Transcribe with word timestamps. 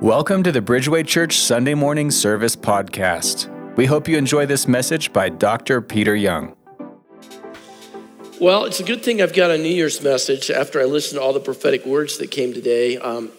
Welcome 0.00 0.44
to 0.44 0.52
the 0.52 0.60
Bridgeway 0.60 1.04
Church 1.04 1.38
Sunday 1.38 1.74
Morning 1.74 2.12
Service 2.12 2.54
Podcast. 2.54 3.48
We 3.74 3.84
hope 3.84 4.06
you 4.06 4.16
enjoy 4.16 4.46
this 4.46 4.68
message 4.68 5.12
by 5.12 5.28
Dr. 5.28 5.80
Peter 5.80 6.14
Young. 6.14 6.54
Well, 8.40 8.64
it's 8.64 8.78
a 8.78 8.84
good 8.84 9.02
thing 9.02 9.20
I've 9.20 9.34
got 9.34 9.50
a 9.50 9.58
New 9.58 9.64
Year's 9.68 10.00
message 10.00 10.52
after 10.52 10.80
I 10.80 10.84
listened 10.84 11.18
to 11.18 11.24
all 11.24 11.32
the 11.32 11.40
prophetic 11.40 11.84
words 11.84 12.18
that 12.18 12.30
came 12.30 12.54
today. 12.54 12.96
Um, 12.96 13.32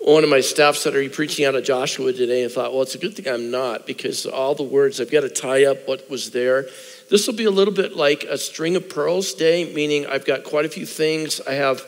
one 0.00 0.24
of 0.24 0.30
my 0.30 0.40
staff 0.40 0.76
said, 0.76 0.94
Are 0.94 1.02
you 1.02 1.10
preaching 1.10 1.44
out 1.44 1.54
of 1.54 1.62
Joshua 1.62 2.10
today? 2.14 2.42
And 2.42 2.50
I 2.50 2.54
thought, 2.54 2.72
Well, 2.72 2.80
it's 2.80 2.94
a 2.94 2.98
good 2.98 3.14
thing 3.14 3.28
I'm 3.28 3.50
not 3.50 3.86
because 3.86 4.24
all 4.24 4.54
the 4.54 4.62
words, 4.62 5.02
I've 5.02 5.10
got 5.10 5.20
to 5.20 5.28
tie 5.28 5.66
up 5.66 5.86
what 5.86 6.08
was 6.08 6.30
there. 6.30 6.68
This 7.10 7.26
will 7.26 7.34
be 7.34 7.44
a 7.44 7.50
little 7.50 7.74
bit 7.74 7.96
like 7.96 8.24
a 8.24 8.38
string 8.38 8.76
of 8.76 8.88
pearls 8.88 9.34
day, 9.34 9.74
meaning 9.74 10.06
I've 10.06 10.24
got 10.24 10.42
quite 10.42 10.64
a 10.64 10.70
few 10.70 10.86
things. 10.86 11.42
I 11.42 11.52
have, 11.52 11.82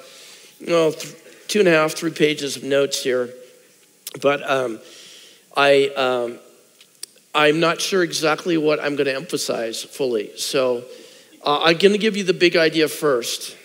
you 0.60 0.66
know, 0.66 0.92
two 1.48 1.60
and 1.60 1.68
a 1.68 1.72
half, 1.72 1.92
three 1.92 2.10
pages 2.10 2.58
of 2.58 2.64
notes 2.64 3.02
here. 3.02 3.30
But 4.20 4.48
um, 4.48 4.80
I, 5.56 5.88
um, 5.96 6.38
I'm 7.34 7.60
not 7.60 7.80
sure 7.80 8.02
exactly 8.02 8.56
what 8.56 8.80
I'm 8.80 8.96
going 8.96 9.06
to 9.06 9.14
emphasize 9.14 9.82
fully. 9.82 10.36
So 10.36 10.84
uh, 11.44 11.60
I'm 11.62 11.78
going 11.78 11.92
to 11.92 11.98
give 11.98 12.16
you 12.16 12.24
the 12.24 12.34
big 12.34 12.56
idea 12.56 12.88
first. 12.88 13.56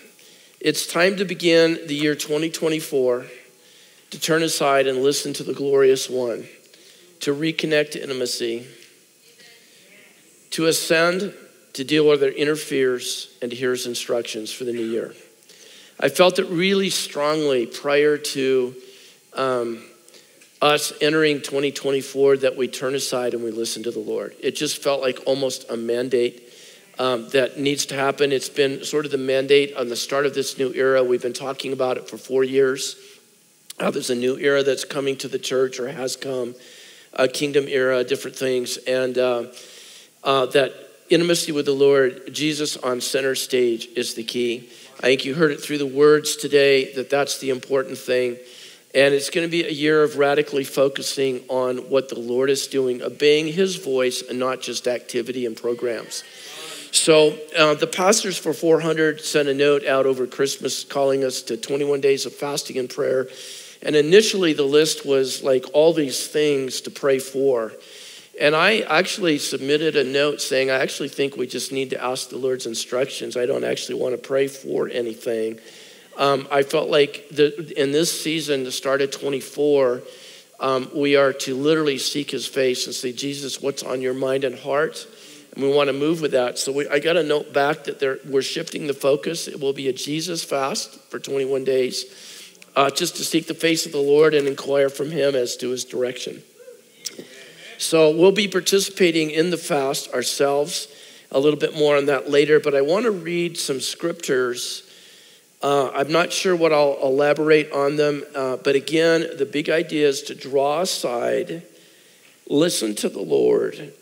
It's 0.60 0.86
time 0.86 1.16
to 1.16 1.24
begin 1.24 1.86
the 1.86 1.94
year 1.94 2.14
2024 2.14 3.26
to 4.10 4.20
turn 4.20 4.42
aside 4.42 4.86
and 4.86 5.02
listen 5.02 5.32
to 5.34 5.42
the 5.42 5.52
glorious 5.52 6.08
one, 6.08 6.46
to 7.20 7.34
reconnect 7.34 7.92
to 7.92 8.02
intimacy, 8.02 8.66
to 10.50 10.66
ascend, 10.66 11.34
to 11.72 11.84
deal 11.84 12.08
with 12.08 12.20
their 12.20 12.32
inner 12.32 12.56
fears, 12.56 13.36
and 13.42 13.50
to 13.50 13.56
hear 13.56 13.72
his 13.72 13.86
instructions 13.86 14.52
for 14.52 14.64
the 14.64 14.72
new 14.72 14.86
year. 14.86 15.12
I 15.98 16.08
felt 16.08 16.38
it 16.38 16.46
really 16.46 16.90
strongly 16.90 17.66
prior 17.66 18.16
to 18.16 18.74
um, 19.34 19.82
us 20.62 20.92
entering 21.00 21.42
2024 21.42 22.38
that 22.38 22.56
we 22.56 22.68
turn 22.68 22.94
aside 22.94 23.34
and 23.34 23.44
we 23.44 23.50
listen 23.50 23.82
to 23.82 23.90
the 23.90 24.00
Lord. 24.00 24.34
It 24.40 24.56
just 24.56 24.82
felt 24.82 25.02
like 25.02 25.20
almost 25.26 25.70
a 25.70 25.76
mandate 25.76 26.42
um, 26.98 27.28
that 27.30 27.58
needs 27.58 27.86
to 27.86 27.94
happen. 27.94 28.32
It's 28.32 28.48
been 28.48 28.84
sort 28.84 29.04
of 29.04 29.10
the 29.10 29.18
mandate 29.18 29.76
on 29.76 29.88
the 29.88 29.96
start 29.96 30.24
of 30.24 30.34
this 30.34 30.58
new 30.58 30.72
era. 30.72 31.04
We've 31.04 31.22
been 31.22 31.32
talking 31.32 31.72
about 31.72 31.98
it 31.98 32.08
for 32.08 32.16
four 32.16 32.42
years. 32.42 32.96
How 33.78 33.90
there's 33.90 34.10
a 34.10 34.14
new 34.14 34.38
era 34.38 34.62
that's 34.62 34.84
coming 34.84 35.16
to 35.16 35.28
the 35.28 35.38
church 35.38 35.78
or 35.78 35.88
has 35.88 36.16
come, 36.16 36.54
a 37.12 37.28
kingdom 37.28 37.66
era, 37.68 38.02
different 38.04 38.36
things, 38.36 38.78
and 38.78 39.18
uh, 39.18 39.44
uh, 40.24 40.46
that 40.46 40.72
intimacy 41.10 41.52
with 41.52 41.66
the 41.66 41.74
Lord, 41.74 42.32
Jesus 42.32 42.78
on 42.78 43.02
center 43.02 43.34
stage, 43.34 43.86
is 43.94 44.14
the 44.14 44.24
key. 44.24 44.70
I 44.98 45.02
think 45.02 45.26
you 45.26 45.34
heard 45.34 45.52
it 45.52 45.60
through 45.60 45.78
the 45.78 45.86
words 45.86 46.36
today 46.36 46.94
that 46.94 47.10
that's 47.10 47.38
the 47.38 47.50
important 47.50 47.98
thing. 47.98 48.38
And 48.96 49.12
it's 49.12 49.28
going 49.28 49.46
to 49.46 49.50
be 49.50 49.62
a 49.62 49.70
year 49.70 50.02
of 50.02 50.16
radically 50.16 50.64
focusing 50.64 51.44
on 51.48 51.90
what 51.90 52.08
the 52.08 52.18
Lord 52.18 52.48
is 52.48 52.66
doing, 52.66 53.02
obeying 53.02 53.46
His 53.46 53.76
voice 53.76 54.22
and 54.22 54.38
not 54.38 54.62
just 54.62 54.88
activity 54.88 55.44
and 55.44 55.54
programs. 55.54 56.24
So 56.92 57.38
uh, 57.58 57.74
the 57.74 57.86
pastors 57.86 58.38
for 58.38 58.54
400 58.54 59.20
sent 59.20 59.48
a 59.48 59.54
note 59.54 59.84
out 59.84 60.06
over 60.06 60.26
Christmas 60.26 60.82
calling 60.82 61.24
us 61.24 61.42
to 61.42 61.58
21 61.58 62.00
days 62.00 62.24
of 62.24 62.34
fasting 62.34 62.78
and 62.78 62.88
prayer. 62.88 63.28
And 63.82 63.94
initially, 63.94 64.54
the 64.54 64.64
list 64.64 65.04
was 65.04 65.42
like 65.42 65.66
all 65.74 65.92
these 65.92 66.26
things 66.26 66.80
to 66.80 66.90
pray 66.90 67.18
for. 67.18 67.72
And 68.40 68.56
I 68.56 68.80
actually 68.80 69.36
submitted 69.36 69.96
a 69.96 70.04
note 70.04 70.40
saying, 70.40 70.70
I 70.70 70.80
actually 70.80 71.10
think 71.10 71.36
we 71.36 71.46
just 71.46 71.70
need 71.70 71.90
to 71.90 72.02
ask 72.02 72.30
the 72.30 72.38
Lord's 72.38 72.64
instructions. 72.64 73.36
I 73.36 73.44
don't 73.44 73.64
actually 73.64 74.00
want 74.00 74.14
to 74.14 74.26
pray 74.26 74.48
for 74.48 74.88
anything. 74.88 75.58
Um, 76.16 76.48
I 76.50 76.62
felt 76.62 76.88
like 76.88 77.28
the, 77.30 77.74
in 77.80 77.92
this 77.92 78.22
season, 78.22 78.64
the 78.64 78.72
start 78.72 79.02
of 79.02 79.10
24, 79.10 80.02
um, 80.58 80.90
we 80.94 81.16
are 81.16 81.32
to 81.34 81.54
literally 81.54 81.98
seek 81.98 82.30
his 82.30 82.46
face 82.46 82.86
and 82.86 82.94
say, 82.94 83.12
Jesus, 83.12 83.60
what's 83.60 83.82
on 83.82 84.00
your 84.00 84.14
mind 84.14 84.44
and 84.44 84.58
heart? 84.58 85.06
And 85.54 85.62
we 85.62 85.70
want 85.70 85.88
to 85.88 85.92
move 85.92 86.22
with 86.22 86.32
that. 86.32 86.58
So 86.58 86.72
we, 86.72 86.88
I 86.88 87.00
got 87.00 87.16
a 87.16 87.22
note 87.22 87.52
back 87.52 87.84
that 87.84 88.22
we're 88.26 88.42
shifting 88.42 88.86
the 88.86 88.94
focus. 88.94 89.46
It 89.46 89.60
will 89.60 89.74
be 89.74 89.88
a 89.88 89.92
Jesus 89.92 90.42
fast 90.42 90.98
for 91.10 91.18
21 91.18 91.64
days, 91.64 92.04
uh, 92.74 92.88
just 92.88 93.16
to 93.16 93.24
seek 93.24 93.46
the 93.46 93.54
face 93.54 93.84
of 93.84 93.92
the 93.92 93.98
Lord 93.98 94.32
and 94.32 94.48
inquire 94.48 94.88
from 94.88 95.10
him 95.10 95.34
as 95.34 95.56
to 95.58 95.70
his 95.70 95.84
direction. 95.84 96.42
So 97.78 98.16
we'll 98.16 98.32
be 98.32 98.48
participating 98.48 99.30
in 99.30 99.50
the 99.50 99.58
fast 99.58 100.12
ourselves. 100.14 100.88
A 101.30 101.38
little 101.38 101.58
bit 101.58 101.76
more 101.76 101.96
on 101.96 102.06
that 102.06 102.30
later, 102.30 102.58
but 102.58 102.74
I 102.74 102.80
want 102.80 103.04
to 103.04 103.10
read 103.10 103.58
some 103.58 103.80
scriptures 103.80 104.85
uh, 105.62 105.90
I'm 105.94 106.12
not 106.12 106.32
sure 106.32 106.54
what 106.54 106.72
I'll 106.72 106.98
elaborate 107.02 107.72
on 107.72 107.96
them, 107.96 108.22
uh, 108.34 108.56
but 108.56 108.76
again, 108.76 109.26
the 109.38 109.46
big 109.46 109.70
idea 109.70 110.06
is 110.06 110.22
to 110.22 110.34
draw 110.34 110.82
aside, 110.82 111.62
listen 112.48 112.94
to 112.96 113.08
the 113.08 113.22
Lord. 113.22 113.94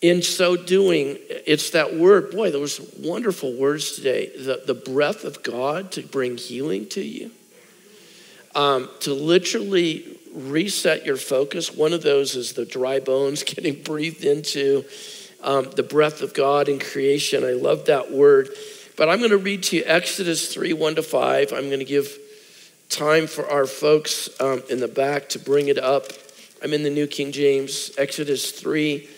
In 0.00 0.22
so 0.22 0.56
doing, 0.56 1.18
it's 1.28 1.70
that 1.70 1.96
word. 1.96 2.30
Boy, 2.30 2.52
those 2.52 2.80
wonderful 3.00 3.52
words 3.54 3.96
today. 3.96 4.30
The, 4.36 4.62
the 4.64 4.74
breath 4.74 5.24
of 5.24 5.42
God 5.42 5.90
to 5.92 6.02
bring 6.02 6.36
healing 6.36 6.88
to 6.90 7.02
you, 7.02 7.32
um, 8.54 8.88
to 9.00 9.12
literally 9.12 10.16
reset 10.32 11.04
your 11.04 11.16
focus. 11.16 11.74
One 11.74 11.92
of 11.92 12.02
those 12.02 12.36
is 12.36 12.52
the 12.52 12.64
dry 12.64 13.00
bones 13.00 13.42
getting 13.54 13.82
breathed 13.82 14.24
into, 14.24 14.84
um, 15.42 15.68
the 15.74 15.82
breath 15.82 16.22
of 16.22 16.32
God 16.32 16.68
in 16.68 16.78
creation. 16.78 17.44
I 17.44 17.52
love 17.52 17.86
that 17.86 18.12
word. 18.12 18.50
But 18.98 19.08
I'm 19.08 19.18
going 19.18 19.30
to 19.30 19.38
read 19.38 19.62
to 19.64 19.76
you 19.76 19.84
Exodus 19.86 20.52
3 20.52 20.72
1 20.72 20.96
to 20.96 21.04
5. 21.04 21.52
I'm 21.52 21.68
going 21.68 21.78
to 21.78 21.84
give 21.84 22.18
time 22.88 23.28
for 23.28 23.48
our 23.48 23.64
folks 23.64 24.28
um, 24.40 24.60
in 24.68 24.80
the 24.80 24.88
back 24.88 25.28
to 25.30 25.38
bring 25.38 25.68
it 25.68 25.78
up. 25.78 26.06
I'm 26.64 26.74
in 26.74 26.82
the 26.82 26.90
New 26.90 27.06
King 27.06 27.30
James, 27.30 27.92
Exodus 27.96 28.50
3 28.50 29.08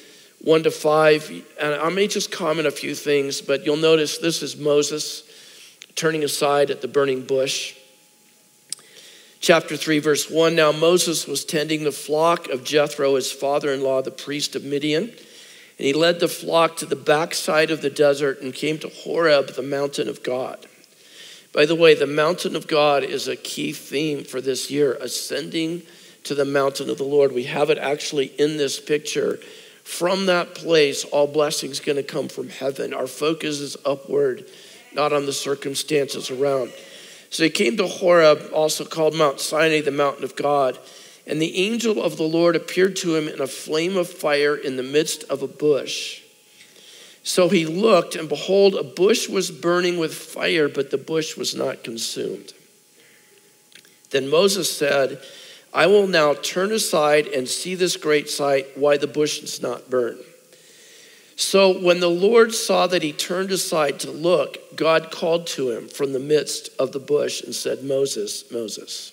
1 0.43 0.63
to 0.65 0.71
5. 0.71 1.45
And 1.59 1.75
I 1.77 1.89
may 1.89 2.07
just 2.09 2.31
comment 2.31 2.69
a 2.69 2.71
few 2.71 2.95
things, 2.95 3.41
but 3.41 3.65
you'll 3.65 3.79
notice 3.79 4.19
this 4.19 4.43
is 4.43 4.55
Moses 4.55 5.23
turning 5.95 6.25
aside 6.25 6.71
at 6.71 6.83
the 6.83 6.89
burning 6.89 7.23
bush. 7.23 7.75
Chapter 9.41 9.79
3, 9.79 9.99
verse 10.01 10.29
1 10.29 10.55
Now 10.55 10.73
Moses 10.73 11.27
was 11.27 11.47
tending 11.47 11.85
the 11.85 11.93
flock 11.93 12.51
of 12.51 12.65
Jethro, 12.65 13.15
his 13.15 13.33
father 13.33 13.73
in 13.73 13.83
law, 13.83 14.03
the 14.03 14.11
priest 14.11 14.55
of 14.55 14.63
Midian. 14.63 15.11
And 15.81 15.87
he 15.87 15.95
led 15.95 16.21
the 16.21 16.29
flock 16.29 16.77
to 16.77 16.85
the 16.85 16.95
backside 16.95 17.71
of 17.71 17.81
the 17.81 17.89
desert 17.89 18.43
and 18.43 18.53
came 18.53 18.79
to 18.81 18.89
Horeb, 18.91 19.55
the 19.55 19.63
mountain 19.63 20.11
of 20.11 20.23
God. 20.23 20.67
By 21.55 21.65
the 21.65 21.75
way, 21.75 21.95
the 21.95 22.07
mountain 22.07 22.55
of 22.55 22.67
God 22.67 23.03
is 23.03 23.27
a 23.27 23.35
key 23.35 23.73
theme 23.73 24.23
for 24.23 24.43
this 24.43 24.71
year 24.71 24.99
ascending 25.01 25.81
to 26.25 26.35
the 26.35 26.45
mountain 26.45 26.91
of 26.91 26.99
the 26.99 27.05
Lord. 27.05 27.33
We 27.33 27.45
have 27.45 27.71
it 27.71 27.79
actually 27.79 28.27
in 28.27 28.59
this 28.59 28.79
picture. 28.79 29.39
From 29.83 30.27
that 30.27 30.55
place, 30.55 31.05
all 31.05 31.27
blessings 31.27 31.81
going 31.81 31.97
to 31.97 32.03
come 32.03 32.29
from 32.29 32.51
heaven. 32.51 32.93
Our 32.93 33.07
focus 33.07 33.59
is 33.61 33.79
upward, 33.87 34.45
not 34.93 35.15
on 35.15 35.25
the 35.25 35.33
circumstances 35.33 36.31
around. 36.31 36.75
So 37.31 37.45
he 37.45 37.49
came 37.49 37.79
to 37.79 37.87
Horeb, 37.87 38.51
also 38.53 38.85
called 38.85 39.15
Mount 39.15 39.41
Sinai, 39.41 39.81
the 39.81 39.93
mountain 39.93 40.25
of 40.25 40.37
God. 40.37 40.79
And 41.31 41.41
the 41.41 41.59
angel 41.59 42.03
of 42.03 42.17
the 42.17 42.25
Lord 42.25 42.57
appeared 42.57 42.97
to 42.97 43.15
him 43.15 43.29
in 43.29 43.41
a 43.41 43.47
flame 43.47 43.97
of 43.97 44.11
fire 44.11 44.57
in 44.57 44.77
the 44.77 44.83
midst 44.83 45.23
of 45.31 45.43
a 45.43 45.47
bush. 45.47 46.23
So 47.23 47.49
he 47.49 47.67
looked, 47.67 48.17
and 48.17 48.29
behold, 48.29 48.75
a 48.75 48.83
bush 48.83 49.29
was 49.29 49.53
burning 49.53 49.97
with 49.97 50.13
fire, 50.13 50.69
but 50.69 50.91
the 50.91 50.99
bush 50.99 51.37
was 51.37 51.55
not 51.55 51.85
consumed. 51.85 52.53
Then 54.11 54.29
Moses 54.29 54.77
said, 54.77 55.23
I 55.73 55.87
will 55.87 56.09
now 56.09 56.35
turn 56.35 56.73
aside 56.73 57.29
and 57.29 57.47
see 57.49 57.77
this 57.77 57.97
great 57.97 58.29
sight, 58.29 58.67
why 58.77 58.97
the 58.97 59.07
bush 59.07 59.41
is 59.41 59.63
not 59.63 59.89
burned. 59.89 60.25
So 61.37 61.81
when 61.81 62.01
the 62.01 62.11
Lord 62.11 62.53
saw 62.53 62.89
that 62.89 63.05
he 63.05 63.13
turned 63.13 63.53
aside 63.53 64.01
to 64.01 64.11
look, 64.11 64.75
God 64.75 65.13
called 65.13 65.47
to 65.49 65.71
him 65.71 65.87
from 65.87 66.13
the 66.13 66.19
midst 66.19 66.71
of 66.77 66.91
the 66.91 66.99
bush 66.99 67.41
and 67.41 67.55
said, 67.55 67.85
Moses, 67.85 68.51
Moses. 68.51 69.13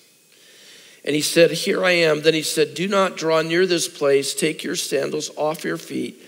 And 1.08 1.14
he 1.14 1.22
said, 1.22 1.50
Here 1.50 1.82
I 1.86 1.92
am. 1.92 2.20
Then 2.20 2.34
he 2.34 2.42
said, 2.42 2.74
Do 2.74 2.86
not 2.86 3.16
draw 3.16 3.40
near 3.40 3.64
this 3.64 3.88
place. 3.88 4.34
Take 4.34 4.62
your 4.62 4.76
sandals 4.76 5.30
off 5.38 5.64
your 5.64 5.78
feet, 5.78 6.20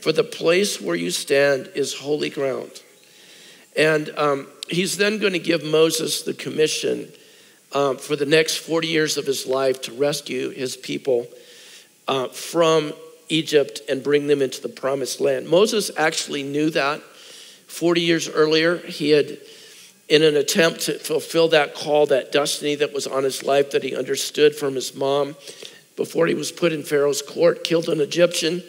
for 0.00 0.12
the 0.12 0.22
place 0.22 0.80
where 0.80 0.94
you 0.94 1.10
stand 1.10 1.68
is 1.74 1.92
holy 1.92 2.30
ground. 2.30 2.70
And 3.76 4.10
um, 4.16 4.46
he's 4.68 4.96
then 4.96 5.18
going 5.18 5.32
to 5.32 5.40
give 5.40 5.64
Moses 5.64 6.22
the 6.22 6.34
commission 6.34 7.08
um, 7.72 7.96
for 7.98 8.14
the 8.14 8.26
next 8.26 8.58
40 8.58 8.86
years 8.86 9.16
of 9.16 9.26
his 9.26 9.44
life 9.44 9.82
to 9.82 9.92
rescue 9.92 10.50
his 10.50 10.76
people 10.76 11.26
uh, 12.06 12.28
from 12.28 12.92
Egypt 13.28 13.80
and 13.88 14.04
bring 14.04 14.28
them 14.28 14.40
into 14.40 14.62
the 14.62 14.68
promised 14.68 15.20
land. 15.20 15.48
Moses 15.48 15.90
actually 15.96 16.44
knew 16.44 16.70
that 16.70 17.00
40 17.66 18.02
years 18.02 18.28
earlier. 18.28 18.76
He 18.76 19.10
had 19.10 19.38
in 20.08 20.22
an 20.22 20.36
attempt 20.36 20.80
to 20.82 20.98
fulfill 20.98 21.48
that 21.48 21.74
call, 21.74 22.06
that 22.06 22.32
destiny 22.32 22.74
that 22.76 22.92
was 22.92 23.06
on 23.06 23.24
his 23.24 23.42
life 23.42 23.70
that 23.72 23.82
he 23.82 23.94
understood 23.94 24.54
from 24.54 24.74
his 24.74 24.94
mom 24.94 25.36
before 25.96 26.26
he 26.26 26.34
was 26.34 26.50
put 26.50 26.72
in 26.72 26.82
Pharaoh's 26.82 27.20
court, 27.20 27.64
killed 27.64 27.88
an 27.88 28.00
Egyptian, 28.00 28.62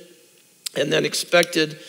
and 0.76 0.92
then 0.92 1.06
expected 1.06 1.80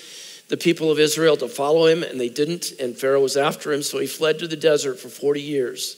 the 0.49 0.57
people 0.57 0.91
of 0.91 0.99
Israel 0.99 1.37
to 1.37 1.49
follow 1.49 1.87
him, 1.87 2.03
and 2.03 2.21
they 2.21 2.29
didn't, 2.29 2.73
and 2.81 2.97
Pharaoh 2.97 3.23
was 3.23 3.37
after 3.37 3.73
him, 3.73 3.83
so 3.83 3.99
he 3.99 4.07
fled 4.07 4.39
to 4.41 4.49
the 4.49 4.57
desert 4.57 4.99
for 4.99 5.09
40 5.09 5.41
years. 5.41 5.97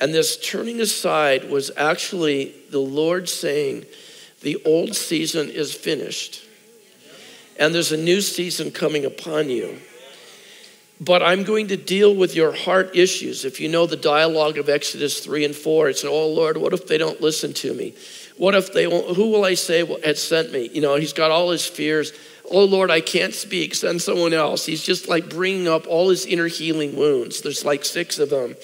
And 0.00 0.12
this 0.12 0.36
turning 0.36 0.80
aside 0.80 1.48
was 1.48 1.70
actually 1.76 2.54
the 2.70 2.80
Lord 2.80 3.28
saying, 3.28 3.86
The 4.42 4.60
old 4.64 4.94
season 4.94 5.48
is 5.48 5.72
finished, 5.72 6.44
and 7.58 7.74
there's 7.74 7.92
a 7.92 7.96
new 7.96 8.20
season 8.20 8.70
coming 8.70 9.04
upon 9.04 9.48
you. 9.48 9.78
But 11.00 11.22
I'm 11.22 11.42
going 11.42 11.68
to 11.68 11.76
deal 11.76 12.14
with 12.14 12.36
your 12.36 12.52
heart 12.52 12.94
issues. 12.94 13.44
If 13.44 13.60
you 13.60 13.68
know 13.68 13.86
the 13.86 13.96
dialogue 13.96 14.58
of 14.58 14.68
Exodus 14.68 15.20
3 15.20 15.44
and 15.44 15.54
4, 15.54 15.88
it's, 15.88 16.04
Oh 16.04 16.28
Lord, 16.28 16.56
what 16.56 16.72
if 16.72 16.86
they 16.86 16.98
don't 16.98 17.20
listen 17.20 17.52
to 17.54 17.74
me? 17.74 17.94
What 18.36 18.54
if 18.54 18.72
they 18.72 18.86
won't? 18.86 19.16
Who 19.16 19.30
will 19.30 19.44
I 19.44 19.54
say 19.54 19.84
had 20.04 20.18
sent 20.18 20.52
me? 20.52 20.68
You 20.72 20.80
know, 20.80 20.96
he's 20.96 21.12
got 21.12 21.30
all 21.30 21.50
his 21.50 21.66
fears. 21.66 22.12
Oh 22.50 22.64
Lord, 22.64 22.90
I 22.90 23.00
can't 23.00 23.34
speak. 23.34 23.74
Send 23.74 24.02
someone 24.02 24.32
else. 24.32 24.66
He's 24.66 24.82
just 24.82 25.08
like 25.08 25.30
bringing 25.30 25.68
up 25.68 25.86
all 25.86 26.10
his 26.10 26.26
inner 26.26 26.48
healing 26.48 26.96
wounds. 26.96 27.40
There's 27.40 27.64
like 27.64 27.84
six 27.84 28.18
of 28.18 28.30
them. 28.30 28.56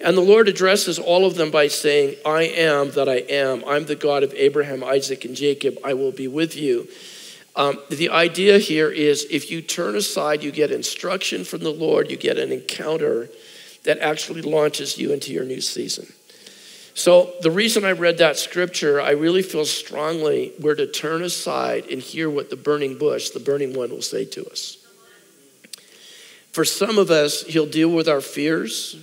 And 0.00 0.16
the 0.16 0.22
Lord 0.22 0.48
addresses 0.48 0.98
all 0.98 1.26
of 1.26 1.34
them 1.34 1.50
by 1.50 1.68
saying, 1.68 2.16
I 2.24 2.44
am 2.44 2.90
that 2.92 3.08
I 3.08 3.16
am. 3.16 3.62
I'm 3.66 3.84
the 3.84 3.96
God 3.96 4.22
of 4.22 4.32
Abraham, 4.34 4.82
Isaac, 4.82 5.26
and 5.26 5.36
Jacob. 5.36 5.76
I 5.84 5.92
will 5.92 6.12
be 6.12 6.26
with 6.26 6.56
you. 6.56 6.88
Um, 7.56 7.78
the 7.90 8.10
idea 8.10 8.58
here 8.58 8.90
is 8.90 9.26
if 9.30 9.50
you 9.50 9.60
turn 9.60 9.96
aside, 9.96 10.42
you 10.42 10.52
get 10.52 10.70
instruction 10.70 11.44
from 11.44 11.60
the 11.60 11.72
Lord, 11.72 12.10
you 12.10 12.16
get 12.16 12.38
an 12.38 12.52
encounter 12.52 13.28
that 13.84 13.98
actually 13.98 14.42
launches 14.42 14.98
you 14.98 15.12
into 15.12 15.32
your 15.32 15.44
new 15.44 15.60
season. 15.60 16.12
So, 16.94 17.32
the 17.40 17.50
reason 17.50 17.84
I 17.84 17.92
read 17.92 18.18
that 18.18 18.36
scripture, 18.36 19.00
I 19.00 19.12
really 19.12 19.42
feel 19.42 19.64
strongly 19.64 20.52
we're 20.60 20.74
to 20.74 20.86
turn 20.86 21.22
aside 21.22 21.86
and 21.86 22.02
hear 22.02 22.28
what 22.28 22.50
the 22.50 22.56
burning 22.56 22.98
bush, 22.98 23.30
the 23.30 23.40
burning 23.40 23.74
one, 23.74 23.90
will 23.90 24.02
say 24.02 24.24
to 24.26 24.44
us. 24.46 24.76
For 26.52 26.64
some 26.64 26.98
of 26.98 27.10
us, 27.10 27.42
he'll 27.42 27.66
deal 27.66 27.90
with 27.90 28.08
our 28.08 28.20
fears, 28.20 28.96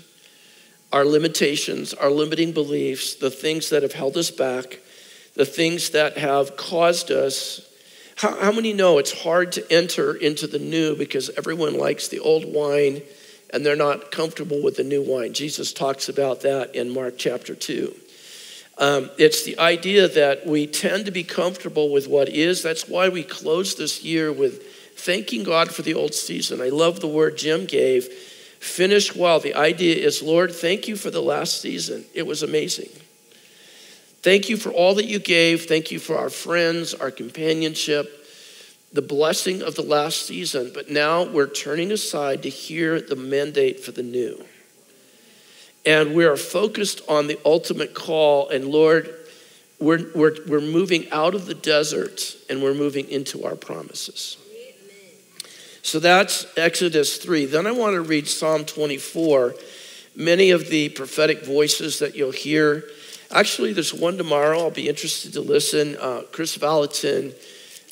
our 0.92 1.06
limitations, 1.06 1.94
our 1.94 2.10
limiting 2.10 2.52
beliefs, 2.52 3.16
the 3.16 3.32
things 3.32 3.70
that 3.70 3.84
have 3.84 3.94
held 3.94 4.18
us 4.18 4.32
back, 4.32 4.80
the 5.36 5.46
things 5.46 5.92
that 5.92 6.18
have 6.18 6.58
caused 6.58 7.10
us. 7.10 7.62
How, 8.18 8.36
how 8.36 8.52
many 8.52 8.74
know 8.74 8.98
it's 8.98 9.22
hard 9.22 9.52
to 9.54 9.72
enter 9.72 10.16
into 10.16 10.48
the 10.48 10.58
new 10.58 10.96
because 10.96 11.30
everyone 11.38 11.78
likes 11.78 12.08
the 12.08 12.20
old 12.20 12.52
wine 12.52 13.04
and 13.52 13.64
they're 13.64 13.76
not 13.76 14.12
comfortable 14.12 14.62
with 14.62 14.76
the 14.76 14.84
new 14.84 15.04
wine? 15.04 15.34
Jesus 15.34 15.72
talks 15.72 16.10
about 16.10 16.42
that 16.42 16.76
in 16.76 16.90
Mark 16.90 17.20
chapter 17.20 17.54
2. 17.54 17.96
Um, 18.80 19.12
it's 19.20 19.44
the 19.44 19.60
idea 19.60 20.08
that 20.08 20.48
we 20.48 20.66
tend 20.66 21.06
to 21.06 21.12
be 21.12 21.24
comfortable 21.24 21.92
with 21.92 22.08
what 22.08 22.28
is. 22.30 22.64
That's 22.64 22.88
why 22.88 23.10
we 23.10 23.22
close 23.24 23.76
this 23.76 24.04
year 24.04 24.32
with 24.32 24.64
thanking 24.96 25.44
God 25.44 25.74
for 25.74 25.84
the 25.84 25.94
old 25.94 26.16
season. 26.16 26.60
I 26.60 26.70
love 26.70 27.00
the 27.00 27.08
word 27.08 27.38
Jim 27.38 27.66
gave 27.66 28.06
Finish 28.60 29.16
well. 29.16 29.40
The 29.40 29.54
idea 29.54 29.96
is, 29.96 30.24
Lord, 30.24 30.52
thank 30.52 30.88
you 30.88 30.96
for 30.96 31.12
the 31.12 31.22
last 31.22 31.62
season. 31.62 32.06
It 32.16 32.26
was 32.26 32.42
amazing. 32.42 32.90
Thank 34.28 34.50
you 34.50 34.58
for 34.58 34.74
all 34.74 34.94
that 34.96 35.06
you 35.06 35.20
gave. 35.20 35.68
Thank 35.68 35.90
you 35.90 36.00
for 36.00 36.18
our 36.18 36.30
friends, 36.30 36.94
our 36.94 37.12
companionship, 37.12 38.28
the 38.92 39.02
blessing 39.02 39.62
of 39.62 39.76
the 39.76 39.84
last 39.84 40.26
season. 40.26 40.72
But 40.74 40.92
now 40.92 41.24
we're 41.24 41.48
turning 41.48 41.94
aside 41.94 42.44
to 42.44 42.50
hear 42.50 43.00
the 43.00 43.16
mandate 43.16 43.80
for 43.80 43.94
the 43.94 44.04
new. 44.04 44.44
And 45.86 46.14
we 46.14 46.26
are 46.26 46.36
focused 46.36 47.00
on 47.08 47.28
the 47.28 47.40
ultimate 47.46 47.94
call. 47.94 48.50
And 48.50 48.66
Lord, 48.66 49.16
we're, 49.80 50.12
we're, 50.14 50.36
we're 50.46 50.60
moving 50.60 51.10
out 51.10 51.34
of 51.34 51.46
the 51.46 51.56
desert 51.56 52.36
and 52.50 52.62
we're 52.62 52.74
moving 52.74 53.08
into 53.10 53.46
our 53.46 53.56
promises. 53.56 54.36
So 55.84 56.02
that's 56.02 56.46
Exodus 56.58 57.16
3. 57.16 57.46
Then 57.46 57.66
I 57.66 57.72
want 57.72 57.94
to 57.94 58.02
read 58.02 58.28
Psalm 58.28 58.66
24. 58.66 59.56
Many 60.18 60.52
of 60.52 60.68
the 60.68 60.90
prophetic 60.90 61.46
voices 61.46 62.00
that 62.00 62.14
you'll 62.14 62.32
hear. 62.32 62.84
Actually, 63.32 63.74
there's 63.74 63.94
one 63.94 64.18
tomorrow. 64.18 64.60
I'll 64.60 64.72
be 64.72 64.88
interested 64.88 65.34
to 65.34 65.42
listen. 65.42 65.98
Uh, 65.98 66.24
Kris 66.32 66.58
Vallotton, 66.58 67.34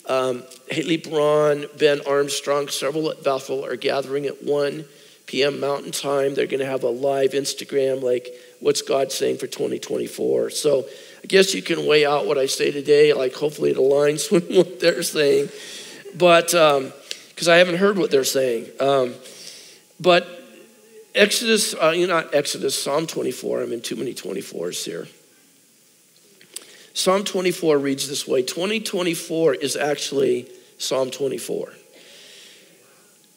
um, 0.08 0.44
Haley 0.70 0.98
Braun, 0.98 1.66
Ben 1.78 2.02
Armstrong, 2.08 2.70
several 2.70 3.12
at 3.12 3.24
Bethel 3.24 3.66
are 3.66 3.76
gathering 3.76 4.26
at 4.26 4.44
1 4.44 4.86
p.m. 5.26 5.60
Mountain 5.60 5.92
Time. 5.92 6.36
They're 6.36 6.48
going 6.48 6.62
to 6.62 6.66
have 6.66 6.84
a 6.84 6.90
live 6.90 7.32
Instagram, 7.32 8.02
like, 8.02 8.30
what's 8.60 8.82
God 8.82 9.12
saying 9.12 9.38
for 9.38 9.48
2024? 9.48 10.52
So 10.52 10.86
I 11.24 11.28
guess 11.28 11.54
you 11.54 11.62
can 11.62 11.86
weigh 11.86 12.06
out 12.06 12.26
what 12.28 12.38
I 12.38 12.46
say 12.46 12.72
today. 12.72 13.12
Like, 13.14 13.34
hopefully 13.34 13.72
it 13.72 13.78
aligns 13.78 14.32
with 14.32 14.50
what 14.50 14.80
they're 14.80 15.04
saying. 15.04 15.50
But, 16.18 16.54
um, 16.54 16.94
because 17.30 17.50
I 17.50 17.58
haven't 17.58 17.76
heard 17.76 17.98
what 17.98 18.12
they're 18.12 18.24
saying. 18.24 18.68
Um, 18.80 19.14
but 20.00 20.26
Exodus, 21.14 21.74
uh, 21.74 21.90
you 21.90 22.08
know, 22.08 22.22
not 22.22 22.34
Exodus, 22.34 22.82
Psalm 22.82 23.08
24. 23.08 23.64
I'm 23.64 23.74
in 23.74 23.82
too 23.82 23.98
many 23.98 24.14
24s 24.14 24.86
here. 24.86 25.08
Psalm 26.96 27.26
24 27.26 27.78
reads 27.78 28.08
this 28.08 28.26
way 28.26 28.42
2024 28.42 29.56
is 29.56 29.76
actually 29.76 30.48
Psalm 30.78 31.12
24. 31.12 31.74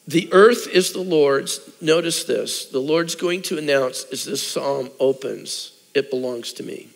The 0.07 0.29
earth 0.31 0.65
is 0.67 0.93
the 0.93 1.01
Lord's. 1.01 1.59
Notice 1.81 2.23
this. 2.23 2.67
The 2.67 2.79
Lord's 2.79 3.15
going 3.15 3.41
to 3.43 3.57
announce 3.57 4.05
as 4.13 4.23
this 4.23 4.41
psalm 4.41 4.89
opens, 4.97 5.73
it 5.93 6.09
belongs 6.09 6.53
to 6.53 6.63
me. 6.63 6.87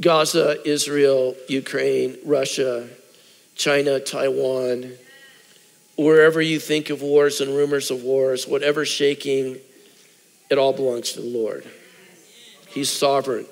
Gaza, 0.00 0.66
Israel, 0.66 1.34
Ukraine, 1.48 2.18
Russia, 2.24 2.88
China, 3.56 3.98
Taiwan, 3.98 4.92
wherever 5.98 6.40
you 6.40 6.60
think 6.60 6.88
of 6.88 7.02
wars 7.02 7.40
and 7.40 7.54
rumors 7.54 7.90
of 7.90 8.04
wars, 8.04 8.46
whatever 8.46 8.86
shaking, 8.86 9.58
it 10.48 10.56
all 10.56 10.72
belongs 10.72 11.12
to 11.12 11.20
the 11.20 11.26
Lord. 11.28 11.68
He's 12.70 12.90
sovereign. 12.90 13.46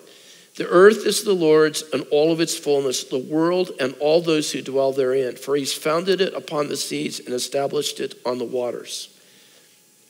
The 0.56 0.66
earth 0.66 1.06
is 1.06 1.22
the 1.22 1.34
Lord's 1.34 1.82
and 1.92 2.04
all 2.10 2.32
of 2.32 2.40
its 2.40 2.58
fullness, 2.58 3.04
the 3.04 3.18
world 3.18 3.70
and 3.78 3.94
all 4.00 4.20
those 4.20 4.50
who 4.50 4.60
dwell 4.62 4.92
therein. 4.92 5.36
For 5.36 5.54
he's 5.54 5.72
founded 5.72 6.20
it 6.20 6.34
upon 6.34 6.68
the 6.68 6.76
seas 6.76 7.20
and 7.20 7.34
established 7.34 8.00
it 8.00 8.14
on 8.26 8.38
the 8.38 8.44
waters. 8.44 9.08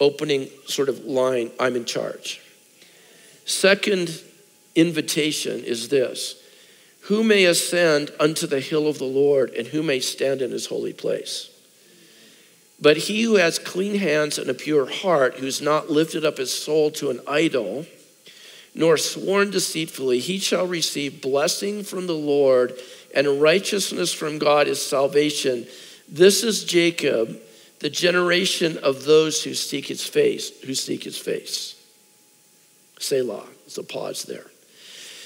Opening 0.00 0.49
sort 0.66 0.88
of 0.88 1.05
line, 1.05 1.50
I'm 1.60 1.76
in 1.76 1.84
charge. 1.84 2.40
Second 3.44 4.22
invitation 4.75 5.64
is 5.64 5.88
this 5.88 6.43
who 7.08 7.25
may 7.25 7.46
ascend 7.46 8.10
unto 8.20 8.46
the 8.46 8.60
hill 8.60 8.87
of 8.87 8.99
the 8.99 9.05
Lord, 9.05 9.50
and 9.55 9.69
who 9.69 9.82
may 9.82 9.99
stand 9.99 10.43
in 10.43 10.50
his 10.50 10.66
holy 10.66 10.93
place? 10.93 11.49
But 12.78 12.99
he 12.99 13.22
who 13.22 13.37
has 13.37 13.58
clean 13.58 13.94
hands 13.94 14.37
and 14.37 14.50
a 14.50 14.55
pure 14.55 14.84
heart, 14.84 15.37
who's 15.37 15.62
not 15.62 15.90
lifted 15.90 16.25
up 16.25 16.37
his 16.37 16.52
soul 16.52 16.90
to 16.93 17.08
an 17.08 17.20
idol, 17.26 17.87
nor 18.75 18.97
sworn 18.97 19.50
deceitfully, 19.50 20.20
he 20.20 20.39
shall 20.39 20.67
receive 20.67 21.20
blessing 21.20 21.82
from 21.82 22.06
the 22.06 22.15
Lord, 22.15 22.75
and 23.15 23.41
righteousness 23.41 24.13
from 24.13 24.39
God 24.39 24.69
is 24.69 24.81
salvation. 24.84 25.67
This 26.08 26.43
is 26.43 26.65
Jacob, 26.65 27.41
the 27.81 27.91
generation 27.91 28.79
of 28.79 29.05
those 29.05 29.43
who 29.43 29.55
seek 29.55 29.87
his 29.87 30.05
face, 30.05 30.60
who 30.63 30.75
seek 30.75 31.05
his 31.05 31.19
face. 31.19 31.75
Selah. 32.98 33.44
There's 33.65 33.79
a 33.79 33.82
pause 33.82 34.25
there. 34.25 34.46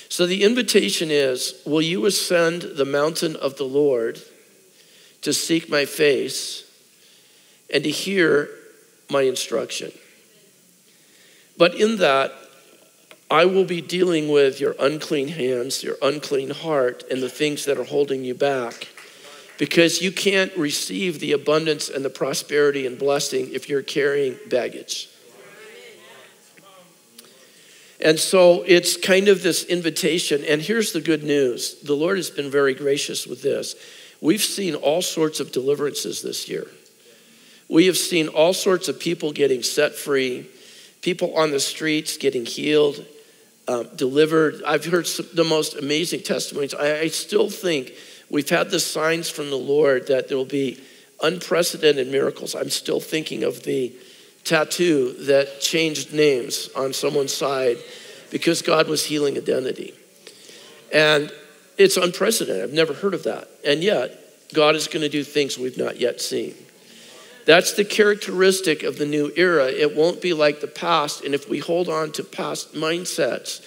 So 0.09 0.27
the 0.27 0.43
invitation 0.45 1.11
is 1.11 1.55
Will 1.65 1.81
you 1.81 2.07
ascend 2.07 2.63
the 2.63 2.85
mountain 2.85 3.37
of 3.37 3.57
the 3.57 3.65
Lord 3.65 4.21
to 5.23 5.33
seek 5.33 5.71
my 5.71 5.85
face 5.85 6.65
and 7.73 7.85
to 7.85 7.91
hear 7.91 8.51
my 9.11 9.23
instruction? 9.23 9.93
But 11.57 11.77
in 11.77 11.99
that, 11.99 12.33
I 13.33 13.47
will 13.47 13.65
be 13.65 13.81
dealing 13.81 14.29
with 14.29 14.61
your 14.61 14.77
unclean 14.79 15.29
hands, 15.29 15.83
your 15.83 15.97
unclean 16.03 16.51
heart, 16.51 17.03
and 17.11 17.23
the 17.23 17.31
things 17.31 17.65
that 17.65 17.79
are 17.79 17.85
holding 17.85 18.25
you 18.25 18.35
back. 18.35 18.89
Because 19.57 20.03
you 20.03 20.13
can't 20.13 20.55
receive 20.55 21.19
the 21.19 21.33
abundance 21.33 21.89
and 21.89 22.05
the 22.05 22.11
prosperity 22.11 22.85
and 22.85 22.99
blessing 22.99 23.49
if 23.55 23.71
you're 23.71 23.81
carrying 23.81 24.37
baggage. 24.51 25.09
And 28.05 28.19
so 28.19 28.65
it's 28.67 28.99
kind 28.99 29.29
of 29.29 29.43
this 29.43 29.65
invitation. 29.65 30.45
And 30.45 30.61
here's 30.61 30.93
the 30.93 31.01
good 31.01 31.23
news 31.23 31.81
the 31.81 31.95
Lord 31.95 32.19
has 32.19 32.29
been 32.29 32.51
very 32.51 32.75
gracious 32.75 33.27
with 33.27 33.41
this. 33.41 33.77
We've 34.21 34.43
seen 34.43 34.75
all 34.75 35.01
sorts 35.01 35.41
of 35.41 35.53
deliverances 35.53 36.21
this 36.21 36.51
year. 36.51 36.67
We 37.67 37.87
have 37.87 37.97
seen 37.97 38.29
all 38.29 38.53
sorts 38.53 38.89
of 38.89 39.01
people 39.01 39.33
getting 39.33 39.63
set 39.63 39.95
free, 39.95 40.51
people 41.01 41.35
on 41.35 41.51
the 41.51 41.61
streets 41.61 42.19
getting 42.19 42.45
healed, 42.45 43.07
um, 43.69 43.89
delivered. 43.97 44.63
I've 44.65 44.85
heard 44.85 45.07
the 45.35 45.45
most 45.45 45.75
amazing 45.75 46.23
testimonies. 46.23 46.75
I, 46.75 47.01
I 47.01 47.09
still 47.09 47.49
think 47.49 47.93
we've 48.31 48.49
had 48.49 48.71
the 48.71 48.81
signs 48.81 49.31
from 49.31 49.51
the 49.51 49.57
Lord 49.57 50.09
that 50.09 50.29
there 50.29 50.37
will 50.37 50.45
be 50.45 50.83
unprecedented 51.23 52.09
miracles. 52.09 52.55
I'm 52.55 52.71
still 52.71 53.01
thinking 53.01 53.45
of 53.45 53.63
the 53.63 53.93
tattoo 54.45 55.13
that 55.27 55.61
changed 55.61 56.13
names 56.13 56.69
on 56.75 56.93
someone's 56.93 57.33
side 57.33 57.77
because 58.31 58.63
God 58.63 58.89
was 58.89 59.05
healing 59.05 59.37
identity. 59.37 59.95
And 60.93 61.33
it's 61.79 61.97
unprecedented. 61.97 62.65
I've 62.65 62.73
never 62.73 62.93
heard 62.93 63.15
of 63.15 63.25
that. 63.25 63.49
And 63.65 63.83
yet, 63.83 64.19
God 64.53 64.75
is 64.75 64.89
going 64.89 65.03
to 65.03 65.09
do 65.09 65.25
things 65.25 65.57
we've 65.57 65.79
not 65.79 65.99
yet 66.01 66.21
seen. 66.21 66.55
That's 67.45 67.73
the 67.73 67.85
characteristic 67.85 68.83
of 68.83 68.99
the 68.99 69.07
new 69.07 69.33
era. 69.37 69.67
It 69.67 69.97
won't 69.97 70.23
be 70.23 70.33
like 70.33 70.61
the 70.61 70.67
past. 70.67 71.25
And 71.25 71.35
if 71.35 71.49
we 71.49 71.59
hold 71.59 71.89
on 71.89 72.13
to 72.13 72.25
past 72.25 72.75
mindsets, 72.75 73.63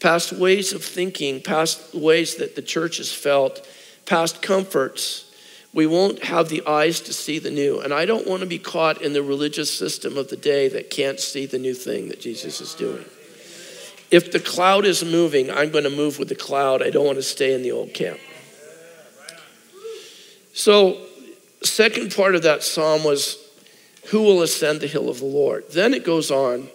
past 0.00 0.32
ways 0.32 0.72
of 0.72 0.82
thinking, 0.82 1.40
past 1.40 1.94
ways 1.94 2.36
that 2.36 2.56
the 2.56 2.62
church 2.62 2.96
has 2.96 3.12
felt, 3.12 3.66
past 4.06 4.42
comforts, 4.42 5.26
we 5.72 5.86
won't 5.86 6.24
have 6.24 6.48
the 6.48 6.66
eyes 6.66 7.00
to 7.02 7.12
see 7.12 7.38
the 7.38 7.50
new. 7.50 7.80
And 7.80 7.94
I 7.94 8.04
don't 8.04 8.26
want 8.26 8.40
to 8.40 8.46
be 8.46 8.58
caught 8.58 9.02
in 9.02 9.12
the 9.12 9.22
religious 9.22 9.76
system 9.76 10.16
of 10.16 10.28
the 10.28 10.36
day 10.36 10.68
that 10.68 10.90
can't 10.90 11.20
see 11.20 11.46
the 11.46 11.58
new 11.58 11.74
thing 11.74 12.08
that 12.08 12.20
Jesus 12.20 12.60
is 12.60 12.74
doing. 12.74 13.04
If 14.10 14.32
the 14.32 14.40
cloud 14.40 14.84
is 14.84 15.04
moving, 15.04 15.50
I'm 15.50 15.70
going 15.70 15.84
to 15.84 15.90
move 15.90 16.18
with 16.18 16.28
the 16.28 16.34
cloud. 16.34 16.82
I 16.82 16.90
don't 16.90 17.06
want 17.06 17.18
to 17.18 17.22
stay 17.22 17.54
in 17.54 17.62
the 17.62 17.70
old 17.70 17.94
camp. 17.94 18.18
So, 20.52 21.06
second 21.62 22.14
part 22.14 22.34
of 22.34 22.42
that 22.42 22.62
psalm 22.62 23.04
was 23.04 23.36
who 24.06 24.22
will 24.22 24.42
ascend 24.42 24.80
the 24.80 24.86
hill 24.86 25.08
of 25.08 25.18
the 25.18 25.26
Lord? 25.26 25.64
Then 25.70 25.94
it 25.94 26.04
goes 26.04 26.30
on 26.30 26.68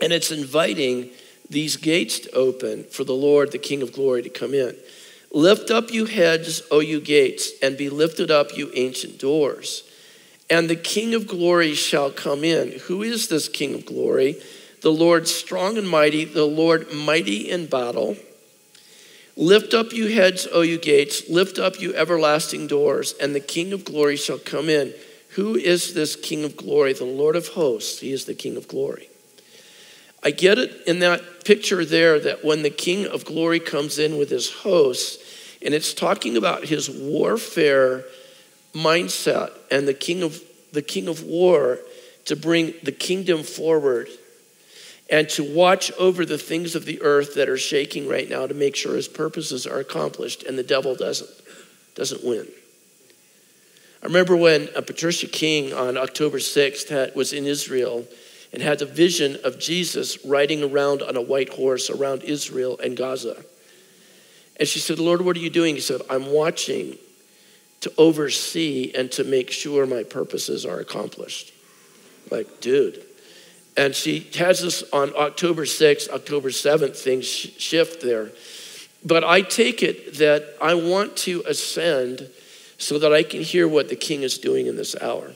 and 0.00 0.12
it's 0.12 0.30
inviting 0.30 1.10
these 1.48 1.76
gates 1.76 2.20
to 2.20 2.32
open 2.32 2.84
for 2.84 3.04
the 3.04 3.12
Lord, 3.12 3.52
the 3.52 3.58
King 3.58 3.82
of 3.82 3.92
glory, 3.92 4.22
to 4.22 4.30
come 4.30 4.54
in. 4.54 4.76
Lift 5.32 5.70
up, 5.70 5.92
you 5.92 6.06
heads, 6.06 6.62
O 6.70 6.80
you 6.80 7.00
gates, 7.00 7.50
and 7.62 7.76
be 7.76 7.88
lifted 7.88 8.30
up, 8.30 8.56
you 8.56 8.70
ancient 8.74 9.18
doors. 9.18 9.84
And 10.48 10.68
the 10.68 10.76
King 10.76 11.14
of 11.14 11.26
glory 11.26 11.74
shall 11.74 12.10
come 12.10 12.42
in. 12.42 12.78
Who 12.86 13.02
is 13.02 13.28
this 13.28 13.48
King 13.48 13.74
of 13.74 13.86
glory? 13.86 14.36
The 14.82 14.90
Lord 14.90 15.28
strong 15.28 15.76
and 15.76 15.88
mighty, 15.88 16.24
the 16.24 16.46
Lord 16.46 16.92
mighty 16.92 17.50
in 17.50 17.66
battle. 17.66 18.16
Lift 19.40 19.72
up, 19.72 19.94
you 19.94 20.08
heads, 20.08 20.46
O 20.52 20.60
you 20.60 20.76
gates, 20.76 21.30
lift 21.30 21.58
up, 21.58 21.80
you 21.80 21.94
everlasting 21.94 22.66
doors, 22.66 23.14
and 23.18 23.34
the 23.34 23.40
King 23.40 23.72
of 23.72 23.86
glory 23.86 24.16
shall 24.16 24.36
come 24.36 24.68
in. 24.68 24.92
Who 25.30 25.56
is 25.56 25.94
this 25.94 26.14
King 26.14 26.44
of 26.44 26.58
glory? 26.58 26.92
The 26.92 27.06
Lord 27.06 27.36
of 27.36 27.48
hosts. 27.48 28.00
He 28.00 28.12
is 28.12 28.26
the 28.26 28.34
King 28.34 28.58
of 28.58 28.68
glory. 28.68 29.08
I 30.22 30.30
get 30.30 30.58
it 30.58 30.82
in 30.86 30.98
that 30.98 31.46
picture 31.46 31.86
there 31.86 32.20
that 32.20 32.44
when 32.44 32.62
the 32.62 32.68
King 32.68 33.06
of 33.06 33.24
glory 33.24 33.60
comes 33.60 33.98
in 33.98 34.18
with 34.18 34.28
his 34.28 34.52
hosts, 34.52 35.24
and 35.64 35.72
it's 35.72 35.94
talking 35.94 36.36
about 36.36 36.66
his 36.66 36.90
warfare 36.90 38.04
mindset 38.74 39.52
and 39.70 39.88
the 39.88 39.94
king 39.94 40.22
of 40.22 40.38
the 40.72 40.82
king 40.82 41.08
of 41.08 41.24
war 41.24 41.78
to 42.26 42.36
bring 42.36 42.74
the 42.82 42.92
kingdom 42.92 43.42
forward 43.42 44.08
and 45.10 45.28
to 45.30 45.42
watch 45.42 45.90
over 45.92 46.24
the 46.24 46.38
things 46.38 46.74
of 46.74 46.84
the 46.84 47.02
earth 47.02 47.34
that 47.34 47.48
are 47.48 47.58
shaking 47.58 48.08
right 48.08 48.30
now 48.30 48.46
to 48.46 48.54
make 48.54 48.76
sure 48.76 48.94
his 48.94 49.08
purposes 49.08 49.66
are 49.66 49.80
accomplished 49.80 50.44
and 50.44 50.56
the 50.56 50.62
devil 50.62 50.94
doesn't 50.94 51.30
doesn't 51.94 52.24
win. 52.24 52.46
I 54.02 54.06
remember 54.06 54.34
when 54.36 54.68
uh, 54.74 54.80
Patricia 54.80 55.26
King 55.26 55.74
on 55.74 55.98
October 55.98 56.38
6th 56.38 56.88
had, 56.88 57.14
was 57.14 57.32
in 57.34 57.44
Israel 57.44 58.06
and 58.52 58.62
had 58.62 58.78
the 58.78 58.86
vision 58.86 59.36
of 59.44 59.58
Jesus 59.58 60.24
riding 60.24 60.62
around 60.62 61.02
on 61.02 61.16
a 61.16 61.20
white 61.20 61.50
horse 61.50 61.90
around 61.90 62.22
Israel 62.22 62.78
and 62.82 62.96
Gaza. 62.96 63.44
And 64.58 64.66
she 64.66 64.78
said, 64.78 64.98
Lord, 64.98 65.20
what 65.20 65.36
are 65.36 65.40
you 65.40 65.50
doing? 65.50 65.74
He 65.74 65.80
said, 65.80 66.00
I'm 66.08 66.32
watching 66.32 66.96
to 67.82 67.92
oversee 67.98 68.92
and 68.94 69.10
to 69.12 69.24
make 69.24 69.50
sure 69.50 69.86
my 69.86 70.02
purposes 70.02 70.64
are 70.64 70.80
accomplished. 70.80 71.52
Like, 72.30 72.60
dude. 72.60 73.04
And 73.76 73.94
she 73.94 74.28
has 74.36 74.60
this 74.60 74.82
on 74.92 75.12
October 75.16 75.64
6th, 75.64 76.08
October 76.10 76.50
7th, 76.50 76.96
things 76.96 77.26
shift 77.26 78.02
there. 78.02 78.30
But 79.04 79.24
I 79.24 79.42
take 79.42 79.82
it 79.82 80.18
that 80.18 80.56
I 80.60 80.74
want 80.74 81.16
to 81.18 81.42
ascend 81.46 82.28
so 82.78 82.98
that 82.98 83.12
I 83.12 83.22
can 83.22 83.42
hear 83.42 83.68
what 83.68 83.88
the 83.88 83.96
king 83.96 84.22
is 84.22 84.38
doing 84.38 84.66
in 84.66 84.76
this 84.76 84.94
hour. 85.00 85.32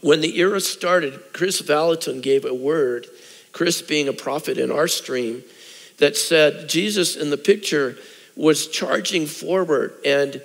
When 0.00 0.20
the 0.20 0.38
era 0.38 0.60
started, 0.60 1.32
Kris 1.32 1.60
Vallotton 1.62 2.20
gave 2.20 2.44
a 2.44 2.54
word, 2.54 3.06
Chris 3.52 3.80
being 3.80 4.08
a 4.08 4.12
prophet 4.12 4.58
in 4.58 4.70
our 4.70 4.88
stream, 4.88 5.42
that 5.98 6.16
said 6.16 6.68
Jesus 6.68 7.16
in 7.16 7.30
the 7.30 7.38
picture 7.38 7.96
was 8.36 8.68
charging 8.68 9.26
forward 9.26 9.94
and 10.04 10.42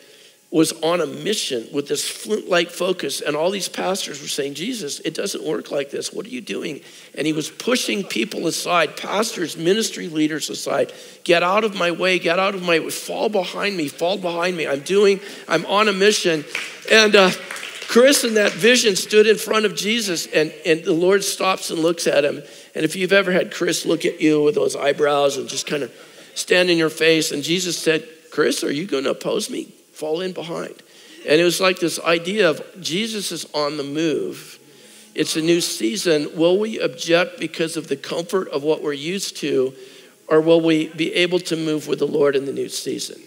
was 0.51 0.73
on 0.83 0.99
a 0.99 1.05
mission 1.05 1.65
with 1.71 1.87
this 1.87 2.07
flint 2.07 2.49
like 2.49 2.69
focus. 2.69 3.21
And 3.21 3.37
all 3.37 3.51
these 3.51 3.69
pastors 3.69 4.21
were 4.21 4.27
saying, 4.27 4.55
Jesus, 4.55 4.99
it 4.99 5.13
doesn't 5.13 5.45
work 5.45 5.71
like 5.71 5.91
this. 5.91 6.11
What 6.11 6.25
are 6.25 6.29
you 6.29 6.41
doing? 6.41 6.81
And 7.17 7.25
he 7.25 7.31
was 7.31 7.49
pushing 7.49 8.03
people 8.03 8.45
aside, 8.47 8.97
pastors, 8.97 9.55
ministry 9.55 10.09
leaders 10.09 10.49
aside. 10.49 10.91
Get 11.23 11.41
out 11.41 11.63
of 11.63 11.75
my 11.75 11.91
way, 11.91 12.19
get 12.19 12.37
out 12.37 12.53
of 12.53 12.63
my 12.63 12.79
way, 12.79 12.89
fall 12.89 13.29
behind 13.29 13.77
me, 13.77 13.87
fall 13.87 14.17
behind 14.17 14.57
me. 14.57 14.67
I'm 14.67 14.81
doing, 14.81 15.21
I'm 15.47 15.65
on 15.67 15.87
a 15.87 15.93
mission. 15.93 16.43
And 16.91 17.15
uh, 17.15 17.31
Kris 17.87 18.25
in 18.25 18.33
that 18.33 18.51
vision 18.51 18.97
stood 18.97 19.27
in 19.27 19.37
front 19.37 19.65
of 19.65 19.73
Jesus, 19.73 20.27
and, 20.27 20.53
and 20.65 20.83
the 20.83 20.93
Lord 20.93 21.23
stops 21.23 21.69
and 21.69 21.79
looks 21.79 22.07
at 22.07 22.25
him. 22.25 22.43
And 22.75 22.83
if 22.83 22.97
you've 22.97 23.13
ever 23.13 23.31
had 23.31 23.53
Kris 23.53 23.85
look 23.85 24.03
at 24.03 24.19
you 24.19 24.43
with 24.43 24.55
those 24.55 24.75
eyebrows 24.75 25.37
and 25.37 25.47
just 25.47 25.65
kind 25.65 25.83
of 25.83 25.93
stand 26.33 26.69
in 26.69 26.77
your 26.77 26.89
face, 26.89 27.31
and 27.31 27.41
Jesus 27.41 27.77
said, 27.77 28.05
Kris, 28.31 28.65
are 28.65 28.71
you 28.71 28.85
going 28.85 29.05
to 29.05 29.11
oppose 29.11 29.49
me? 29.49 29.73
Fall 30.01 30.21
in 30.21 30.33
behind. 30.33 30.73
And 31.29 31.39
it 31.39 31.43
was 31.43 31.61
like 31.61 31.77
this 31.77 31.99
idea 31.99 32.49
of 32.49 32.59
Jesus 32.81 33.31
is 33.31 33.45
on 33.53 33.77
the 33.77 33.83
move. 33.83 34.57
It's 35.13 35.35
a 35.35 35.41
new 35.41 35.61
season. 35.61 36.35
Will 36.35 36.57
we 36.57 36.79
object 36.79 37.39
because 37.39 37.77
of 37.77 37.87
the 37.87 37.95
comfort 37.95 38.47
of 38.47 38.63
what 38.63 38.81
we're 38.81 38.93
used 38.93 39.37
to, 39.37 39.75
or 40.27 40.41
will 40.41 40.59
we 40.59 40.87
be 40.87 41.13
able 41.13 41.37
to 41.41 41.55
move 41.55 41.87
with 41.87 41.99
the 41.99 42.07
Lord 42.07 42.35
in 42.35 42.45
the 42.45 42.51
new 42.51 42.67
season? 42.67 43.21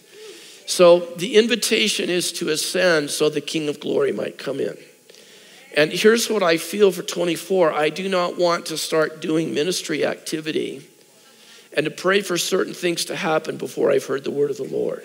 So 0.66 0.98
the 1.16 1.36
invitation 1.36 2.10
is 2.10 2.32
to 2.32 2.48
ascend 2.48 3.10
so 3.10 3.28
the 3.28 3.40
King 3.40 3.68
of 3.68 3.78
Glory 3.78 4.10
might 4.10 4.36
come 4.36 4.58
in. 4.58 4.76
And 5.76 5.92
here's 5.92 6.28
what 6.28 6.42
I 6.42 6.56
feel 6.56 6.90
for 6.90 7.04
24 7.04 7.72
I 7.72 7.88
do 7.88 8.08
not 8.08 8.36
want 8.36 8.66
to 8.66 8.76
start 8.76 9.22
doing 9.22 9.54
ministry 9.54 10.04
activity 10.04 10.84
and 11.76 11.84
to 11.84 11.92
pray 11.92 12.20
for 12.20 12.36
certain 12.36 12.74
things 12.74 13.04
to 13.04 13.14
happen 13.14 13.58
before 13.58 13.92
I've 13.92 14.06
heard 14.06 14.24
the 14.24 14.32
word 14.32 14.50
of 14.50 14.56
the 14.56 14.64
Lord. 14.64 15.04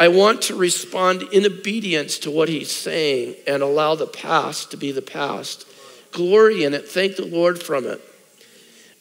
I 0.00 0.08
want 0.08 0.40
to 0.42 0.54
respond 0.54 1.24
in 1.24 1.44
obedience 1.44 2.20
to 2.20 2.30
what 2.30 2.48
he's 2.48 2.72
saying 2.72 3.34
and 3.46 3.62
allow 3.62 3.94
the 3.94 4.06
past 4.06 4.70
to 4.70 4.78
be 4.78 4.92
the 4.92 5.02
past. 5.02 5.66
Glory 6.10 6.64
in 6.64 6.72
it, 6.72 6.88
thank 6.88 7.16
the 7.16 7.26
Lord 7.26 7.62
from 7.62 7.86
it. 7.86 8.00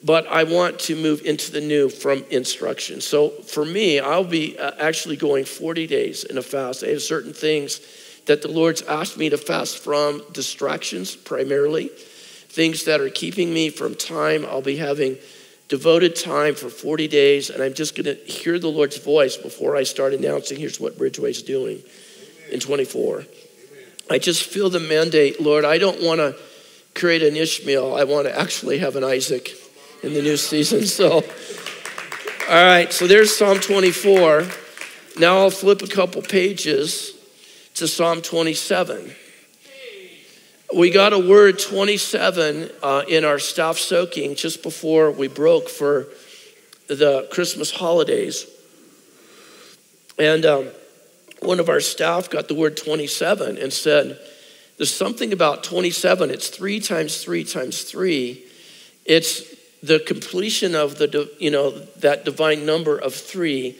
But 0.03 0.27
I 0.27 0.43
want 0.43 0.77
to 0.81 0.97
move 0.97 1.25
into 1.25 1.53
the 1.53 1.61
new 1.61 1.87
from 1.87 2.25
instruction. 2.29 2.99
So 2.99 3.29
for 3.29 3.63
me, 3.63 4.01
I'll 4.01 4.25
be 4.25 4.59
uh, 4.59 4.71
actually 4.77 5.15
going 5.15 5.45
40 5.45 5.87
days 5.87 6.25
in 6.25 6.37
a 6.37 6.41
fast. 6.41 6.83
I 6.83 6.87
have 6.87 7.01
certain 7.01 7.33
things 7.33 7.79
that 8.25 8.41
the 8.41 8.49
Lord's 8.49 8.81
asked 8.81 9.17
me 9.17 9.29
to 9.29 9.37
fast 9.37 9.77
from, 9.79 10.21
distractions 10.33 11.15
primarily, 11.15 11.87
things 11.87 12.83
that 12.85 12.99
are 12.99 13.09
keeping 13.09 13.53
me 13.53 13.69
from 13.69 13.95
time. 13.95 14.45
I'll 14.45 14.61
be 14.61 14.75
having 14.75 15.17
devoted 15.69 16.15
time 16.15 16.55
for 16.55 16.67
40 16.69 17.07
days, 17.07 17.49
and 17.49 17.63
I'm 17.63 17.75
just 17.75 17.95
going 17.95 18.05
to 18.05 18.15
hear 18.25 18.59
the 18.59 18.67
Lord's 18.67 18.97
voice 18.97 19.37
before 19.37 19.75
I 19.75 19.83
start 19.83 20.13
announcing 20.13 20.57
here's 20.57 20.79
what 20.79 20.97
Bridgeway's 20.97 21.43
doing 21.43 21.81
in 22.51 22.59
24. 22.59 23.23
I 24.09 24.17
just 24.17 24.43
feel 24.43 24.71
the 24.71 24.79
mandate, 24.79 25.39
Lord, 25.39 25.63
I 25.63 25.77
don't 25.77 26.01
want 26.01 26.19
to 26.19 26.35
create 26.95 27.21
an 27.21 27.35
Ishmael. 27.35 27.95
I 27.95 28.03
want 28.03 28.25
to 28.25 28.37
actually 28.37 28.79
have 28.79 28.95
an 28.95 29.03
Isaac 29.03 29.51
in 30.01 30.13
the 30.13 30.21
new 30.23 30.37
season. 30.37 30.85
So, 30.85 31.23
all 32.49 32.65
right, 32.65 32.91
so 32.91 33.05
there's 33.05 33.35
Psalm 33.35 33.59
24. 33.59 34.47
Now 35.19 35.37
I'll 35.37 35.51
flip 35.51 35.83
a 35.83 35.87
couple 35.87 36.23
pages 36.23 37.13
to 37.75 37.87
Psalm 37.87 38.23
27. 38.23 39.13
We 40.75 40.91
got 40.91 41.13
a 41.13 41.19
word 41.19 41.57
27 41.57 42.69
uh, 42.83 43.01
in 43.07 43.25
our 43.25 43.39
staff 43.39 43.79
soaking 43.79 44.35
just 44.35 44.61
before 44.61 45.09
we 45.09 45.27
broke 45.27 45.67
for 45.67 46.05
the 46.85 47.27
Christmas 47.31 47.71
holidays. 47.71 48.45
And 50.19 50.45
um, 50.45 50.67
one 51.41 51.59
of 51.59 51.69
our 51.69 51.79
staff 51.79 52.29
got 52.29 52.47
the 52.47 52.53
word 52.53 52.77
27 52.77 53.57
and 53.57 53.73
said, 53.73 54.19
There's 54.77 54.93
something 54.93 55.33
about 55.33 55.63
27. 55.63 56.29
It's 56.29 56.49
three 56.49 56.79
times 56.79 57.23
three 57.23 57.43
times 57.43 57.81
three. 57.81 58.45
It's 59.05 59.55
the 59.81 59.99
completion 59.99 60.75
of 60.75 60.99
the, 60.99 61.31
you 61.39 61.49
know, 61.49 61.71
that 61.97 62.25
divine 62.25 62.67
number 62.67 62.95
of 62.95 63.15
three. 63.15 63.75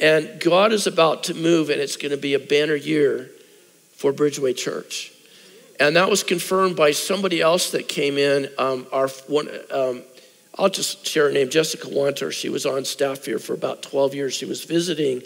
And 0.00 0.40
God 0.40 0.72
is 0.72 0.86
about 0.86 1.24
to 1.24 1.34
move, 1.34 1.68
and 1.68 1.80
it's 1.80 1.96
going 1.96 2.12
to 2.12 2.16
be 2.16 2.34
a 2.34 2.38
banner 2.38 2.76
year 2.76 3.28
for 3.96 4.12
Bridgeway 4.12 4.56
Church 4.56 5.12
and 5.80 5.96
that 5.96 6.10
was 6.10 6.22
confirmed 6.22 6.76
by 6.76 6.90
somebody 6.90 7.40
else 7.40 7.70
that 7.70 7.88
came 7.88 8.18
in. 8.18 8.48
Um, 8.58 8.86
our 8.92 9.08
one, 9.28 9.48
um, 9.70 10.02
I'll 10.56 10.68
just 10.68 11.06
share 11.06 11.26
her 11.26 11.32
name, 11.32 11.50
Jessica 11.50 11.88
Wanter. 11.88 12.32
She 12.32 12.48
was 12.48 12.66
on 12.66 12.84
staff 12.84 13.24
here 13.24 13.38
for 13.38 13.54
about 13.54 13.82
12 13.82 14.14
years. 14.14 14.34
She 14.34 14.44
was 14.44 14.64
visiting, 14.64 15.22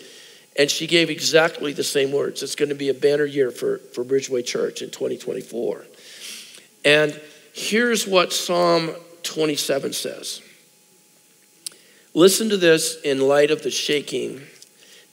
and 0.59 0.71
she 0.71 0.87
gave 0.87 1.09
exactly 1.09 1.73
the 1.73 1.85
same 1.85 2.13
words. 2.13 2.43
It's 2.43 2.55
going 2.55 2.69
to 2.69 2.75
be 2.75 2.91
a 2.91 2.95
banner 2.95 3.25
year 3.25 3.51
for, 3.51 3.79
for 3.79 4.05
Bridgeway 4.05 4.45
Church 4.45 4.83
in 4.83 4.91
2024. 4.91 5.87
And 6.85 7.19
here's 7.55 8.07
what 8.07 8.33
Psalm 8.33 8.91
27 9.23 9.95
says. 9.95 10.43
Listen 12.13 12.51
to 12.51 12.59
this 12.59 13.01
in 13.01 13.21
light 13.21 13.51
of 13.51 13.63
the 13.63 13.71
shaking 13.71 14.43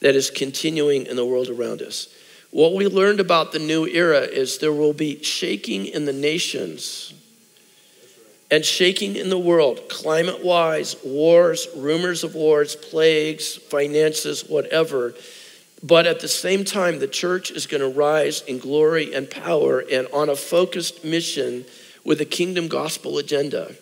that 0.00 0.14
is 0.14 0.30
continuing 0.30 1.06
in 1.06 1.16
the 1.16 1.24
world 1.24 1.48
around 1.48 1.80
us. 1.80 2.14
What 2.50 2.74
we 2.74 2.86
learned 2.86 3.20
about 3.20 3.52
the 3.52 3.58
new 3.58 3.86
era 3.86 4.20
is 4.20 4.58
there 4.58 4.72
will 4.72 4.92
be 4.92 5.22
shaking 5.22 5.86
in 5.86 6.04
the 6.04 6.12
nations 6.12 7.14
and 8.50 8.64
shaking 8.64 9.14
in 9.14 9.30
the 9.30 9.38
world, 9.38 9.88
climate 9.88 10.44
wise, 10.44 10.96
wars, 11.04 11.68
rumors 11.76 12.24
of 12.24 12.34
wars, 12.34 12.74
plagues, 12.74 13.54
finances, 13.54 14.48
whatever. 14.48 15.14
But 15.82 16.06
at 16.06 16.18
the 16.18 16.28
same 16.28 16.64
time, 16.64 16.98
the 16.98 17.06
church 17.06 17.52
is 17.52 17.68
going 17.68 17.80
to 17.80 17.88
rise 17.88 18.42
in 18.42 18.58
glory 18.58 19.14
and 19.14 19.30
power 19.30 19.78
and 19.78 20.08
on 20.12 20.28
a 20.28 20.34
focused 20.34 21.04
mission 21.04 21.64
with 22.04 22.20
a 22.20 22.24
kingdom 22.24 22.66
gospel 22.66 23.18
agenda. 23.18 23.72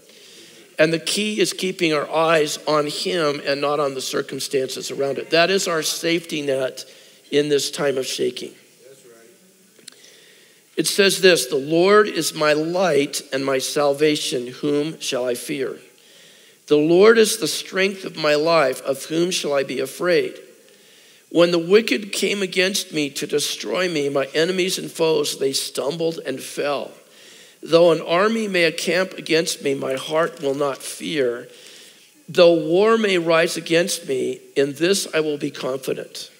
And 0.78 0.92
the 0.92 0.98
key 0.98 1.40
is 1.40 1.54
keeping 1.54 1.94
our 1.94 2.08
eyes 2.08 2.58
on 2.68 2.86
Him 2.86 3.40
and 3.46 3.62
not 3.62 3.80
on 3.80 3.94
the 3.94 4.02
circumstances 4.02 4.90
around 4.90 5.16
it. 5.16 5.30
That 5.30 5.50
is 5.50 5.66
our 5.66 5.82
safety 5.82 6.42
net 6.42 6.84
in 7.30 7.48
this 7.48 7.70
time 7.70 7.98
of 7.98 8.06
shaking. 8.06 8.54
It 10.76 10.86
says 10.86 11.20
this 11.20 11.46
The 11.46 11.56
Lord 11.56 12.06
is 12.06 12.34
my 12.34 12.52
light 12.52 13.20
and 13.32 13.44
my 13.44 13.58
salvation. 13.58 14.46
Whom 14.46 15.00
shall 15.00 15.26
I 15.26 15.34
fear? 15.34 15.76
The 16.68 16.76
Lord 16.76 17.18
is 17.18 17.38
the 17.38 17.48
strength 17.48 18.04
of 18.04 18.16
my 18.16 18.36
life. 18.36 18.80
Of 18.82 19.04
whom 19.06 19.30
shall 19.30 19.52
I 19.52 19.64
be 19.64 19.80
afraid? 19.80 20.38
When 21.30 21.50
the 21.50 21.58
wicked 21.58 22.12
came 22.12 22.42
against 22.42 22.92
me 22.92 23.10
to 23.10 23.26
destroy 23.26 23.88
me, 23.88 24.08
my 24.08 24.26
enemies 24.34 24.78
and 24.78 24.90
foes, 24.90 25.38
they 25.38 25.52
stumbled 25.52 26.20
and 26.24 26.40
fell. 26.40 26.92
Though 27.62 27.90
an 27.92 28.00
army 28.00 28.48
may 28.48 28.66
encamp 28.66 29.14
against 29.14 29.62
me, 29.62 29.74
my 29.74 29.94
heart 29.94 30.40
will 30.40 30.54
not 30.54 30.78
fear. 30.78 31.48
Though 32.28 32.54
war 32.54 32.96
may 32.96 33.18
rise 33.18 33.56
against 33.56 34.06
me, 34.06 34.40
in 34.56 34.74
this 34.74 35.12
I 35.12 35.20
will 35.20 35.38
be 35.38 35.50
confident. 35.50 36.30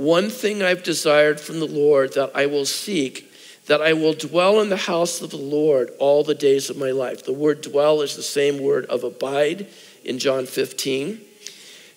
One 0.00 0.30
thing 0.30 0.62
I've 0.62 0.82
desired 0.82 1.38
from 1.38 1.60
the 1.60 1.66
Lord 1.66 2.14
that 2.14 2.30
I 2.34 2.46
will 2.46 2.64
seek, 2.64 3.30
that 3.66 3.82
I 3.82 3.92
will 3.92 4.14
dwell 4.14 4.62
in 4.62 4.70
the 4.70 4.78
house 4.78 5.20
of 5.20 5.28
the 5.28 5.36
Lord 5.36 5.90
all 5.98 6.24
the 6.24 6.34
days 6.34 6.70
of 6.70 6.78
my 6.78 6.90
life. 6.90 7.22
The 7.22 7.34
word 7.34 7.60
dwell 7.60 8.00
is 8.00 8.16
the 8.16 8.22
same 8.22 8.62
word 8.62 8.86
of 8.86 9.04
abide 9.04 9.66
in 10.02 10.18
John 10.18 10.46
15 10.46 11.20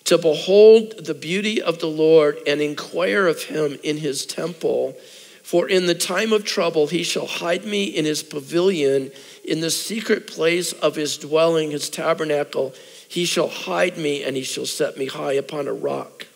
to 0.04 0.18
behold 0.18 1.06
the 1.06 1.14
beauty 1.14 1.62
of 1.62 1.78
the 1.78 1.86
Lord 1.86 2.36
and 2.46 2.60
inquire 2.60 3.26
of 3.26 3.44
him 3.44 3.78
in 3.82 3.96
his 3.96 4.26
temple. 4.26 4.98
For 5.42 5.66
in 5.66 5.86
the 5.86 5.94
time 5.94 6.34
of 6.34 6.44
trouble 6.44 6.88
he 6.88 7.04
shall 7.04 7.26
hide 7.26 7.64
me 7.64 7.84
in 7.84 8.04
his 8.04 8.22
pavilion, 8.22 9.12
in 9.46 9.60
the 9.60 9.70
secret 9.70 10.26
place 10.26 10.74
of 10.74 10.94
his 10.94 11.16
dwelling, 11.16 11.70
his 11.70 11.88
tabernacle. 11.88 12.74
He 13.08 13.24
shall 13.24 13.48
hide 13.48 13.96
me 13.96 14.22
and 14.22 14.36
he 14.36 14.42
shall 14.42 14.66
set 14.66 14.98
me 14.98 15.06
high 15.06 15.32
upon 15.32 15.66
a 15.66 15.72
rock. 15.72 16.26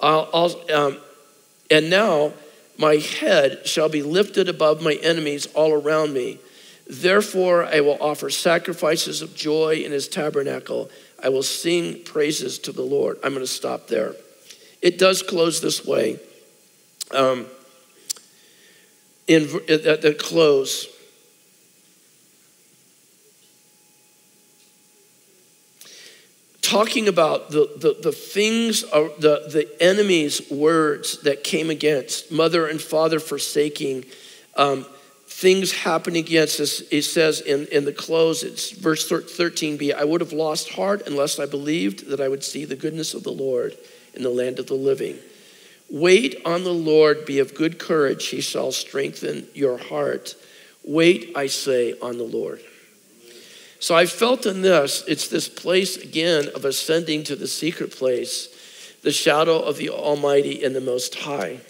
I'll, 0.00 0.28
I'll, 0.32 0.72
um, 0.74 0.98
and 1.70 1.90
now 1.90 2.32
my 2.78 2.96
head 2.96 3.66
shall 3.66 3.88
be 3.88 4.02
lifted 4.02 4.48
above 4.48 4.82
my 4.82 4.94
enemies 4.94 5.46
all 5.54 5.72
around 5.72 6.12
me. 6.14 6.38
Therefore, 6.86 7.64
I 7.64 7.80
will 7.80 7.98
offer 8.00 8.30
sacrifices 8.30 9.22
of 9.22 9.36
joy 9.36 9.82
in 9.84 9.92
his 9.92 10.08
tabernacle. 10.08 10.90
I 11.22 11.28
will 11.28 11.42
sing 11.42 12.02
praises 12.02 12.58
to 12.60 12.72
the 12.72 12.82
Lord. 12.82 13.18
I'm 13.22 13.32
going 13.32 13.44
to 13.44 13.46
stop 13.46 13.86
there. 13.86 14.14
It 14.82 14.98
does 14.98 15.22
close 15.22 15.60
this 15.60 15.84
way. 15.84 16.18
Um, 17.12 17.46
in 19.28 19.42
at 19.68 20.02
the 20.02 20.14
close, 20.18 20.88
talking 26.70 27.08
about 27.08 27.50
the, 27.50 27.68
the, 27.76 27.96
the 28.00 28.12
things, 28.12 28.82
the, 28.82 29.48
the 29.50 29.68
enemy's 29.80 30.48
words 30.50 31.20
that 31.22 31.42
came 31.42 31.68
against 31.68 32.30
mother 32.30 32.68
and 32.68 32.80
father 32.80 33.18
forsaking. 33.18 34.04
Um, 34.56 34.86
things 35.26 35.72
happening 35.72 36.24
against 36.24 36.60
us. 36.60 36.80
It 36.92 37.02
says 37.02 37.40
in, 37.40 37.66
in 37.68 37.84
the 37.84 37.92
close, 37.92 38.44
it's 38.44 38.70
verse 38.70 39.08
13b 39.08 39.92
I 39.94 40.04
would 40.04 40.20
have 40.20 40.32
lost 40.32 40.70
heart 40.70 41.06
unless 41.06 41.40
I 41.40 41.46
believed 41.46 42.06
that 42.08 42.20
I 42.20 42.28
would 42.28 42.44
see 42.44 42.64
the 42.64 42.76
goodness 42.76 43.14
of 43.14 43.24
the 43.24 43.32
Lord 43.32 43.76
in 44.14 44.22
the 44.22 44.30
land 44.30 44.60
of 44.60 44.66
the 44.66 44.74
living. 44.74 45.16
Wait 45.90 46.36
on 46.44 46.62
the 46.62 46.72
Lord, 46.72 47.26
be 47.26 47.40
of 47.40 47.54
good 47.54 47.80
courage, 47.80 48.26
he 48.26 48.40
shall 48.40 48.70
strengthen 48.70 49.48
your 49.54 49.76
heart. 49.76 50.36
Wait, 50.84 51.32
I 51.34 51.48
say, 51.48 51.94
on 52.00 52.16
the 52.16 52.24
Lord. 52.24 52.60
So 53.80 53.96
I 53.96 54.04
felt 54.04 54.44
in 54.44 54.60
this, 54.60 55.02
it's 55.08 55.28
this 55.28 55.48
place 55.48 55.96
again 55.96 56.48
of 56.54 56.66
ascending 56.66 57.24
to 57.24 57.34
the 57.34 57.48
secret 57.48 57.92
place, 57.92 58.48
the 59.02 59.10
shadow 59.10 59.58
of 59.58 59.78
the 59.78 59.88
Almighty 59.88 60.62
and 60.62 60.76
the 60.76 60.82
Most 60.82 61.14
High. 61.14 61.60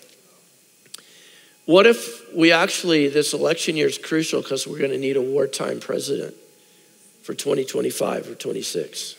What 1.66 1.86
if 1.86 2.34
we 2.34 2.50
actually, 2.50 3.06
this 3.06 3.32
election 3.32 3.76
year 3.76 3.86
is 3.86 3.96
crucial 3.96 4.42
because 4.42 4.66
we're 4.66 4.78
going 4.78 4.90
to 4.90 4.98
need 4.98 5.16
a 5.16 5.22
wartime 5.22 5.78
president 5.78 6.34
for 7.22 7.32
2025 7.32 8.28
or 8.28 8.34
26? 8.34 9.14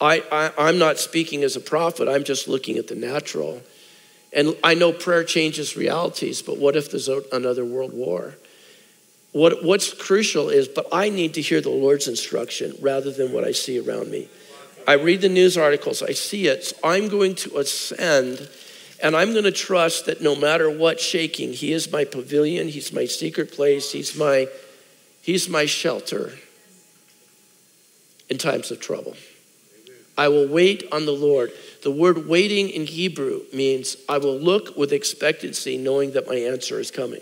I, 0.00 0.52
I, 0.56 0.68
am 0.68 0.78
not 0.78 0.98
speaking 0.98 1.42
as 1.42 1.56
a 1.56 1.60
prophet, 1.60 2.08
I'm 2.08 2.22
just 2.22 2.46
looking 2.46 2.78
at 2.78 2.86
the 2.86 2.94
natural. 2.94 3.60
And 4.32 4.56
I 4.62 4.74
know 4.74 4.92
prayer 4.92 5.24
changes 5.24 5.76
realities, 5.76 6.42
but 6.42 6.58
what 6.58 6.76
if 6.76 6.92
there's 6.92 7.08
another 7.08 7.64
world 7.64 7.92
war? 7.92 8.34
What, 9.34 9.64
what's 9.64 9.92
crucial 9.92 10.48
is, 10.48 10.68
but 10.68 10.86
I 10.92 11.08
need 11.08 11.34
to 11.34 11.42
hear 11.42 11.60
the 11.60 11.68
Lord's 11.68 12.06
instruction 12.06 12.72
rather 12.80 13.10
than 13.10 13.32
what 13.32 13.42
I 13.42 13.50
see 13.50 13.80
around 13.80 14.08
me. 14.08 14.28
I 14.86 14.92
read 14.92 15.22
the 15.22 15.28
news 15.28 15.58
articles, 15.58 16.04
I 16.04 16.12
see 16.12 16.46
it. 16.46 16.66
So 16.66 16.76
I'm 16.84 17.08
going 17.08 17.34
to 17.36 17.58
ascend 17.58 18.48
and 19.02 19.16
I'm 19.16 19.32
going 19.32 19.42
to 19.42 19.50
trust 19.50 20.06
that 20.06 20.22
no 20.22 20.36
matter 20.36 20.70
what 20.70 21.00
shaking, 21.00 21.52
He 21.52 21.72
is 21.72 21.90
my 21.90 22.04
pavilion, 22.04 22.68
He's 22.68 22.92
my 22.92 23.06
secret 23.06 23.50
place, 23.50 23.90
He's 23.90 24.16
my, 24.16 24.46
he's 25.20 25.48
my 25.48 25.66
shelter 25.66 26.34
in 28.28 28.38
times 28.38 28.70
of 28.70 28.78
trouble. 28.78 29.16
I 30.16 30.28
will 30.28 30.46
wait 30.46 30.84
on 30.92 31.06
the 31.06 31.12
Lord. 31.12 31.50
The 31.82 31.90
word 31.90 32.28
waiting 32.28 32.68
in 32.68 32.86
Hebrew 32.86 33.40
means 33.52 33.96
I 34.08 34.18
will 34.18 34.38
look 34.38 34.76
with 34.76 34.92
expectancy, 34.92 35.76
knowing 35.76 36.12
that 36.12 36.28
my 36.28 36.36
answer 36.36 36.78
is 36.78 36.92
coming. 36.92 37.20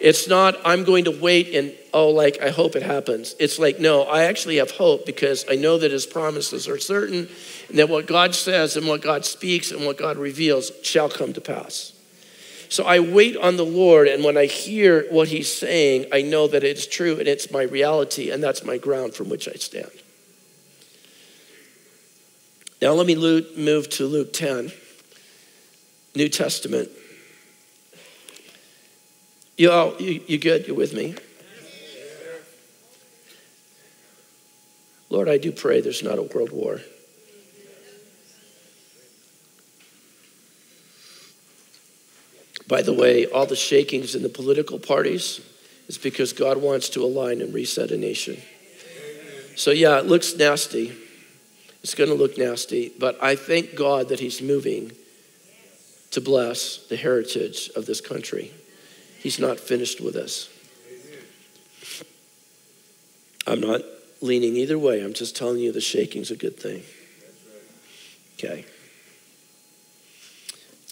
It's 0.00 0.28
not, 0.28 0.56
I'm 0.64 0.84
going 0.84 1.04
to 1.04 1.10
wait 1.10 1.54
and, 1.54 1.72
oh, 1.92 2.10
like, 2.10 2.40
I 2.42 2.50
hope 2.50 2.76
it 2.76 2.82
happens. 2.82 3.34
It's 3.38 3.58
like, 3.58 3.78
no, 3.80 4.02
I 4.02 4.24
actually 4.24 4.56
have 4.56 4.70
hope 4.72 5.06
because 5.06 5.44
I 5.50 5.54
know 5.54 5.78
that 5.78 5.90
his 5.90 6.06
promises 6.06 6.68
are 6.68 6.78
certain 6.78 7.28
and 7.68 7.78
that 7.78 7.88
what 7.88 8.06
God 8.06 8.34
says 8.34 8.76
and 8.76 8.86
what 8.86 9.00
God 9.02 9.24
speaks 9.24 9.70
and 9.70 9.86
what 9.86 9.96
God 9.96 10.16
reveals 10.16 10.72
shall 10.82 11.08
come 11.08 11.32
to 11.32 11.40
pass. 11.40 11.92
So 12.68 12.84
I 12.84 12.98
wait 12.98 13.36
on 13.36 13.56
the 13.56 13.64
Lord, 13.64 14.08
and 14.08 14.24
when 14.24 14.36
I 14.36 14.46
hear 14.46 15.06
what 15.10 15.28
he's 15.28 15.52
saying, 15.52 16.06
I 16.12 16.22
know 16.22 16.48
that 16.48 16.64
it's 16.64 16.86
true 16.86 17.18
and 17.18 17.28
it's 17.28 17.50
my 17.52 17.62
reality, 17.62 18.30
and 18.30 18.42
that's 18.42 18.64
my 18.64 18.78
ground 18.78 19.14
from 19.14 19.28
which 19.28 19.48
I 19.48 19.52
stand. 19.52 19.90
Now, 22.82 22.92
let 22.92 23.06
me 23.06 23.14
move 23.14 23.88
to 23.90 24.06
Luke 24.06 24.32
10, 24.32 24.72
New 26.14 26.28
Testament. 26.28 26.90
You 29.56 29.70
all, 29.70 29.94
you, 30.00 30.20
you 30.26 30.38
good? 30.38 30.66
You 30.66 30.74
with 30.74 30.92
me? 30.92 31.14
Lord, 35.10 35.28
I 35.28 35.38
do 35.38 35.52
pray 35.52 35.80
there's 35.80 36.02
not 36.02 36.18
a 36.18 36.22
world 36.22 36.50
war. 36.50 36.80
By 42.66 42.82
the 42.82 42.92
way, 42.92 43.26
all 43.26 43.46
the 43.46 43.54
shakings 43.54 44.16
in 44.16 44.22
the 44.22 44.28
political 44.28 44.80
parties 44.80 45.40
is 45.86 45.98
because 45.98 46.32
God 46.32 46.56
wants 46.56 46.88
to 46.90 47.04
align 47.04 47.40
and 47.40 47.54
reset 47.54 47.90
a 47.90 47.96
nation. 47.96 48.38
So, 49.54 49.70
yeah, 49.70 49.98
it 49.98 50.06
looks 50.06 50.34
nasty. 50.34 50.92
It's 51.82 51.94
going 51.94 52.10
to 52.10 52.16
look 52.16 52.36
nasty, 52.38 52.90
but 52.98 53.22
I 53.22 53.36
thank 53.36 53.76
God 53.76 54.08
that 54.08 54.18
He's 54.18 54.42
moving 54.42 54.92
to 56.10 56.20
bless 56.20 56.78
the 56.88 56.96
heritage 56.96 57.70
of 57.76 57.86
this 57.86 58.00
country. 58.00 58.50
He's 59.24 59.38
not 59.38 59.58
finished 59.58 60.02
with 60.02 60.16
us. 60.16 60.50
I'm 63.46 63.58
not 63.58 63.80
leaning 64.20 64.54
either 64.54 64.78
way. 64.78 65.00
I'm 65.00 65.14
just 65.14 65.34
telling 65.34 65.60
you 65.60 65.72
the 65.72 65.80
shaking's 65.80 66.30
a 66.30 66.36
good 66.36 66.60
thing. 66.60 66.82
Okay. 68.34 68.66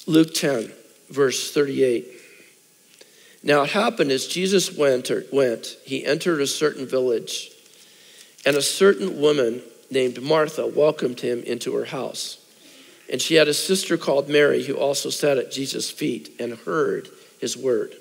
Luke 0.07 0.33
10, 0.33 0.73
verse 1.11 1.53
38. 1.53 2.09
Now 3.43 3.65
it 3.65 3.71
happened 3.71 4.11
as 4.11 4.27
Jesus 4.27 4.75
went, 4.75 5.11
went, 5.31 5.77
he 5.85 6.03
entered 6.03 6.41
a 6.41 6.47
certain 6.47 6.87
village, 6.87 7.51
and 8.47 8.57
a 8.57 8.63
certain 8.63 9.21
woman 9.21 9.61
named 9.91 10.23
Martha 10.23 10.67
welcomed 10.67 11.21
him 11.21 11.43
into 11.43 11.75
her 11.75 11.85
house. 11.85 12.39
And 13.11 13.21
she 13.21 13.35
had 13.35 13.49
a 13.49 13.53
sister 13.53 13.99
called 13.99 14.31
Mary 14.31 14.65
who 14.65 14.77
also 14.79 15.11
sat 15.11 15.37
at 15.37 15.53
Jesus' 15.53 15.91
feet 15.91 16.35
and 16.41 16.55
heard 16.55 17.11
his 17.39 17.59
word. 17.59 17.95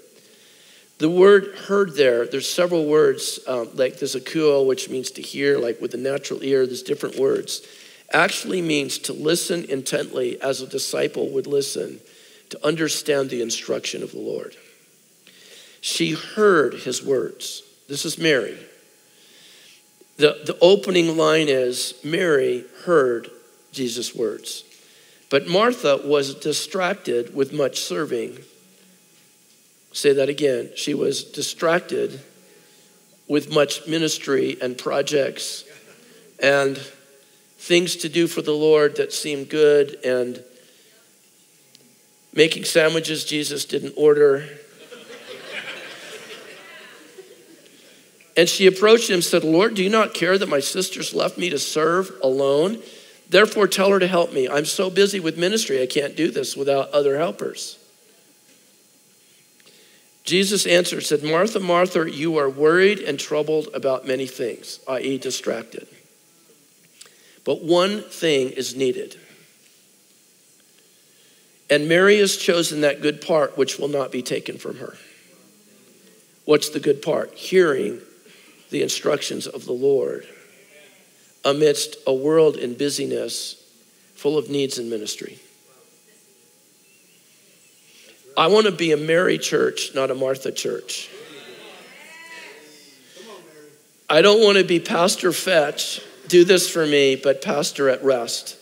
The 1.02 1.10
word 1.10 1.56
heard 1.66 1.96
there, 1.96 2.28
there's 2.28 2.48
several 2.48 2.86
words, 2.86 3.40
um, 3.48 3.70
like 3.74 3.98
there's 3.98 4.16
akuo, 4.16 4.68
which 4.68 4.88
means 4.88 5.10
to 5.12 5.22
hear, 5.24 5.58
like 5.58 5.82
with 5.82 5.90
the 5.90 5.98
natural 5.98 6.44
ear, 6.44 6.68
there's 6.68 6.84
different 6.84 7.18
words. 7.18 7.66
Actually 8.14 8.62
means 8.62 9.00
to 9.00 9.14
listen 9.14 9.66
intently 9.68 10.40
as 10.44 10.62
a 10.62 10.68
disciple 10.68 11.30
would 11.30 11.48
listen. 11.48 12.00
to 12.52 12.68
understand 12.68 13.30
the 13.30 13.42
instruction 13.42 14.04
of 14.04 14.12
the 14.12 14.20
Lord. 14.20 14.56
She 15.80 16.12
heard 16.12 16.76
his 16.76 17.04
words. 17.04 17.64
This 17.88 18.06
is 18.06 18.20
Mary. 18.20 18.58
The, 20.18 20.42
the 20.46 20.58
opening 20.62 21.18
line 21.18 21.48
is 21.48 21.96
Mary 22.04 22.66
heard 22.84 23.32
Jesus' 23.72 24.14
words. 24.14 24.66
But 25.32 25.48
Martha 25.48 26.02
was 26.04 26.36
distracted 26.36 27.34
with 27.34 27.54
much 27.54 27.80
serving. 27.80 28.38
Say 29.94 30.14
that 30.14 30.30
again. 30.30 30.72
She 30.76 30.94
was 30.94 31.24
distracted 31.24 32.22
with 33.28 33.54
much 33.54 33.88
ministry 33.88 34.58
and 34.62 34.78
projects 34.78 35.64
and 36.42 36.78
things 37.58 37.96
to 37.98 38.10
do 38.10 38.28
for 38.28 38.42
the 38.42 38.52
Lord 38.52 38.96
that 38.98 39.14
seemed 39.14 39.50
good 39.50 39.98
and 40.04 40.44
making 42.34 42.64
sandwiches 42.64 43.26
Jesus 43.26 43.66
didn't 43.66 43.94
order. 43.98 44.48
and 48.38 48.50
she 48.50 48.66
approached 48.66 49.10
him 49.10 49.16
and 49.16 49.24
said, 49.24 49.44
Lord, 49.44 49.76
do 49.76 49.84
you 49.84 49.90
not 49.90 50.14
care 50.14 50.38
that 50.38 50.50
my 50.50 50.60
sisters 50.60 51.14
left 51.14 51.38
me 51.38 51.50
to 51.50 51.60
serve 51.60 52.12
alone? 52.24 52.82
Therefore, 53.30 53.68
tell 53.68 53.92
her 53.92 54.00
to 54.00 54.08
help 54.08 54.34
me. 54.34 54.50
I'm 54.50 54.66
so 54.66 54.90
busy 54.90 55.20
with 55.20 55.38
ministry, 55.38 55.82
I 55.82 55.86
can't 55.86 56.16
do 56.16 56.32
this 56.32 56.58
without 56.58 56.90
other 56.92 57.18
helpers. 57.18 57.78
Jesus 60.24 60.68
answered, 60.68 61.02
said, 61.04 61.24
Martha, 61.24 61.60
Martha, 61.60 62.10
you 62.10 62.38
are 62.38 62.50
worried 62.50 63.00
and 63.00 63.20
troubled 63.20 63.70
about 63.74 64.06
many 64.06 64.28
things, 64.28 64.80
i.e., 64.88 65.18
distracted. 65.18 65.88
But 67.44 67.64
one 67.64 68.04
thing 68.04 68.52
is 68.52 68.76
needed. 68.76 69.20
And 71.70 71.88
Mary 71.88 72.18
has 72.20 72.38
chosen 72.38 72.82
that 72.82 73.02
good 73.02 73.22
part 73.22 73.58
which 73.58 73.80
will 73.80 73.88
not 73.88 74.12
be 74.12 74.22
taken 74.22 74.58
from 74.58 74.78
her. 74.78 74.96
What's 76.46 76.70
the 76.70 76.80
good 76.80 77.02
part? 77.02 77.34
Hearing 77.34 78.00
the 78.70 78.84
instructions 78.84 79.48
of 79.48 79.66
the 79.66 79.72
Lord 79.72 80.28
amidst 81.44 81.96
a 82.06 82.14
world 82.14 82.58
in 82.58 82.76
busyness 82.76 83.56
full 84.16 84.38
of 84.38 84.50
needs 84.50 84.78
and 84.78 84.90
ministry. 84.90 85.40
I 88.38 88.48
want 88.48 88.66
to 88.66 88.72
be 88.72 88.92
a 88.92 88.98
Mary 88.98 89.38
church, 89.38 89.94
not 89.94 90.10
a 90.12 90.16
Martha 90.16 90.52
church. 90.52 91.10
I 94.10 94.22
don't 94.22 94.42
want 94.44 94.58
to 94.58 94.64
be 94.64 94.80
Pastor 94.80 95.32
Fetch, 95.32 96.02
do 96.28 96.44
this 96.44 96.70
for 96.70 96.86
me, 96.86 97.16
but 97.16 97.42
Pastor 97.42 97.90
at 97.90 98.04
rest. 98.04 98.58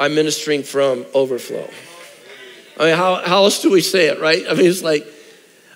I'm 0.00 0.14
ministering 0.14 0.62
from 0.62 1.04
overflow. 1.14 1.68
I 2.78 2.84
mean, 2.84 2.96
how, 2.96 3.16
how 3.16 3.44
else 3.44 3.60
do 3.60 3.70
we 3.70 3.80
say 3.80 4.06
it, 4.06 4.20
right? 4.20 4.44
I 4.48 4.54
mean, 4.54 4.66
it's 4.66 4.82
like, 4.82 5.04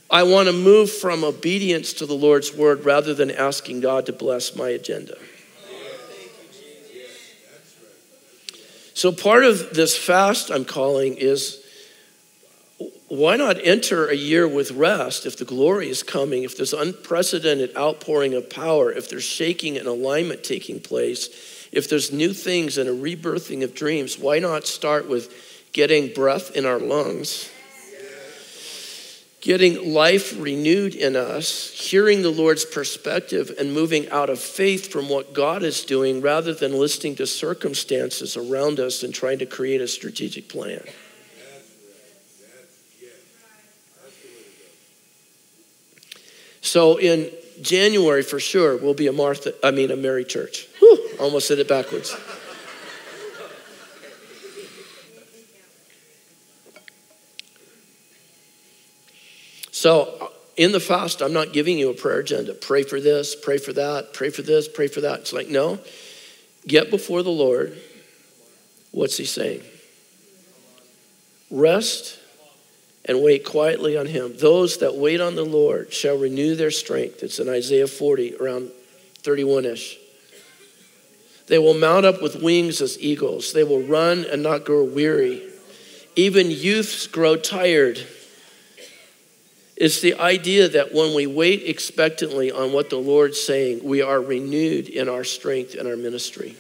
I 0.09 0.23
want 0.25 0.49
to 0.49 0.53
move 0.53 0.91
from 0.91 1.25
obedience 1.25 1.95
to 1.95 2.07
the 2.07 2.15
Lord's 2.15 2.55
word 2.55 2.85
rather 2.85 3.15
than 3.15 3.31
asking 3.31 3.81
God 3.81 4.07
to 4.07 4.13
bless 4.13 4.55
my 4.55 4.69
agenda. 4.69 5.17
So, 8.95 9.11
part 9.11 9.45
of 9.45 9.75
this 9.75 9.97
fast 9.97 10.51
I'm 10.51 10.65
calling 10.65 11.17
is 11.17 11.62
why 13.13 13.37
not 13.37 13.59
enter 13.63 14.09
a 14.09 14.15
year 14.15 14.49
with 14.49 14.71
rest 14.71 15.27
if 15.27 15.37
the 15.37 15.45
glory 15.45 15.91
is 15.91 16.03
coming, 16.03 16.45
if 16.45 16.57
there's 16.57 16.73
unprecedented 16.73 17.77
outpouring 17.77 18.33
of 18.33 18.49
power, 18.49 18.91
if 18.91 19.11
there's 19.11 19.23
shaking 19.23 19.77
and 19.77 19.87
alignment 19.87 20.43
taking 20.43 20.81
place, 20.81 21.69
if 21.73 21.91
there's 21.91 22.11
new 22.11 22.33
things 22.33 22.79
and 22.79 22.89
a 22.89 22.93
rebirthing 22.93 23.63
of 23.63 23.75
dreams? 23.75 24.19
Why 24.19 24.39
not 24.39 24.67
start 24.67 25.11
with 25.11 25.31
getting 25.75 26.15
breath 26.15 26.57
in 26.57 26.65
our 26.65 26.79
lungs, 26.79 27.51
getting 29.43 29.93
life 29.93 30.35
renewed 30.41 30.95
in 30.95 31.15
us, 31.15 31.71
hearing 31.71 32.23
the 32.23 32.31
Lord's 32.31 32.65
perspective, 32.65 33.55
and 33.59 33.75
moving 33.75 34.09
out 34.09 34.31
of 34.31 34.39
faith 34.41 34.91
from 34.91 35.11
what 35.11 35.35
God 35.35 35.63
is 35.63 35.85
doing 35.85 36.23
rather 36.23 36.55
than 36.55 36.73
listening 36.73 37.17
to 37.17 37.27
circumstances 37.27 38.39
around 38.39 38.81
us 38.81 39.03
and 39.03 39.13
trying 39.13 39.41
to 39.41 39.47
create 39.47 39.83
a 39.83 39.87
strategic 39.87 40.49
plan. 40.49 40.83
So 46.63 46.97
in 46.97 47.31
January, 47.61 48.23
for 48.23 48.41
sure, 48.41 48.77
we'll 48.77 48.95
be 48.95 49.09
a 49.09 49.13
Martha, 49.13 49.55
I 49.63 49.73
mean, 49.73 49.91
a 49.91 49.97
Mary 49.97 50.25
church. 50.25 50.67
Whew, 50.79 51.11
almost 51.21 51.47
said 51.47 51.59
it 51.59 51.69
backwards. 51.69 52.17
So, 59.71 60.17
uh, 60.21 60.29
in 60.57 60.71
the 60.71 60.79
fast, 60.79 61.23
I'm 61.23 61.33
not 61.33 61.53
giving 61.53 61.77
you 61.77 61.91
a 61.91 61.95
prayer 61.95 62.21
agenda. 62.21 62.55
Pray 62.55 62.85
for 62.85 63.01
this, 63.01 63.35
pray 63.35 63.59
for 63.59 63.73
that, 63.73 64.13
pray 64.13 64.31
for 64.31 64.43
this, 64.43 64.69
pray 64.69 64.87
for 64.87 65.01
that. 65.01 65.21
It's 65.21 65.33
like, 65.33 65.49
no, 65.49 65.81
get 66.69 66.89
before 66.89 67.25
the 67.25 67.31
Lord. 67.31 67.77
What's 68.93 69.17
He 69.17 69.25
saying? 69.25 69.63
Rest 71.51 72.19
and 73.05 73.23
wait 73.23 73.45
quietly 73.45 73.97
on 73.97 74.07
Him. 74.07 74.35
Those 74.37 74.79
that 74.79 74.95
wait 74.95 75.21
on 75.21 75.35
the 75.35 75.45
Lord 75.45 75.93
shall 75.93 76.17
renew 76.17 76.55
their 76.55 76.71
strength. 76.71 77.23
It's 77.23 77.39
in 77.39 77.49
Isaiah 77.49 77.87
40, 77.87 78.37
around 78.37 78.71
31 79.19 79.65
ish. 79.65 79.99
They 81.49 81.59
will 81.59 81.75
mount 81.75 82.07
up 82.07 82.23
with 82.23 82.43
wings 82.43 82.81
as 82.81 82.99
eagles. 83.01 83.53
They 83.53 83.65
will 83.65 83.83
run 83.83 84.25
and 84.25 84.43
not 84.43 84.65
grow 84.65 84.85
weary. 84.85 85.43
Even 86.15 86.51
youths 86.51 87.07
grow 87.07 87.37
tired 87.37 87.99
it's 89.83 90.01
the 90.01 90.15
idea 90.15 90.69
that 90.69 90.95
when 90.95 91.13
we 91.13 91.27
wait 91.27 91.65
expectantly 91.65 92.53
on 92.53 92.73
what 92.73 92.89
the 92.89 92.99
Lord's 92.99 93.41
saying, 93.41 93.83
we 93.83 94.01
are 94.01 94.21
renewed 94.21 94.89
in 94.89 95.09
our 95.09 95.25
strength 95.25 95.75
and 95.75 95.89
our 95.89 95.97
ministry. 95.97 96.55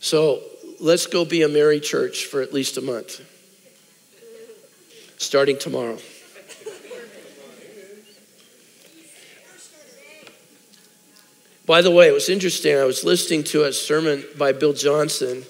So 0.00 0.40
let's 0.84 1.06
go 1.06 1.24
be 1.24 1.42
a 1.42 1.48
Mary 1.48 1.80
church 1.80 2.26
for 2.26 2.40
at 2.40 2.52
least 2.52 2.76
a 2.76 2.80
month, 2.80 3.20
starting 5.18 5.58
tomorrow. 5.58 5.98
By 11.66 11.80
the 11.80 11.90
way, 11.90 12.08
it 12.08 12.12
was 12.12 12.28
interesting. 12.28 12.76
I 12.76 12.84
was 12.84 13.04
listening 13.04 13.42
to 13.44 13.64
a 13.64 13.72
sermon 13.72 14.22
by 14.36 14.52
Bill 14.52 14.74
Johnson 14.74 15.44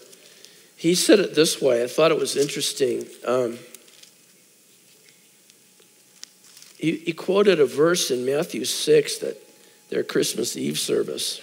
he 0.84 0.94
said 0.94 1.18
it 1.18 1.34
this 1.34 1.62
way. 1.62 1.82
I 1.82 1.86
thought 1.86 2.10
it 2.10 2.18
was 2.18 2.36
interesting. 2.36 3.06
Um, 3.26 3.58
he, 6.78 6.96
he 6.98 7.12
quoted 7.14 7.58
a 7.58 7.64
verse 7.64 8.10
in 8.10 8.26
Matthew 8.26 8.66
6 8.66 9.18
that 9.20 9.40
their 9.88 10.02
Christmas 10.02 10.58
Eve 10.58 10.78
service. 10.78 11.40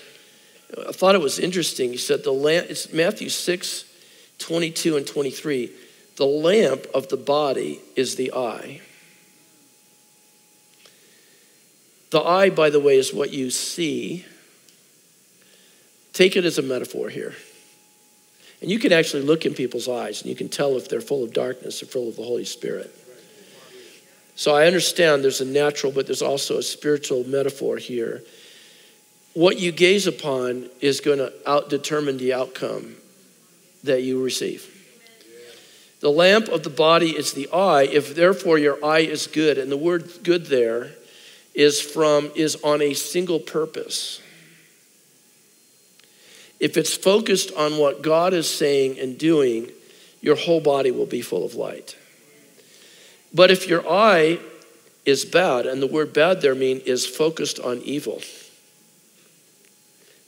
I 0.88 0.92
thought 0.92 1.16
it 1.16 1.22
was 1.22 1.40
interesting. 1.40 1.92
He 1.92 1.98
said, 1.98 2.24
the 2.24 2.32
lamp, 2.32 2.68
it's 2.70 2.94
Matthew 2.94 3.30
6, 3.30 3.86
22 4.40 4.98
and 4.98 5.06
23. 5.06 5.72
The 6.16 6.26
lamp 6.26 6.86
of 6.94 7.10
the 7.10 7.18
body 7.18 7.82
is 7.96 8.16
the 8.16 8.34
eye. 8.34 8.82
The 12.12 12.22
eye, 12.22 12.50
by 12.50 12.70
the 12.70 12.80
way, 12.80 12.98
is 12.98 13.14
what 13.14 13.32
you 13.32 13.50
see. 13.50 14.26
Take 16.14 16.36
it 16.36 16.46
as 16.46 16.58
a 16.58 16.62
metaphor 16.62 17.10
here. 17.10 17.34
And 18.62 18.70
you 18.70 18.80
can 18.80 18.94
actually 18.94 19.24
look 19.24 19.46
in 19.46 19.54
people's 19.54 19.88
eyes 19.88 20.22
and 20.22 20.30
you 20.30 20.36
can 20.36 20.50
tell 20.50 20.78
if 20.78 20.88
they're 20.88 21.02
full 21.02 21.24
of 21.24 21.34
darkness 21.34 21.82
or 21.82 21.88
full 21.88 22.10
of 22.10 22.16
the 22.16 22.24
Holy 22.24 22.46
Spirit. 22.46 22.94
So 24.36 24.54
I 24.54 24.68
understand 24.68 25.24
there's 25.24 25.42
a 25.42 25.46
natural, 25.46 25.92
but 25.92 26.06
there's 26.06 26.22
also 26.22 26.58
a 26.58 26.64
spiritual 26.64 27.24
metaphor 27.28 27.78
here. 27.78 28.24
What 29.34 29.60
you 29.60 29.72
gaze 29.72 30.08
upon 30.08 30.70
is 30.82 31.00
going 31.00 31.20
to 31.20 31.32
outdetermine 31.46 32.18
the 32.18 32.34
outcome 32.34 32.96
that 33.84 34.04
you 34.04 34.24
receive. 34.24 34.68
The 36.02 36.12
lamp 36.12 36.48
of 36.48 36.64
the 36.64 36.70
body 36.70 37.12
is 37.12 37.34
the 37.34 37.50
eye. 37.52 37.84
If 37.84 38.16
therefore 38.16 38.58
your 38.58 38.84
eye 38.84 39.00
is 39.00 39.28
good, 39.28 39.58
and 39.58 39.72
the 39.72 39.78
word 39.78 40.24
good 40.24 40.48
there 40.48 40.92
is 41.54 41.82
from 41.82 42.32
is 42.36 42.58
on 42.64 42.82
a 42.82 42.94
single 42.94 43.40
purpose 43.40 44.22
if 46.62 46.78
it's 46.78 46.96
focused 46.96 47.52
on 47.54 47.80
what 47.80 48.04
God 48.04 48.36
is 48.36 48.48
saying 48.48 49.00
and 49.00 49.18
doing, 49.18 49.72
your 50.22 50.36
whole 50.36 50.62
body 50.62 50.92
will 50.92 51.08
be 51.08 51.22
full 51.22 51.44
of 51.44 51.56
light. 51.56 51.98
But 53.34 53.50
if 53.50 53.68
your 53.68 53.84
eye 53.90 54.40
is 55.04 55.26
bad, 55.26 55.66
and 55.66 55.82
the 55.82 55.88
word 55.88 56.14
bad 56.14 56.42
there 56.42 56.54
mean 56.54 56.80
is 56.86 57.08
focused 57.08 57.60
on 57.60 57.80
evil, 57.80 58.22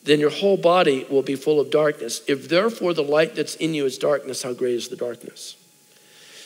then 0.04 0.20
your 0.20 0.30
whole 0.30 0.58
body 0.58 1.06
will 1.10 1.22
be 1.22 1.36
full 1.36 1.60
of 1.60 1.72
darkness. 1.72 2.22
If 2.28 2.50
therefore 2.50 2.94
the 2.94 3.04
light 3.04 3.36
that's 3.36 3.56
in 3.56 3.74
you 3.74 3.86
is 3.86 3.98
darkness, 3.98 4.44
how 4.44 4.54
great 4.54 4.76
is 4.76 4.90
the 4.90 4.96
darkness? 4.96 5.56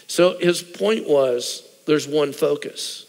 So 0.08 0.38
his 0.38 0.62
point 0.62 1.08
was 1.08 1.64
there's 1.86 2.08
one 2.08 2.34
focus, 2.34 3.06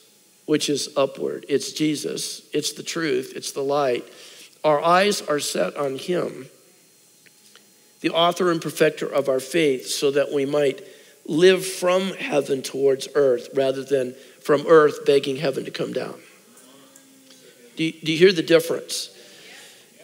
which 0.47 0.69
is 0.69 0.89
upward. 0.97 1.45
It's 1.49 1.73
Jesus, 1.73 2.43
it's 2.53 2.73
the 2.73 2.83
truth, 2.83 3.33
it's 3.37 3.53
the 3.53 3.63
light. 3.63 4.05
Our 4.65 4.83
eyes 4.83 5.23
are 5.23 5.41
set 5.41 5.77
on 5.77 5.97
him 5.97 6.49
the 8.01 8.11
author 8.11 8.51
and 8.51 8.61
perfecter 8.61 9.07
of 9.07 9.29
our 9.29 9.41
faith, 9.41 9.87
so 9.87 10.11
that 10.13 10.33
we 10.33 10.47
might 10.47 10.83
live 11.27 11.67
from 11.67 12.15
heaven 12.15 12.63
towards 12.63 13.09
earth 13.15 13.49
rather 13.55 13.85
than 13.85 14.15
from 14.41 14.65
earth 14.67 15.05
begging 15.05 15.37
heaven 15.37 15.65
to 15.65 15.71
come 15.71 15.93
down. 15.93 16.15
Do 17.77 17.85
you, 17.85 17.93
do 17.93 18.13
you 18.13 18.19
hear 18.19 18.33
the 18.33 18.43
difference? 18.43 19.11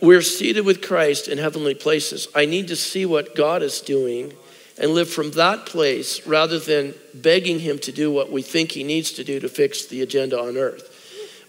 We're 0.04 0.20
seated 0.20 0.66
with 0.66 0.82
Christ 0.82 1.28
in 1.28 1.38
heavenly 1.38 1.74
places. 1.74 2.28
I 2.34 2.44
need 2.44 2.68
to 2.68 2.76
see 2.76 3.06
what 3.06 3.34
God 3.34 3.62
is 3.62 3.80
doing 3.80 4.34
and 4.78 4.90
live 4.90 5.08
from 5.08 5.30
that 5.30 5.64
place 5.64 6.26
rather 6.26 6.58
than 6.58 6.92
begging 7.14 7.60
Him 7.60 7.78
to 7.78 7.90
do 7.90 8.12
what 8.12 8.30
we 8.30 8.42
think 8.42 8.72
He 8.72 8.84
needs 8.84 9.12
to 9.12 9.24
do 9.24 9.40
to 9.40 9.48
fix 9.48 9.86
the 9.86 10.02
agenda 10.02 10.38
on 10.38 10.58
earth. 10.58 10.90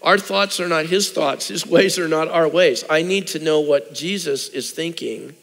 Our 0.00 0.16
thoughts 0.16 0.58
are 0.58 0.68
not 0.68 0.86
His 0.86 1.10
thoughts, 1.10 1.48
His 1.48 1.66
ways 1.66 1.98
are 1.98 2.08
not 2.08 2.28
our 2.28 2.48
ways. 2.48 2.82
I 2.88 3.02
need 3.02 3.26
to 3.28 3.38
know 3.38 3.60
what 3.60 3.92
Jesus 3.92 4.48
is 4.48 4.70
thinking. 4.70 5.34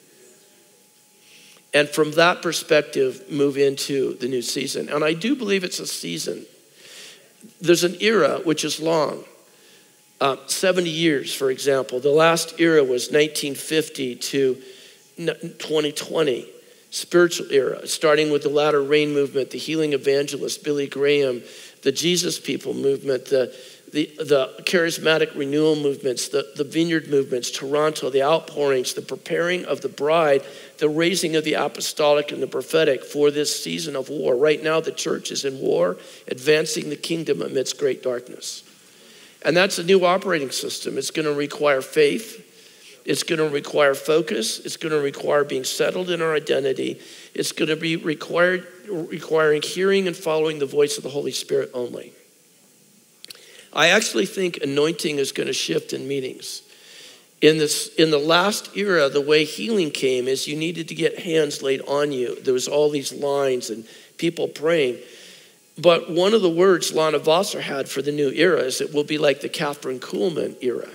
And 1.71 1.88
from 1.88 2.13
that 2.13 2.41
perspective, 2.41 3.30
move 3.30 3.58
into 3.58 4.15
the 4.15 4.28
new 4.28 4.41
season. 4.41 4.89
And 4.89 5.04
I 5.04 5.13
do 5.13 5.36
believe 5.36 5.63
it's 5.63 5.80
a 5.80 5.86
season. 5.86 6.47
There's 7.62 7.84
an 7.84 7.95
era 8.02 8.39
which 8.39 8.65
is 8.65 8.80
long. 8.80 9.23
Uh, 10.24 10.38
70 10.48 10.90
years, 10.90 11.36
for 11.36 11.52
example. 11.52 12.00
The 12.00 12.08
last 12.08 12.58
era 12.58 12.82
was 12.82 13.12
1950 13.12 14.16
to 14.16 14.56
2020 15.18 16.50
spiritual 16.92 17.52
era, 17.52 17.86
starting 17.86 18.32
with 18.32 18.44
the 18.44 18.48
latter 18.48 18.82
rain 18.82 19.14
movement, 19.14 19.52
the 19.52 19.58
healing 19.58 19.92
evangelist, 19.92 20.64
Billy 20.64 20.88
Graham, 20.88 21.44
the 21.82 21.92
Jesus 21.92 22.40
people 22.40 22.74
movement, 22.74 23.26
the, 23.26 23.54
the, 23.92 24.06
the 24.18 24.64
charismatic 24.64 25.36
renewal 25.36 25.76
movements, 25.76 26.30
the, 26.30 26.54
the 26.56 26.64
vineyard 26.64 27.10
movements, 27.10 27.52
Toronto, 27.52 28.10
the 28.10 28.24
outpourings, 28.24 28.94
the 28.94 29.02
preparing 29.02 29.66
of 29.66 29.82
the 29.82 29.90
bride, 29.90 30.42
the 30.78 30.88
raising 30.88 31.36
of 31.36 31.44
the 31.44 31.56
apostolic 31.56 32.32
and 32.32 32.42
the 32.42 32.48
prophetic 32.48 33.04
for 33.04 33.30
this 33.30 33.62
season 33.62 33.98
of 33.98 34.08
war. 34.08 34.38
Right 34.38 34.64
now, 34.64 34.80
the 34.80 34.94
church 34.94 35.32
is 35.32 35.44
in 35.44 35.60
war, 35.60 35.98
advancing 36.30 36.90
the 36.90 36.96
kingdom 36.96 37.42
amidst 37.42 37.78
great 37.78 38.02
darkness. 38.02 38.62
And 39.46 39.56
that's 39.56 39.78
a 39.78 39.84
new 39.84 40.06
operating 40.06 40.52
system. 40.52 40.98
It's 40.98 41.12
going 41.12 41.26
to 41.26 41.34
require 41.34 41.82
faith, 41.82 42.44
it's 43.06 43.24
going 43.24 43.40
to 43.40 43.50
require 43.50 43.96
focus. 43.96 44.60
It's 44.60 44.78
going 44.78 44.94
to 44.94 45.00
require 45.00 45.44
being 45.44 45.66
settled 45.66 46.10
in 46.10 46.22
our 46.22 46.34
identity. 46.34 47.00
It's 47.34 47.52
going 47.52 47.70
to 47.70 47.76
be 47.76 47.98
required, 47.98 48.66
requiring 48.88 49.62
hearing 49.62 50.08
and 50.08 50.16
following 50.16 50.60
the 50.60 50.66
voice 50.66 50.98
of 50.98 51.04
the 51.04 51.10
Holy 51.10 51.32
Spirit 51.32 51.70
only. 51.74 52.14
I 53.74 53.90
actually 53.90 54.26
think 54.26 54.60
anointing 54.62 55.18
is 55.18 55.32
going 55.32 55.48
to 55.48 55.54
shift 55.54 55.94
in 55.94 56.08
meetings. 56.08 56.62
In, 57.42 57.58
this, 57.58 57.94
in 57.96 58.12
the 58.12 58.20
last 58.20 58.78
era, 58.78 59.10
the 59.10 59.20
way 59.20 59.44
healing 59.44 59.92
came 59.92 60.30
is 60.30 60.48
you 60.48 60.56
needed 60.56 60.88
to 60.88 60.96
get 60.96 61.20
hands 61.20 61.62
laid 61.62 61.82
on 61.82 62.14
you. 62.14 62.40
There 62.40 62.54
was 62.54 62.70
all 62.70 62.90
these 62.90 63.12
lines 63.12 63.70
and 63.70 63.86
people 64.18 64.48
praying. 64.48 65.00
But 65.78 66.10
one 66.10 66.34
of 66.34 66.42
the 66.42 66.50
words 66.50 66.94
Lana 66.94 67.20
Vawser 67.20 67.62
had 67.62 67.90
for 67.90 68.02
the 68.02 68.12
new 68.12 68.30
era 68.30 68.62
is 68.62 68.80
it 68.80 68.94
will 68.94 69.04
be 69.04 69.18
like 69.18 69.42
the 69.42 69.50
Kathryn 69.50 70.00
Kuhlman 70.00 70.56
era. 70.62 70.90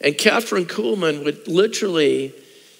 And 0.00 0.14
Kathryn 0.14 0.66
Kuhlman 0.66 1.24
would 1.24 1.46
literally 1.46 2.34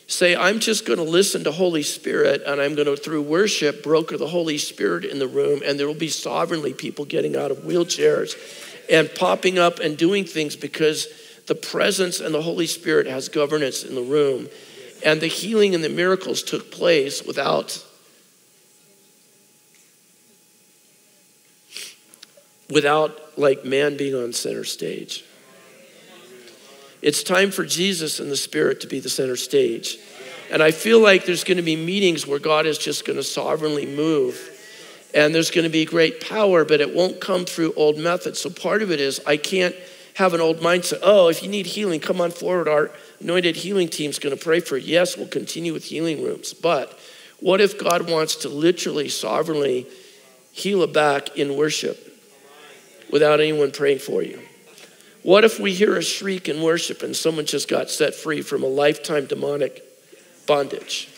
say, 0.07 0.35
I'm 0.35 0.61
just 0.61 0.87
going 0.87 0.99
to 0.99 1.05
listen 1.05 1.45
to 1.45 1.53
Holy 1.53 1.83
Spirit 1.83 2.43
and 2.47 2.61
I'm 2.61 2.75
going 2.75 2.87
to, 2.87 2.97
through 2.97 3.23
worship, 3.23 3.83
broker 3.83 4.17
the 4.17 4.27
Holy 4.27 4.59
Spirit 4.59 5.05
in 5.05 5.19
the 5.19 5.29
room, 5.29 5.63
and 5.65 5.79
there 5.79 5.87
will 5.87 5.95
be 5.95 6.09
sovereignly 6.09 6.75
people 6.75 7.05
getting 7.05 7.37
out 7.37 7.51
of 7.51 7.59
wheelchairs 7.59 8.37
and 8.91 9.13
popping 9.15 9.59
up 9.59 9.79
and 9.79 9.97
doing 9.97 10.25
things 10.25 10.57
because 10.57 11.07
the 11.47 11.55
presence 11.55 12.21
and 12.21 12.35
the 12.35 12.43
Holy 12.43 12.67
Spirit 12.67 13.07
has 13.07 13.29
governance 13.29 13.85
in 13.85 13.95
the 13.95 14.03
room. 14.03 14.49
And 15.05 15.21
the 15.21 15.27
healing 15.27 15.75
and 15.75 15.83
the 15.83 15.89
miracles 15.89 16.43
took 16.43 16.71
place 16.71 17.25
without 17.25 17.85
without 22.73 23.39
like 23.39 23.65
man 23.65 23.97
being 23.97 24.15
on 24.15 24.33
center 24.33 24.65
stage. 24.65 25.25
It's 27.03 27.23
time 27.23 27.51
for 27.51 27.65
Jesus 27.65 28.21
and 28.21 28.31
the 28.31 28.37
Spirit 28.37 28.81
to 28.83 28.87
be 28.87 29.01
the 29.01 29.09
center 29.09 29.37
stage. 29.37 29.99
And 30.51 30.63
I 30.63 30.71
feel 30.71 31.01
like 31.01 31.27
there's 31.27 31.45
going 31.45 31.57
to 31.57 31.63
be 31.63 31.77
meetings 31.77 32.27
where 32.27 32.39
God 32.39 32.67
is 32.67 32.79
just 32.79 33.05
going 33.05 33.17
to 33.17 33.23
sovereignly 33.23 33.87
move. 33.87 34.49
And 35.15 35.35
there's 35.35 35.51
going 35.51 35.65
to 35.65 35.71
be 35.71 35.85
great 35.85 36.27
power, 36.27 36.65
but 36.65 36.81
it 36.81 36.95
won't 36.95 37.21
come 37.21 37.45
through 37.45 37.75
old 37.75 37.99
methods. 37.99 38.41
So 38.41 38.51
part 38.51 38.83
of 38.83 38.91
it 38.91 39.01
is 39.01 39.21
I 39.27 39.37
can't 39.37 39.75
have 40.15 40.33
an 40.33 40.41
old 40.41 40.59
mindset. 40.59 41.01
Oh, 41.03 41.29
if 41.29 41.43
you 41.43 41.49
need 41.49 41.67
healing, 41.67 42.01
come 42.01 42.21
on 42.21 42.31
forward. 42.31 42.69
Our 42.69 42.91
anointed 43.21 43.57
healing 43.57 43.89
team's 43.89 44.19
going 44.19 44.37
to 44.37 44.43
pray 44.43 44.61
for 44.61 44.77
you. 44.77 44.93
Yes, 44.93 45.17
we'll 45.17 45.27
continue 45.27 45.73
with 45.73 45.85
healing 45.85 46.23
rooms. 46.23 46.55
But 46.55 46.99
what 47.41 47.61
if 47.61 47.79
God 47.79 48.09
wants 48.09 48.37
to 48.37 48.49
literally, 48.49 49.09
sovereignly 49.09 49.87
heal 50.53 50.83
a 50.83 50.87
back 50.87 51.37
in 51.37 51.57
worship 51.57 52.12
without 53.13 53.39
anyone 53.39 53.71
praying 53.71 54.01
for 54.01 54.23
you? 54.23 54.41
What 55.23 55.45
if 55.45 55.61
we 55.61 55.73
hear 55.73 55.97
a 55.97 56.03
shriek 56.03 56.49
in 56.49 56.61
worship 56.61 57.05
and 57.05 57.15
someone 57.15 57.47
just 57.47 57.69
got 57.69 57.91
set 57.91 58.15
free 58.15 58.43
from 58.43 58.65
a 58.65 58.67
lifetime 58.67 59.27
demonic 59.27 59.85
bondage? 60.47 61.09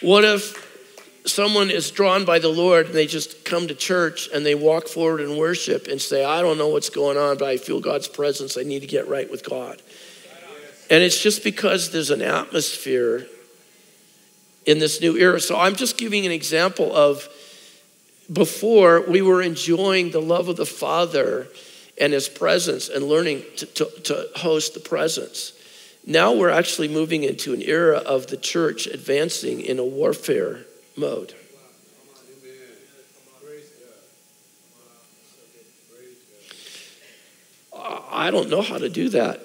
What 0.00 0.24
if 0.24 0.66
someone 1.26 1.70
is 1.70 1.90
drawn 1.90 2.24
by 2.24 2.38
the 2.38 2.48
Lord 2.48 2.86
and 2.86 2.94
they 2.94 3.06
just 3.06 3.44
come 3.44 3.66
to 3.66 3.74
church 3.74 4.28
and 4.32 4.46
they 4.46 4.54
walk 4.54 4.86
forward 4.86 5.20
and 5.20 5.36
worship 5.36 5.88
and 5.88 6.00
say, 6.00 6.24
I 6.24 6.40
don't 6.40 6.56
know 6.56 6.68
what's 6.68 6.88
going 6.88 7.16
on, 7.16 7.36
but 7.38 7.48
I 7.48 7.56
feel 7.56 7.80
God's 7.80 8.06
presence. 8.06 8.56
I 8.56 8.62
need 8.62 8.80
to 8.80 8.86
get 8.86 9.08
right 9.08 9.28
with 9.28 9.48
God. 9.48 9.82
And 10.90 11.02
it's 11.02 11.20
just 11.20 11.42
because 11.42 11.90
there's 11.90 12.10
an 12.10 12.22
atmosphere 12.22 13.26
in 14.64 14.78
this 14.78 15.00
new 15.00 15.16
era. 15.16 15.40
So 15.40 15.58
I'm 15.58 15.74
just 15.74 15.98
giving 15.98 16.24
an 16.24 16.32
example 16.32 16.94
of 16.94 17.28
before 18.32 19.02
we 19.02 19.22
were 19.22 19.42
enjoying 19.42 20.10
the 20.10 20.20
love 20.20 20.48
of 20.48 20.56
the 20.56 20.66
Father 20.66 21.48
and 22.00 22.12
his 22.12 22.28
presence 22.28 22.88
and 22.88 23.04
learning 23.04 23.42
to, 23.56 23.66
to, 23.66 23.84
to 24.04 24.28
host 24.36 24.74
the 24.74 24.80
presence. 24.80 25.52
Now 26.06 26.32
we're 26.32 26.50
actually 26.50 26.88
moving 26.88 27.24
into 27.24 27.52
an 27.52 27.62
era 27.62 27.98
of 27.98 28.28
the 28.28 28.36
church 28.36 28.86
advancing 28.86 29.60
in 29.60 29.78
a 29.78 29.84
warfare 29.84 30.60
mode. 30.96 31.34
I 38.10 38.30
don't 38.30 38.50
know 38.50 38.62
how 38.62 38.78
to 38.78 38.88
do 38.88 39.10
that. 39.10 39.40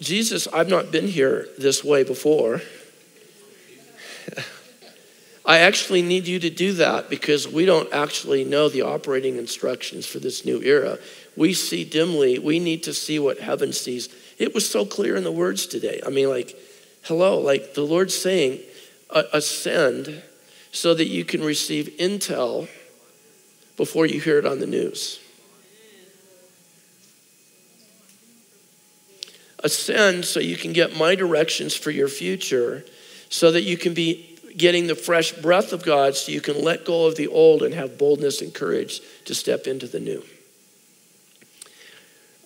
Jesus, 0.00 0.48
I've 0.48 0.68
not 0.68 0.90
been 0.90 1.06
here 1.06 1.48
this 1.58 1.84
way 1.84 2.02
before. 2.02 2.60
I 5.46 5.58
actually 5.58 6.02
need 6.02 6.26
you 6.26 6.40
to 6.40 6.50
do 6.50 6.72
that 6.72 7.08
because 7.08 7.46
we 7.46 7.66
don't 7.66 7.92
actually 7.92 8.44
know 8.44 8.68
the 8.68 8.82
operating 8.82 9.36
instructions 9.36 10.04
for 10.04 10.18
this 10.18 10.44
new 10.44 10.60
era. 10.60 10.98
We 11.36 11.54
see 11.54 11.84
dimly. 11.84 12.40
We 12.40 12.58
need 12.58 12.82
to 12.82 12.92
see 12.92 13.20
what 13.20 13.38
heaven 13.38 13.72
sees. 13.72 14.08
It 14.38 14.54
was 14.54 14.68
so 14.68 14.84
clear 14.84 15.14
in 15.14 15.22
the 15.22 15.30
words 15.30 15.66
today. 15.66 16.00
I 16.04 16.10
mean, 16.10 16.28
like, 16.28 16.58
hello, 17.02 17.38
like 17.38 17.74
the 17.74 17.84
Lord's 17.84 18.16
saying, 18.16 18.58
ascend 19.08 20.20
so 20.72 20.94
that 20.94 21.06
you 21.06 21.24
can 21.24 21.44
receive 21.44 21.94
intel 22.00 22.68
before 23.76 24.04
you 24.04 24.20
hear 24.20 24.38
it 24.38 24.46
on 24.46 24.58
the 24.58 24.66
news. 24.66 25.20
Ascend 29.60 30.24
so 30.24 30.40
you 30.40 30.56
can 30.56 30.72
get 30.72 30.96
my 30.96 31.14
directions 31.14 31.76
for 31.76 31.92
your 31.92 32.08
future 32.08 32.84
so 33.28 33.52
that 33.52 33.62
you 33.62 33.76
can 33.76 33.94
be 33.94 34.35
getting 34.56 34.86
the 34.86 34.94
fresh 34.94 35.32
breath 35.32 35.72
of 35.72 35.84
God 35.84 36.16
so 36.16 36.32
you 36.32 36.40
can 36.40 36.62
let 36.62 36.84
go 36.84 37.06
of 37.06 37.16
the 37.16 37.26
old 37.28 37.62
and 37.62 37.74
have 37.74 37.98
boldness 37.98 38.40
and 38.40 38.54
courage 38.54 39.00
to 39.24 39.34
step 39.34 39.66
into 39.66 39.86
the 39.86 40.00
new. 40.00 40.24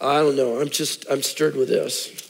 I 0.01 0.18
don't 0.20 0.37
know. 0.37 0.61
I'm 0.61 0.70
just, 0.70 1.07
I'm 1.11 1.23
stirred 1.23 1.57
with 1.57 1.68
this. 1.68 2.27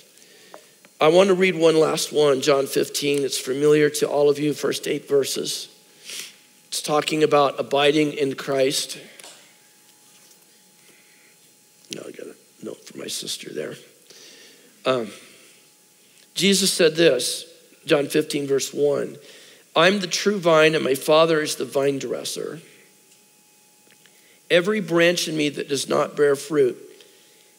I 1.01 1.09
want 1.09 1.29
to 1.29 1.35
read 1.35 1.55
one 1.55 1.79
last 1.79 2.13
one, 2.13 2.43
John 2.43 2.67
15. 2.67 3.25
It's 3.25 3.39
familiar 3.39 3.89
to 3.91 4.09
all 4.09 4.29
of 4.29 4.39
you, 4.39 4.53
first 4.53 4.87
eight 4.87 5.09
verses. 5.09 5.69
It's 6.69 6.83
talking 6.83 7.23
about 7.23 7.59
abiding 7.59 8.13
in 8.13 8.35
Christ. 8.35 8.99
No, 11.95 12.03
I 12.07 12.11
got 12.11 12.27
a 12.27 12.37
note 12.63 12.85
for 12.85 12.99
my 12.99 13.07
sister 13.07 13.53
there. 13.53 13.75
Um, 14.85 15.11
Jesus 16.35 16.73
said 16.73 16.97
this, 16.97 17.45
John 17.87 18.07
15, 18.07 18.47
verse 18.47 18.75
1 18.75 19.17
I'm 19.75 20.01
the 20.01 20.07
true 20.07 20.39
vine, 20.39 20.75
and 20.75 20.85
my 20.85 20.95
Father 20.95 21.41
is 21.41 21.57
the 21.57 21.65
vine 21.65 21.99
dresser. 21.99 22.61
Every 24.51 24.81
branch 24.81 25.29
in 25.29 25.37
me 25.37 25.49
that 25.51 25.69
does 25.69 25.89
not 25.89 26.17
bear 26.17 26.35
fruit, 26.35 26.77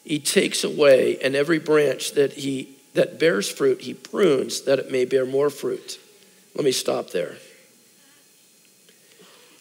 he 0.04 0.18
takes 0.18 0.62
away, 0.62 1.18
and 1.22 1.34
every 1.34 1.58
branch 1.58 2.12
that 2.12 2.34
he 2.34 2.76
that 2.94 3.18
bears 3.18 3.50
fruit, 3.50 3.80
he 3.80 3.94
prunes 3.94 4.62
that 4.62 4.78
it 4.78 4.92
may 4.92 5.04
bear 5.04 5.24
more 5.24 5.48
fruit. 5.48 5.98
Let 6.54 6.64
me 6.64 6.72
stop 6.72 7.10
there. 7.10 7.36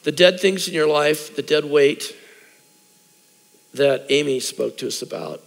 The 0.03 0.11
dead 0.11 0.39
things 0.39 0.67
in 0.67 0.73
your 0.73 0.87
life, 0.87 1.35
the 1.35 1.41
dead 1.41 1.65
weight 1.65 2.15
that 3.73 4.05
Amy 4.09 4.39
spoke 4.41 4.77
to 4.79 4.87
us 4.87 5.01
about, 5.01 5.41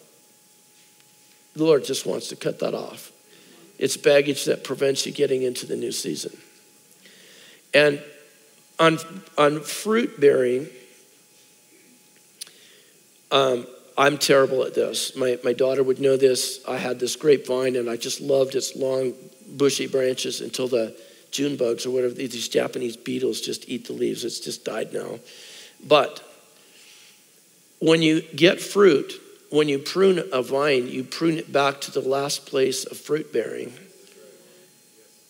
the 1.55 1.65
Lord 1.65 1.85
just 1.85 2.07
wants 2.07 2.29
to 2.29 2.37
cut 2.37 2.61
that 2.61 2.75
off. 2.75 3.13
It's 3.79 3.97
baggage 3.97 4.45
that 4.47 4.65
prevents 4.65 5.05
you 5.05 5.13
getting 5.13 5.43
into 5.43 5.67
the 5.67 5.77
new 5.77 5.93
season. 5.93 6.37
And 7.75 8.01
on, 8.79 8.99
on 9.37 9.61
fruit 9.61 10.21
bearing, 10.21 10.69
um, 13.31 13.67
I'm 13.99 14.17
terrible 14.17 14.63
at 14.65 14.75
this. 14.75 15.17
My, 15.17 15.39
my 15.45 15.53
daughter 15.53 15.83
would 15.83 16.01
know 16.01 16.17
this. 16.17 16.61
I 16.67 16.77
had 16.77 17.01
this 17.01 17.17
grapevine 17.17 17.77
and 17.77 17.91
I 17.91 17.97
just 17.97 18.21
loved 18.21 18.55
its 18.55 18.77
long, 18.77 19.13
bushy 19.49 19.87
branches 19.87 20.41
until 20.41 20.69
the 20.69 20.97
June 21.31 21.57
bugs 21.57 21.85
or 21.85 21.91
whatever, 21.91 22.15
these 22.15 22.49
Japanese 22.49 22.97
beetles 22.97 23.41
just 23.41 23.69
eat 23.69 23.87
the 23.87 23.93
leaves. 23.93 24.25
It's 24.25 24.39
just 24.39 24.65
died 24.65 24.93
now. 24.93 25.19
But 25.85 26.23
when 27.81 28.03
you 28.03 28.23
get 28.23 28.61
fruit, 28.61 29.13
when 29.51 29.69
you 29.69 29.81
prune 29.81 30.23
a 30.33 30.43
vine, 30.43 30.89
you 30.89 31.03
prune 31.03 31.39
it 31.39 31.53
back 31.53 31.81
to 31.83 31.91
the 31.91 32.01
last 32.01 32.47
place 32.47 32.85
of 32.85 32.97
fruit 32.97 33.33
bearing 33.33 33.73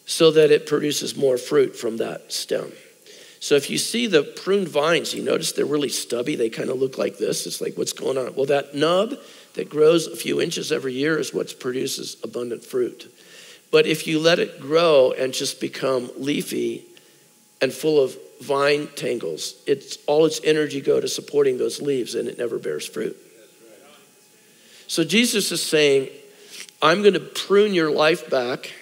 so 0.07 0.31
that 0.31 0.51
it 0.51 0.67
produces 0.67 1.17
more 1.17 1.39
fruit 1.39 1.77
from 1.77 1.97
that 1.99 2.33
stem. 2.33 2.73
So 3.41 3.57
if 3.57 3.69
you 3.69 3.77
see 3.77 4.07
the 4.07 4.23
pruned 4.23 4.69
vines, 4.69 5.13
you 5.13 5.23
notice 5.23 5.53
they're 5.53 5.67
really 5.67 5.91
stubby. 5.91 6.35
They 6.35 6.49
kind 6.49 6.71
of 6.71 6.79
look 6.79 6.97
like 6.97 7.19
this. 7.19 7.47
It's 7.47 7.61
like, 7.61 7.77
what's 7.77 7.93
going 7.93 8.17
on? 8.17 8.35
Well, 8.35 8.47
that 8.47 8.75
nub 8.75 9.15
that 9.53 9.69
grows 9.69 10.07
a 10.07 10.17
few 10.17 10.41
inches 10.41 10.73
every 10.73 10.95
year 10.95 11.19
is 11.19 11.35
what 11.35 11.59
produces 11.61 12.17
abundant 12.25 12.65
fruit. 12.65 13.13
But 13.71 13.87
if 13.87 14.07
you 14.07 14.19
let 14.19 14.39
it 14.39 14.61
grow 14.61 15.13
and 15.13 15.35
just 15.35 15.61
become 15.61 16.11
leafy 16.17 16.85
and 17.61 17.73
full 17.73 18.03
of 18.03 18.17
vine 18.41 18.89
tangles, 18.97 19.57
it's 19.67 19.99
all 20.07 20.25
its 20.27 20.41
energy 20.45 20.81
go 20.81 21.01
to 21.01 21.09
supporting 21.09 21.59
those 21.59 21.83
leaves 21.83 22.15
and 22.15 22.29
it 22.29 22.39
never 22.39 22.59
bears 22.59 22.87
fruit. 22.87 23.17
So 24.87 25.05
Jesus 25.05 25.51
is 25.53 25.63
saying, 25.63 26.09
I'm 26.81 27.03
going 27.03 27.15
to 27.15 27.21
prune 27.21 27.75
your 27.75 27.91
life 27.91 28.31
back 28.31 28.73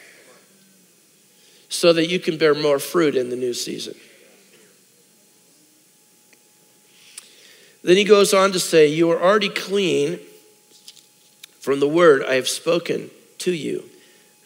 so 1.72 1.92
that 1.94 2.08
you 2.08 2.20
can 2.20 2.36
bear 2.36 2.54
more 2.54 2.78
fruit 2.78 3.16
in 3.16 3.30
the 3.30 3.36
new 3.36 3.54
season. 3.54 3.94
Then 7.82 7.96
he 7.96 8.04
goes 8.04 8.34
on 8.34 8.52
to 8.52 8.60
say, 8.60 8.86
You 8.88 9.10
are 9.10 9.20
already 9.20 9.48
clean 9.48 10.20
from 11.60 11.80
the 11.80 11.88
word 11.88 12.22
I 12.24 12.34
have 12.34 12.48
spoken 12.48 13.10
to 13.38 13.52
you. 13.52 13.88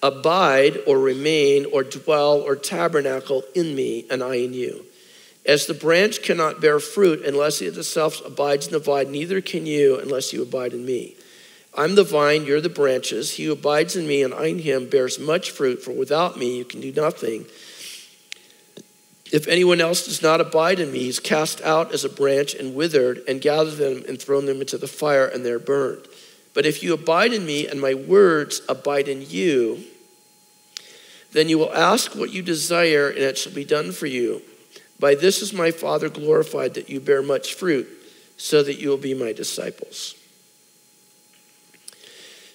Abide 0.03 0.79
or 0.87 1.01
remain 1.01 1.67
or 1.73 1.83
dwell 1.83 2.41
or 2.41 2.55
tabernacle 2.55 3.43
in 3.55 3.75
me 3.75 4.07
and 4.09 4.23
I 4.23 4.37
in 4.37 4.53
you. 4.53 4.85
As 5.45 5.67
the 5.67 5.75
branch 5.75 6.23
cannot 6.23 6.61
bear 6.61 6.79
fruit 6.79 7.25
unless 7.25 7.61
it 7.61 7.77
itself 7.77 8.25
abides 8.25 8.67
in 8.67 8.73
the 8.73 8.79
vine, 8.79 9.11
neither 9.11 9.41
can 9.41 9.67
you 9.67 9.99
unless 9.99 10.33
you 10.33 10.43
abide 10.43 10.73
in 10.73 10.85
me. 10.85 11.16
I'm 11.77 11.95
the 11.95 12.05
vine, 12.05 12.47
you're 12.47 12.61
the 12.61 12.69
branches. 12.69 13.33
He 13.33 13.45
who 13.45 13.53
abides 13.53 13.97
in 13.97 14.07
me 14.07 14.23
and 14.23 14.33
I 14.33 14.47
in 14.47 14.61
him 14.61 14.89
bears 14.89 15.19
much 15.19 15.51
fruit, 15.51 15.83
for 15.83 15.93
without 15.93 16.39
me 16.39 16.57
you 16.57 16.65
can 16.65 16.81
do 16.81 16.93
nothing. 16.93 17.47
If 19.33 19.49
anyone 19.49 19.81
else 19.81 20.07
does 20.07 20.23
not 20.23 20.41
abide 20.41 20.79
in 20.79 20.93
me, 20.93 21.01
he's 21.01 21.19
cast 21.19 21.61
out 21.63 21.93
as 21.93 22.05
a 22.05 22.09
branch 22.09 22.55
and 22.55 22.75
withered, 22.75 23.23
and 23.29 23.41
gathered 23.41 23.77
them 23.77 24.05
and 24.09 24.21
thrown 24.21 24.47
them 24.47 24.61
into 24.61 24.79
the 24.79 24.87
fire, 24.87 25.27
and 25.27 25.45
they're 25.45 25.59
burned. 25.59 26.07
But 26.55 26.65
if 26.65 26.83
you 26.83 26.95
abide 26.95 27.33
in 27.35 27.45
me 27.45 27.67
and 27.67 27.81
my 27.81 27.93
words 27.93 28.63
abide 28.69 29.09
in 29.09 29.29
you, 29.29 29.85
then 31.33 31.49
you 31.49 31.59
will 31.59 31.75
ask 31.75 32.15
what 32.15 32.33
you 32.33 32.41
desire, 32.41 33.11
and 33.11 33.19
it 33.19 33.37
shall 33.37 33.53
be 33.53 33.65
done 33.65 33.93
for 33.93 34.07
you. 34.07 34.41
By 34.99 35.15
this 35.15 35.43
is 35.43 35.53
my 35.53 35.71
Father 35.71 36.09
glorified, 36.09 36.75
that 36.75 36.89
you 36.89 37.01
bear 37.01 37.21
much 37.21 37.53
fruit, 37.53 37.87
so 38.39 38.63
that 38.63 38.81
you 38.81 38.89
will 38.89 38.97
be 38.97 39.13
my 39.13 39.33
disciples. 39.33 40.15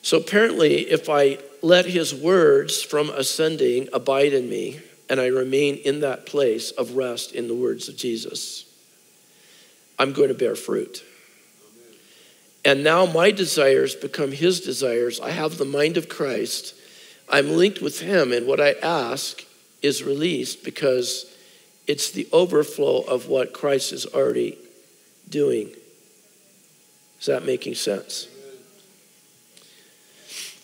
So 0.02 0.18
apparently, 0.18 0.90
if 0.90 1.10
I 1.10 1.38
let 1.62 1.86
his 1.86 2.14
words 2.14 2.82
from 2.82 3.10
ascending 3.10 3.90
abide 3.94 4.34
in 4.34 4.50
me, 4.50 4.80
and 5.10 5.20
I 5.20 5.28
remain 5.28 5.76
in 5.76 6.00
that 6.00 6.26
place 6.26 6.72
of 6.72 6.96
rest 6.96 7.34
in 7.34 7.48
the 7.48 7.56
words 7.56 7.90
of 7.90 7.98
Jesus, 7.98 8.66
I'm 10.00 10.14
going 10.14 10.30
to 10.30 10.34
bear 10.34 10.56
fruit. 10.56 11.04
And 12.64 12.84
now 12.84 13.06
my 13.06 13.32
desires 13.32 13.96
become 13.96 14.32
his 14.32 14.62
desires. 14.62 15.20
I 15.20 15.32
have 15.32 15.58
the 15.58 15.66
mind 15.66 15.98
of 15.98 16.10
Christ. 16.10 16.76
I'm 17.30 17.58
linked 17.58 17.82
with 17.82 18.00
him, 18.00 18.32
and 18.32 18.48
what 18.48 18.62
I 18.62 18.74
ask 18.82 19.44
is 19.82 20.04
released 20.04 20.64
because 20.64 21.26
it's 21.88 22.12
the 22.12 22.28
overflow 22.32 23.02
of 23.02 23.28
what 23.28 23.54
Christ 23.54 23.92
is 23.94 24.06
already 24.06 24.58
doing. 25.28 25.72
Is 27.20 27.26
that 27.26 27.46
making 27.46 27.76
sense? 27.76 28.28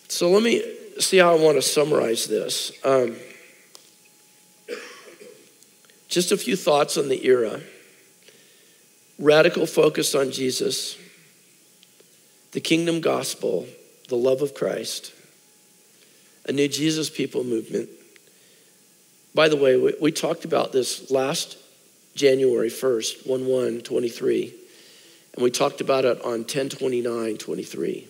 So 0.08 0.30
let 0.30 0.42
me 0.42 0.62
see 0.98 1.18
how 1.18 1.36
I 1.36 1.38
want 1.38 1.56
to 1.56 1.62
summarize 1.62 2.26
this. 2.26 2.72
Um, 2.82 3.16
just 6.08 6.32
a 6.32 6.36
few 6.36 6.56
thoughts 6.56 6.96
on 6.96 7.08
the 7.08 7.24
era. 7.26 7.60
Radical 9.18 9.66
focus 9.66 10.14
on 10.14 10.30
Jesus, 10.30 10.96
the 12.52 12.60
kingdom 12.60 13.00
gospel, 13.00 13.66
the 14.08 14.16
love 14.16 14.40
of 14.42 14.54
Christ, 14.54 15.12
a 16.46 16.52
new 16.52 16.68
Jesus 16.68 17.10
people 17.10 17.44
movement. 17.44 17.90
By 19.34 19.48
the 19.48 19.56
way, 19.56 19.76
we, 19.76 19.94
we 20.00 20.12
talked 20.12 20.44
about 20.44 20.72
this 20.72 21.10
last 21.10 21.58
January 22.14 22.70
1st, 22.70 23.26
1 23.26 23.46
1 23.46 23.80
23, 23.80 24.54
and 25.34 25.42
we 25.42 25.50
talked 25.50 25.80
about 25.80 26.04
it 26.04 26.24
on 26.24 26.44
10 26.44 26.70
29 26.70 27.36
23. 27.36 28.08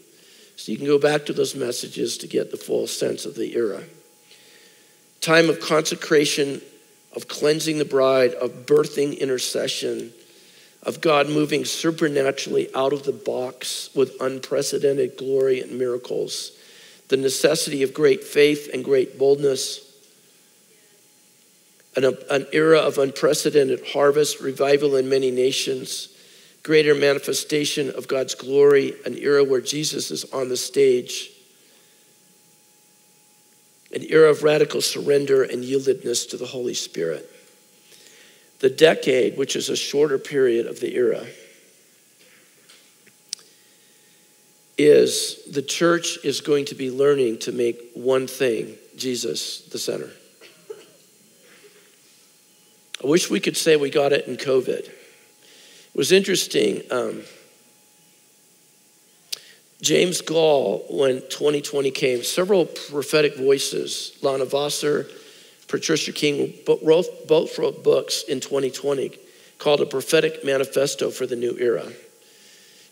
So 0.59 0.73
you 0.73 0.77
can 0.77 0.89
go 0.89 0.99
back 0.99 1.25
to 1.27 1.33
those 1.33 1.55
messages 1.55 2.19
to 2.19 2.27
get 2.27 2.51
the 2.51 2.57
full 2.57 2.89
sense 2.89 3.25
of 3.25 3.37
the 3.37 3.55
era. 3.55 3.85
Time 5.21 5.49
of 5.49 5.61
consecration 5.61 6.61
of 7.15 7.29
cleansing 7.29 7.79
the 7.79 7.85
bride, 7.85 8.35
of 8.35 8.67
birthing 8.67 9.17
intercession, 9.21 10.13
of 10.83 11.01
God 11.01 11.29
moving 11.29 11.65
supernaturally 11.65 12.75
out 12.75 12.93
of 12.93 13.05
the 13.05 13.13
box 13.13 13.91
with 13.95 14.21
unprecedented 14.21 15.17
glory 15.17 15.61
and 15.61 15.79
miracles, 15.79 16.51
the 17.07 17.17
necessity 17.17 17.85
of 17.85 17.95
great 17.95 18.25
faith 18.25 18.69
and 18.75 18.85
great 18.85 19.17
boldness, 19.17 19.81
an, 21.95 22.17
an 22.31 22.49
era 22.53 22.81
of 22.81 22.99
unprecedented 22.99 23.87
harvest, 23.93 24.41
revival 24.41 24.97
in 24.97 25.09
many 25.09 25.31
nations, 25.31 26.09
greater 26.69 26.95
manifestation 26.95 27.89
of 27.97 28.07
God's 28.07 28.35
glory, 28.35 28.93
an 29.07 29.17
era 29.17 29.43
where 29.43 29.63
Jesus 29.63 30.11
is 30.11 30.31
on 30.35 30.51
the 30.51 30.57
stage 30.59 31.31
an 33.91 34.03
era 34.11 34.29
of 34.29 34.43
radical 34.43 34.83
surrender 34.83 35.43
and 35.43 35.65
yieldedness 35.65 36.29
to 36.29 36.37
the 36.37 36.45
Holy 36.45 36.75
Spirit. 36.75 37.27
The 38.59 38.69
decade, 38.69 39.39
which 39.39 39.57
is 39.57 39.71
a 39.71 39.77
shorter 39.77 40.19
period 40.19 40.67
of 40.67 40.79
the 40.81 40.95
era, 40.95 41.25
is 44.77 45.43
the 45.51 45.63
church 45.63 46.19
is 46.23 46.43
going 46.43 46.67
to 46.67 46.75
be 46.75 46.91
learning 46.91 47.39
to 47.39 47.51
make 47.51 47.81
one 47.95 48.27
thing 48.27 48.77
Jesus 48.95 49.63
the 49.63 49.79
center. 49.79 50.11
I 53.03 53.07
wish 53.07 53.31
we 53.31 53.41
could 53.41 53.57
say 53.57 53.77
we 53.77 53.89
got 53.89 54.13
it 54.13 54.27
in 54.27 54.37
COVID. 54.37 54.98
Was 55.99 56.13
interesting. 56.13 56.83
Um, 56.93 57.23
James 59.83 60.21
Goll, 60.21 60.87
when 60.89 61.23
2020 61.23 61.91
came, 61.91 62.23
several 62.23 62.67
prophetic 62.67 63.37
voices, 63.37 64.17
Lana 64.23 64.47
Vawser, 64.47 65.11
Patricia 65.67 66.13
King, 66.13 66.55
both 66.65 67.59
wrote 67.59 67.83
books 67.83 68.23
in 68.23 68.39
2020 68.39 69.11
called 69.59 69.81
A 69.81 69.87
Prophetic 69.87 70.45
Manifesto 70.45 71.11
for 71.11 71.27
the 71.27 71.35
New 71.35 71.57
Era. 71.59 71.91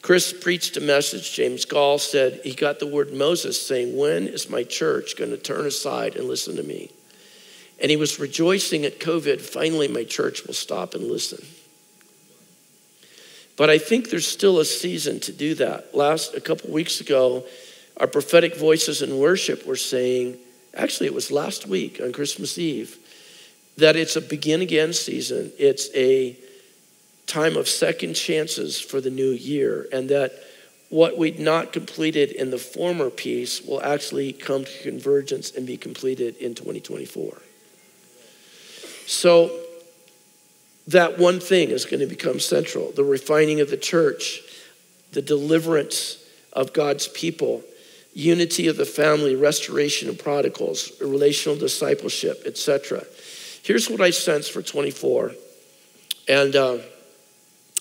Kris 0.02 0.32
preached 0.32 0.76
a 0.76 0.80
message. 0.80 1.32
James 1.32 1.64
Goll 1.64 1.98
said 1.98 2.40
he 2.42 2.54
got 2.54 2.80
the 2.80 2.88
word 2.88 3.12
Moses 3.12 3.64
saying, 3.64 3.96
When 3.96 4.26
is 4.26 4.50
my 4.50 4.64
church 4.64 5.16
going 5.16 5.30
to 5.30 5.36
turn 5.36 5.64
aside 5.64 6.16
and 6.16 6.26
listen 6.26 6.56
to 6.56 6.64
me? 6.64 6.90
And 7.80 7.88
he 7.88 7.96
was 7.96 8.18
rejoicing 8.18 8.84
at 8.84 8.98
COVID. 8.98 9.40
Finally, 9.40 9.86
my 9.86 10.02
church 10.02 10.44
will 10.44 10.54
stop 10.54 10.94
and 10.94 11.04
listen. 11.04 11.46
But 13.56 13.70
I 13.70 13.78
think 13.78 14.10
there's 14.10 14.26
still 14.26 14.60
a 14.60 14.64
season 14.64 15.20
to 15.20 15.32
do 15.32 15.54
that. 15.54 15.94
Last, 15.94 16.34
a 16.34 16.40
couple 16.40 16.70
weeks 16.70 17.00
ago, 17.00 17.44
our 17.96 18.06
prophetic 18.06 18.56
voices 18.56 19.00
in 19.00 19.18
worship 19.18 19.66
were 19.66 19.76
saying, 19.76 20.36
actually, 20.74 21.06
it 21.06 21.14
was 21.14 21.30
last 21.30 21.66
week 21.66 22.00
on 22.02 22.12
Christmas 22.12 22.58
Eve, 22.58 22.98
that 23.78 23.96
it's 23.96 24.16
a 24.16 24.20
begin 24.20 24.60
again 24.60 24.92
season. 24.92 25.52
It's 25.58 25.88
a 25.94 26.36
time 27.26 27.56
of 27.56 27.68
second 27.68 28.14
chances 28.14 28.78
for 28.78 29.00
the 29.00 29.10
new 29.10 29.30
year, 29.30 29.86
and 29.90 30.10
that 30.10 30.32
what 30.88 31.18
we'd 31.18 31.40
not 31.40 31.72
completed 31.72 32.30
in 32.30 32.50
the 32.50 32.58
former 32.58 33.10
piece 33.10 33.62
will 33.62 33.82
actually 33.82 34.32
come 34.32 34.64
to 34.64 34.82
convergence 34.82 35.50
and 35.50 35.66
be 35.66 35.76
completed 35.76 36.36
in 36.36 36.54
2024. 36.54 37.42
So 39.06 39.65
that 40.88 41.18
one 41.18 41.40
thing 41.40 41.70
is 41.70 41.84
going 41.84 42.00
to 42.00 42.06
become 42.06 42.40
central 42.40 42.92
the 42.92 43.04
refining 43.04 43.60
of 43.60 43.70
the 43.70 43.76
church, 43.76 44.42
the 45.12 45.22
deliverance 45.22 46.24
of 46.52 46.72
God's 46.72 47.08
people, 47.08 47.62
unity 48.14 48.68
of 48.68 48.76
the 48.76 48.86
family, 48.86 49.34
restoration 49.34 50.08
of 50.08 50.18
prodigals, 50.18 50.92
relational 51.00 51.58
discipleship, 51.58 52.42
etc. 52.46 53.04
Here's 53.62 53.90
what 53.90 54.00
I 54.00 54.10
sense 54.10 54.48
for 54.48 54.62
24. 54.62 55.32
And 56.28 56.56
uh, 56.56 56.78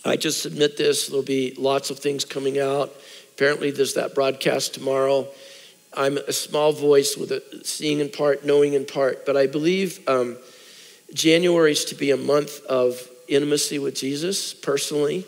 I 0.03 0.17
just 0.17 0.41
submit 0.41 0.77
this. 0.77 1.07
There'll 1.07 1.23
be 1.23 1.53
lots 1.57 1.89
of 1.89 1.99
things 1.99 2.25
coming 2.25 2.59
out. 2.59 2.93
Apparently, 3.33 3.71
there's 3.71 3.93
that 3.95 4.13
broadcast 4.13 4.73
tomorrow. 4.73 5.27
I'm 5.93 6.17
a 6.17 6.33
small 6.33 6.73
voice 6.73 7.15
with 7.15 7.31
a 7.31 7.41
seeing 7.63 7.99
in 7.99 8.09
part, 8.09 8.45
knowing 8.45 8.73
in 8.73 8.85
part, 8.85 9.25
but 9.25 9.37
I 9.37 9.47
believe 9.47 9.99
um, 10.07 10.37
January 11.15 11.71
is 11.71 11.85
to 11.85 11.95
be 11.95 12.11
a 12.11 12.17
month 12.17 12.63
of 12.65 13.09
intimacy 13.29 13.79
with 13.79 13.95
Jesus 13.95 14.53
personally, 14.53 15.25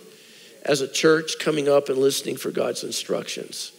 as 0.63 0.81
a 0.81 0.88
church 0.88 1.39
coming 1.39 1.69
up 1.69 1.88
and 1.88 1.97
listening 1.97 2.35
for 2.35 2.51
God's 2.51 2.83
instructions. 2.83 3.71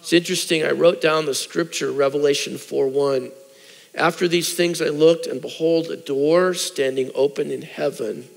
It's 0.00 0.12
interesting, 0.12 0.64
I 0.64 0.72
wrote 0.72 1.00
down 1.00 1.24
the 1.24 1.34
scripture, 1.34 1.92
Revelation 1.92 2.58
4 2.58 2.88
1. 2.88 3.30
After 3.94 4.26
these 4.26 4.54
things 4.54 4.82
I 4.82 4.88
looked, 4.88 5.26
and 5.26 5.40
behold, 5.40 5.86
a 5.86 5.96
door 5.96 6.52
standing 6.52 7.12
open 7.14 7.52
in 7.52 7.62
heaven. 7.62 8.28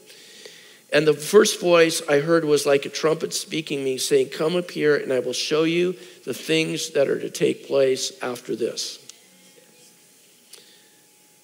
And 0.93 1.07
the 1.07 1.14
first 1.14 1.60
voice 1.60 2.03
I 2.07 2.20
heard 2.20 2.45
was 2.45 2.68
like 2.68 2.86
a 2.86 2.89
trumpet 2.89 3.34
speaking 3.34 3.84
me, 3.84 3.97
saying, 3.97 4.30
Come 4.30 4.55
up 4.55 4.70
here, 4.70 4.95
and 4.95 5.12
I 5.12 5.20
will 5.20 5.34
show 5.34 5.64
you 5.64 5.93
the 6.26 6.34
things 6.36 6.91
that 6.91 7.07
are 7.07 7.20
to 7.20 7.30
take 7.32 7.68
place 7.68 8.14
after 8.22 8.55
this. 8.55 8.99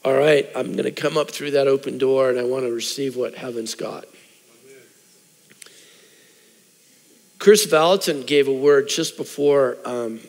All 0.05 0.13
right, 0.13 0.47
I'm 0.55 0.73
going 0.73 0.83
to 0.83 0.91
come 0.91 1.17
up 1.17 1.31
through 1.31 1.51
that 1.51 1.67
open 1.67 1.97
door, 1.97 2.29
and 2.29 2.37
I 2.37 2.43
want 2.43 2.63
to 2.63 2.71
receive 2.71 3.15
what 3.15 3.33
heaven's 3.33 3.73
got. 3.73 4.05
Kris 7.39 7.65
Vallotton 7.65 8.27
gave 8.27 8.47
a 8.47 8.53
word 8.53 8.87
just 8.87 9.17
before 9.17 9.77
um, 9.83 10.19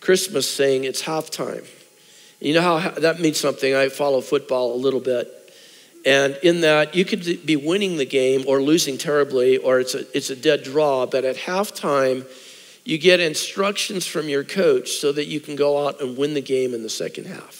Christmas 0.00 0.50
saying 0.50 0.84
it's 0.84 1.00
halftime. 1.00 1.66
You 2.40 2.52
know 2.52 2.78
how 2.78 2.90
that 2.90 3.20
means 3.20 3.40
something? 3.40 3.74
I 3.74 3.88
follow 3.88 4.20
football 4.20 4.74
a 4.74 4.76
little 4.76 5.00
bit. 5.00 5.32
And 6.04 6.38
in 6.42 6.60
that, 6.60 6.94
you 6.94 7.06
could 7.06 7.46
be 7.46 7.56
winning 7.56 7.96
the 7.96 8.04
game 8.04 8.44
or 8.46 8.60
losing 8.60 8.98
terribly, 8.98 9.56
or 9.56 9.80
it's 9.80 9.94
a, 9.94 10.14
it's 10.14 10.28
a 10.28 10.36
dead 10.36 10.62
draw, 10.62 11.06
but 11.06 11.24
at 11.24 11.36
halftime, 11.36 12.26
you 12.84 12.98
get 12.98 13.18
instructions 13.18 14.06
from 14.06 14.28
your 14.28 14.44
coach 14.44 14.90
so 14.90 15.10
that 15.10 15.24
you 15.24 15.40
can 15.40 15.56
go 15.56 15.86
out 15.86 16.02
and 16.02 16.18
win 16.18 16.34
the 16.34 16.42
game 16.42 16.74
in 16.74 16.82
the 16.82 16.90
second 16.90 17.24
half. 17.24 17.59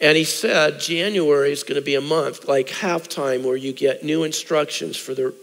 And 0.00 0.16
he 0.16 0.24
said 0.24 0.80
January 0.80 1.50
is 1.50 1.64
going 1.64 1.80
to 1.80 1.84
be 1.84 1.96
a 1.96 2.00
month 2.00 2.46
like 2.46 2.68
halftime 2.68 3.42
where 3.42 3.56
you 3.56 3.72
get 3.72 4.04
new 4.04 4.22
instructions 4.24 4.96
for 4.96 5.14
the, 5.14 5.34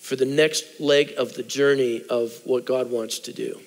for 0.00 0.16
the 0.16 0.24
next 0.24 0.80
leg 0.80 1.14
of 1.16 1.34
the 1.34 1.42
journey 1.42 2.02
of 2.10 2.32
what 2.44 2.64
God 2.64 2.90
wants 2.90 3.20
to 3.20 3.32
do. 3.32 3.60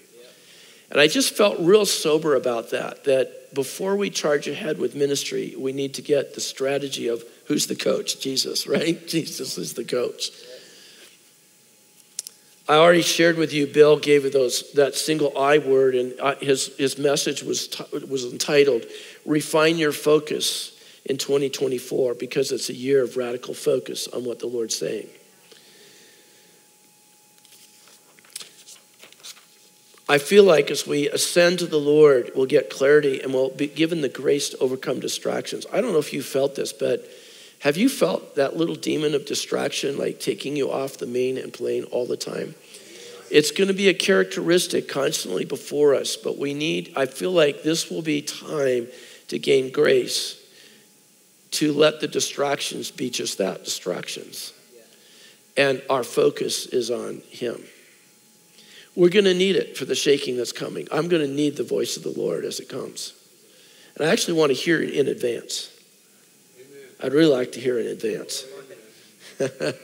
And 0.91 0.99
I 0.99 1.07
just 1.07 1.35
felt 1.35 1.59
real 1.59 1.85
sober 1.85 2.35
about 2.35 2.69
that, 2.71 3.05
that 3.05 3.53
before 3.53 3.95
we 3.95 4.09
charge 4.09 4.47
ahead 4.47 4.77
with 4.77 4.95
ministry, 4.95 5.55
we 5.57 5.73
need 5.73 5.93
to 5.95 6.01
get 6.01 6.35
the 6.35 6.41
strategy 6.41 7.07
of 7.07 7.23
who's 7.47 7.67
the 7.67 7.75
coach? 7.75 8.19
Jesus, 8.19 8.67
right? 8.67 9.07
Jesus 9.07 9.57
is 9.57 9.73
the 9.73 9.85
coach. 9.85 10.31
I 12.67 12.75
already 12.75 13.03
shared 13.03 13.37
with 13.37 13.53
you, 13.53 13.67
Bill 13.67 13.97
gave 13.97 14.31
those 14.33 14.71
that 14.73 14.95
single 14.95 15.37
I 15.37 15.59
word, 15.59 15.93
and 15.93 16.13
his, 16.41 16.75
his 16.77 16.97
message 16.97 17.43
was, 17.43 17.69
was 18.09 18.25
entitled, 18.31 18.85
Refine 19.25 19.77
Your 19.77 19.91
Focus 19.91 20.71
in 21.05 21.17
2024, 21.17 22.15
because 22.15 22.51
it's 22.51 22.69
a 22.69 22.73
year 22.73 23.03
of 23.03 23.17
radical 23.17 23.53
focus 23.53 24.07
on 24.07 24.23
what 24.23 24.39
the 24.39 24.47
Lord's 24.47 24.77
saying. 24.77 25.07
I 30.07 30.19
feel 30.19 30.43
like 30.43 30.69
as 30.69 30.85
we 30.85 31.09
ascend 31.09 31.59
to 31.59 31.65
the 31.65 31.79
Lord, 31.79 32.31
we'll 32.35 32.45
get 32.45 32.69
clarity 32.69 33.21
and 33.21 33.33
we'll 33.33 33.49
be 33.49 33.65
given 33.65 34.01
the 34.01 34.09
grace 34.09 34.49
to 34.49 34.57
overcome 34.59 34.99
distractions. 34.99 35.65
I 35.73 35.81
don't 35.81 35.93
know 35.93 35.99
if 35.99 36.13
you 36.13 36.21
felt 36.21 36.55
this, 36.55 36.73
but 36.73 37.09
have 37.61 37.75
you 37.75 37.89
felt 37.89 38.35
that 38.35 38.55
little 38.55 38.75
demon 38.75 39.15
of 39.15 39.25
distraction 39.25 39.97
like 39.97 40.19
taking 40.19 40.55
you 40.55 40.71
off 40.71 40.97
the 40.97 41.07
main 41.07 41.39
and 41.39 41.51
playing 41.51 41.85
all 41.85 42.05
the 42.05 42.17
time? 42.17 42.53
It's 43.31 43.49
going 43.49 43.69
to 43.69 43.73
be 43.73 43.89
a 43.89 43.93
characteristic 43.95 44.87
constantly 44.87 45.45
before 45.45 45.95
us, 45.95 46.15
but 46.15 46.37
we 46.37 46.53
need, 46.53 46.93
I 46.95 47.07
feel 47.07 47.31
like 47.31 47.63
this 47.63 47.89
will 47.89 48.03
be 48.03 48.21
time 48.21 48.87
to 49.27 49.39
gain 49.39 49.71
grace 49.71 50.41
to 51.51 51.71
let 51.71 52.01
the 52.01 52.07
distractions 52.07 52.91
be 52.91 53.09
just 53.09 53.37
that 53.37 53.63
distractions. 53.63 54.53
And 55.57 55.81
our 55.89 56.03
focus 56.03 56.65
is 56.65 56.91
on 56.91 57.21
Him. 57.29 57.63
We're 58.95 59.09
going 59.09 59.25
to 59.25 59.33
need 59.33 59.55
it 59.55 59.77
for 59.77 59.85
the 59.85 59.95
shaking 59.95 60.37
that's 60.37 60.51
coming. 60.51 60.87
I'm 60.91 61.07
going 61.07 61.25
to 61.25 61.31
need 61.31 61.55
the 61.55 61.63
voice 61.63 61.97
of 61.97 62.03
the 62.03 62.09
Lord 62.17 62.45
as 62.45 62.59
it 62.59 62.69
comes. 62.69 63.13
And 63.95 64.07
I 64.07 64.11
actually 64.11 64.37
want 64.37 64.51
to 64.51 64.55
hear 64.55 64.81
it 64.81 64.91
in 64.91 65.07
advance. 65.07 65.71
Amen. 66.57 66.89
I'd 67.01 67.13
really 67.13 67.33
like 67.33 67.53
to 67.53 67.59
hear 67.59 67.77
it 67.79 67.85
in 67.85 67.91
advance. 67.93 68.45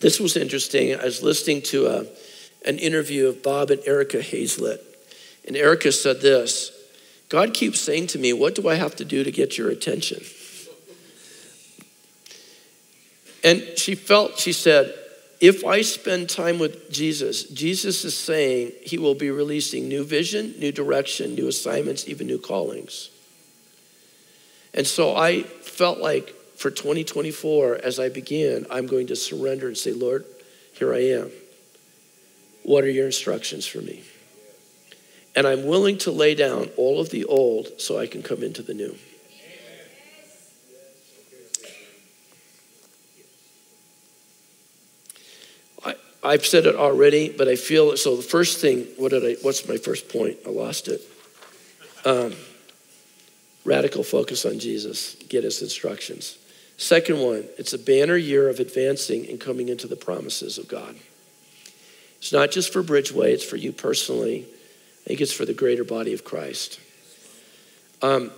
this 0.00 0.20
was 0.20 0.36
interesting. 0.36 0.94
I 0.94 1.04
was 1.04 1.22
listening 1.22 1.62
to 1.62 1.86
a, 1.86 2.06
an 2.66 2.78
interview 2.78 3.28
of 3.28 3.42
Bob 3.42 3.70
and 3.70 3.80
Erica 3.86 4.22
Hazlett. 4.22 4.91
And 5.46 5.56
Erica 5.56 5.92
said 5.92 6.20
this 6.20 6.70
God 7.28 7.54
keeps 7.54 7.80
saying 7.80 8.08
to 8.08 8.18
me, 8.18 8.32
What 8.32 8.54
do 8.54 8.68
I 8.68 8.74
have 8.74 8.96
to 8.96 9.04
do 9.04 9.24
to 9.24 9.30
get 9.30 9.58
your 9.58 9.70
attention? 9.70 10.22
And 13.44 13.62
she 13.76 13.94
felt, 13.94 14.38
she 14.38 14.52
said, 14.52 14.94
if 15.40 15.64
I 15.64 15.82
spend 15.82 16.30
time 16.30 16.60
with 16.60 16.92
Jesus, 16.92 17.42
Jesus 17.44 18.04
is 18.04 18.16
saying 18.16 18.70
he 18.82 18.96
will 18.96 19.16
be 19.16 19.32
releasing 19.32 19.88
new 19.88 20.04
vision, 20.04 20.54
new 20.60 20.70
direction, 20.70 21.34
new 21.34 21.48
assignments, 21.48 22.06
even 22.06 22.28
new 22.28 22.38
callings. 22.38 23.10
And 24.72 24.86
so 24.86 25.16
I 25.16 25.42
felt 25.42 25.98
like 25.98 26.32
for 26.54 26.70
2024, 26.70 27.80
as 27.82 27.98
I 27.98 28.08
begin, 28.08 28.66
I'm 28.70 28.86
going 28.86 29.08
to 29.08 29.16
surrender 29.16 29.66
and 29.66 29.76
say, 29.76 29.92
Lord, 29.92 30.24
here 30.74 30.94
I 30.94 31.00
am. 31.06 31.32
What 32.62 32.84
are 32.84 32.90
your 32.90 33.06
instructions 33.06 33.66
for 33.66 33.78
me? 33.78 34.04
And 35.34 35.46
I'm 35.46 35.66
willing 35.66 35.98
to 35.98 36.10
lay 36.10 36.34
down 36.34 36.70
all 36.76 37.00
of 37.00 37.10
the 37.10 37.24
old 37.24 37.80
so 37.80 37.98
I 37.98 38.06
can 38.06 38.22
come 38.22 38.42
into 38.42 38.62
the 38.62 38.74
new. 38.74 38.96
I've 46.24 46.46
said 46.46 46.66
it 46.66 46.76
already, 46.76 47.30
but 47.30 47.48
I 47.48 47.56
feel 47.56 47.96
so. 47.96 48.16
The 48.16 48.22
first 48.22 48.60
thing, 48.60 48.86
what 48.96 49.10
did 49.10 49.24
I? 49.24 49.34
What's 49.42 49.68
my 49.68 49.76
first 49.76 50.08
point? 50.08 50.38
I 50.46 50.50
lost 50.50 50.86
it. 50.86 51.00
Um, 52.04 52.34
radical 53.64 54.04
focus 54.04 54.44
on 54.44 54.60
Jesus. 54.60 55.16
Get 55.28 55.42
his 55.42 55.62
instructions. 55.62 56.38
Second 56.76 57.20
one, 57.20 57.44
it's 57.58 57.72
a 57.72 57.78
banner 57.78 58.16
year 58.16 58.48
of 58.48 58.60
advancing 58.60 59.28
and 59.28 59.40
coming 59.40 59.68
into 59.68 59.88
the 59.88 59.96
promises 59.96 60.58
of 60.58 60.68
God. 60.68 60.96
It's 62.18 62.32
not 62.32 62.52
just 62.52 62.72
for 62.72 62.84
Bridgeway; 62.84 63.32
it's 63.32 63.44
for 63.44 63.56
you 63.56 63.72
personally. 63.72 64.46
I 65.04 65.08
think 65.08 65.20
it's 65.20 65.32
for 65.32 65.44
the 65.44 65.54
greater 65.54 65.84
body 65.84 66.12
of 66.12 66.24
Christ. 66.24 66.78
Um, 68.02 68.30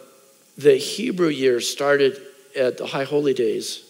the 0.57 0.77
Hebrew 0.77 1.29
year 1.29 1.61
started 1.61 2.21
at 2.57 2.79
the 2.79 2.87
High 2.87 3.05
Holy 3.05 3.35
Days 3.35 3.85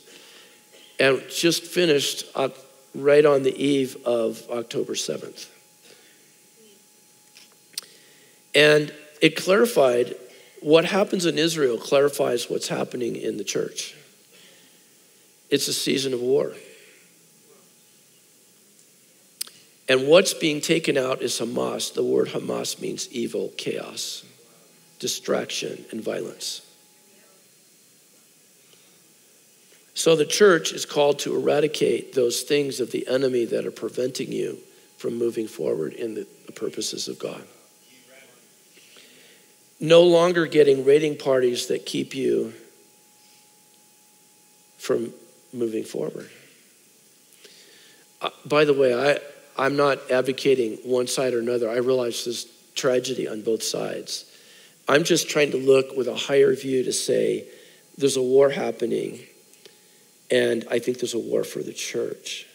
and 0.98 1.22
just 1.28 1.64
finished 1.64 2.24
right 2.94 3.24
on 3.24 3.42
the 3.42 3.54
eve 3.56 3.96
of 4.04 4.42
October 4.50 4.94
7th. 4.94 5.48
And 8.54 8.92
it 9.20 9.36
clarified 9.36 10.14
what 10.60 10.84
happens 10.84 11.26
in 11.26 11.38
Israel, 11.38 11.76
clarifies 11.76 12.48
what's 12.48 12.68
happening 12.68 13.16
in 13.16 13.36
the 13.36 13.44
church. 13.44 13.94
It's 15.50 15.68
a 15.68 15.72
season 15.72 16.14
of 16.14 16.20
war. 16.20 16.52
And 19.88 20.06
what's 20.08 20.32
being 20.32 20.60
taken 20.60 20.96
out 20.96 21.20
is 21.20 21.38
Hamas. 21.38 21.92
The 21.92 22.02
word 22.02 22.28
Hamas 22.28 22.80
means 22.80 23.10
evil, 23.12 23.52
chaos, 23.56 24.24
distraction, 24.98 25.84
and 25.90 26.02
violence. 26.02 26.62
So 29.94 30.16
the 30.16 30.24
church 30.24 30.72
is 30.72 30.86
called 30.86 31.20
to 31.20 31.36
eradicate 31.36 32.14
those 32.14 32.42
things 32.42 32.80
of 32.80 32.90
the 32.90 33.06
enemy 33.06 33.44
that 33.46 33.64
are 33.64 33.70
preventing 33.70 34.32
you 34.32 34.58
from 34.96 35.16
moving 35.16 35.46
forward 35.46 35.92
in 35.92 36.14
the, 36.14 36.26
purposes 36.54 37.08
of 37.08 37.18
God. 37.18 37.42
No 39.80 40.02
longer 40.02 40.46
getting 40.46 40.84
raiding 40.84 41.16
parties 41.16 41.66
that 41.66 41.84
keep 41.84 42.14
you 42.14 42.52
from 44.78 45.12
moving 45.52 45.82
forward. 45.82 46.30
Uh, 48.22 48.30
by 48.46 48.64
the 48.64 48.72
way, 48.72 48.94
I, 48.94 49.18
I'm 49.56 49.76
not 49.76 50.10
advocating 50.10 50.78
one 50.84 51.06
side 51.06 51.34
or 51.34 51.38
another. 51.38 51.70
I 51.70 51.76
realize 51.76 52.24
there's 52.24 52.46
tragedy 52.74 53.28
on 53.28 53.42
both 53.42 53.62
sides. 53.62 54.24
I'm 54.88 55.04
just 55.04 55.28
trying 55.28 55.52
to 55.52 55.56
look 55.56 55.96
with 55.96 56.08
a 56.08 56.14
higher 56.14 56.54
view 56.54 56.82
to 56.84 56.92
say 56.92 57.46
there's 57.96 58.16
a 58.16 58.22
war 58.22 58.50
happening 58.50 59.20
and 60.30 60.64
I 60.70 60.78
think 60.78 60.98
there's 60.98 61.14
a 61.14 61.18
war 61.18 61.44
for 61.44 61.62
the 61.62 61.72
church. 61.72 62.46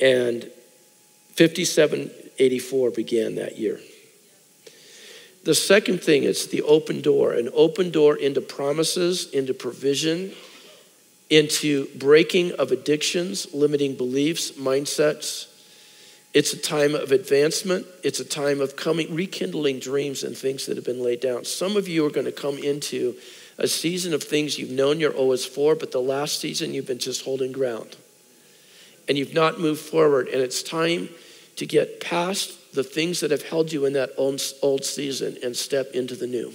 And 0.00 0.44
5784 1.36 2.90
began 2.90 3.36
that 3.36 3.58
year. 3.58 3.80
The 5.44 5.54
second 5.54 6.02
thing 6.02 6.24
is 6.24 6.48
the 6.48 6.62
open 6.62 7.00
door, 7.00 7.32
an 7.32 7.48
open 7.54 7.90
door 7.90 8.16
into 8.16 8.42
promises, 8.42 9.30
into 9.30 9.54
provision, 9.54 10.32
into 11.30 11.86
breaking 11.96 12.52
of 12.52 12.72
addictions, 12.72 13.52
limiting 13.54 13.94
beliefs, 13.94 14.52
mindsets. 14.52 15.46
It's 16.32 16.52
a 16.52 16.58
time 16.58 16.94
of 16.94 17.10
advancement. 17.10 17.86
It's 18.04 18.20
a 18.20 18.24
time 18.24 18.60
of 18.60 18.76
coming, 18.76 19.12
rekindling 19.14 19.80
dreams 19.80 20.22
and 20.22 20.36
things 20.36 20.66
that 20.66 20.76
have 20.76 20.84
been 20.84 21.02
laid 21.02 21.20
down. 21.20 21.44
Some 21.44 21.76
of 21.76 21.88
you 21.88 22.06
are 22.06 22.10
going 22.10 22.26
to 22.26 22.32
come 22.32 22.58
into 22.58 23.16
a 23.58 23.66
season 23.66 24.14
of 24.14 24.22
things 24.22 24.58
you've 24.58 24.70
known 24.70 25.00
you're 25.00 25.12
always 25.12 25.44
for, 25.44 25.74
but 25.74 25.90
the 25.90 26.00
last 26.00 26.38
season 26.38 26.72
you've 26.72 26.86
been 26.86 26.98
just 26.98 27.24
holding 27.24 27.52
ground. 27.52 27.96
And 29.08 29.18
you've 29.18 29.34
not 29.34 29.58
moved 29.58 29.80
forward. 29.80 30.28
And 30.28 30.40
it's 30.40 30.62
time 30.62 31.08
to 31.56 31.66
get 31.66 32.00
past 32.00 32.74
the 32.74 32.84
things 32.84 33.20
that 33.20 33.32
have 33.32 33.42
held 33.42 33.72
you 33.72 33.84
in 33.84 33.92
that 33.94 34.10
old, 34.16 34.40
old 34.62 34.84
season 34.84 35.36
and 35.42 35.56
step 35.56 35.90
into 35.94 36.14
the 36.14 36.28
new. 36.28 36.54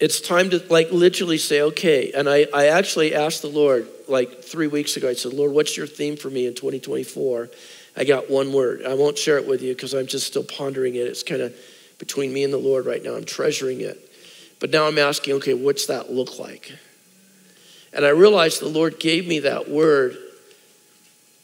It's 0.00 0.20
time 0.20 0.50
to 0.50 0.62
like 0.70 0.92
literally 0.92 1.38
say, 1.38 1.62
okay. 1.62 2.12
And 2.12 2.28
I, 2.28 2.46
I 2.54 2.66
actually 2.66 3.14
asked 3.14 3.42
the 3.42 3.48
Lord 3.48 3.88
like 4.06 4.42
three 4.42 4.68
weeks 4.68 4.96
ago, 4.96 5.08
I 5.08 5.14
said, 5.14 5.32
Lord, 5.32 5.52
what's 5.52 5.76
your 5.76 5.86
theme 5.86 6.16
for 6.16 6.30
me 6.30 6.46
in 6.46 6.54
2024? 6.54 7.50
I 7.96 8.04
got 8.04 8.30
one 8.30 8.52
word. 8.52 8.84
I 8.84 8.94
won't 8.94 9.18
share 9.18 9.38
it 9.38 9.48
with 9.48 9.60
you 9.60 9.74
because 9.74 9.94
I'm 9.94 10.06
just 10.06 10.26
still 10.26 10.44
pondering 10.44 10.94
it. 10.94 11.00
It's 11.00 11.24
kind 11.24 11.42
of 11.42 11.54
between 11.98 12.32
me 12.32 12.44
and 12.44 12.52
the 12.52 12.58
Lord 12.58 12.86
right 12.86 13.02
now. 13.02 13.16
I'm 13.16 13.24
treasuring 13.24 13.80
it. 13.80 14.04
But 14.60 14.70
now 14.70 14.86
I'm 14.86 14.98
asking, 14.98 15.34
okay, 15.34 15.54
what's 15.54 15.86
that 15.86 16.10
look 16.10 16.38
like? 16.38 16.72
And 17.92 18.04
I 18.04 18.10
realized 18.10 18.60
the 18.60 18.68
Lord 18.68 19.00
gave 19.00 19.26
me 19.26 19.40
that 19.40 19.68
word 19.68 20.16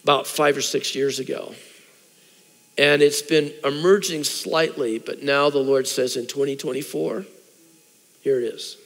about 0.02 0.26
five 0.26 0.56
or 0.56 0.62
six 0.62 0.94
years 0.94 1.18
ago. 1.18 1.54
And 2.76 3.02
it's 3.02 3.22
been 3.22 3.52
emerging 3.64 4.24
slightly, 4.24 4.98
but 4.98 5.22
now 5.22 5.48
the 5.48 5.58
Lord 5.58 5.86
says 5.86 6.16
in 6.16 6.26
2024, 6.26 7.24
here 8.24 8.40
it 8.40 8.44
is. 8.44 8.78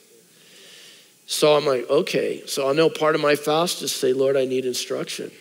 So 1.25 1.55
I'm 1.55 1.65
like, 1.65 1.89
okay. 1.89 2.45
So 2.45 2.69
I 2.69 2.73
know 2.73 2.89
part 2.89 3.15
of 3.15 3.21
my 3.21 3.35
fast 3.35 3.81
is 3.81 3.95
say, 3.95 4.11
Lord, 4.11 4.35
I 4.35 4.43
need 4.43 4.65
instruction. 4.65 5.31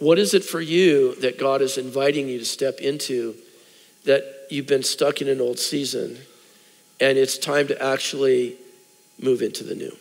What 0.00 0.18
is 0.18 0.34
it 0.34 0.44
for 0.44 0.60
you 0.60 1.14
that 1.16 1.38
God 1.38 1.62
is 1.62 1.78
inviting 1.78 2.28
you 2.28 2.40
to 2.40 2.44
step 2.44 2.80
into 2.80 3.36
that 4.04 4.24
you've 4.50 4.66
been 4.66 4.82
stuck 4.82 5.22
in 5.22 5.28
an 5.28 5.40
old 5.40 5.58
season 5.58 6.18
and 7.00 7.16
it's 7.16 7.38
time 7.38 7.68
to 7.68 7.80
actually 7.80 8.56
move 9.20 9.42
into 9.42 9.62
the 9.62 9.76
new? 9.76 9.96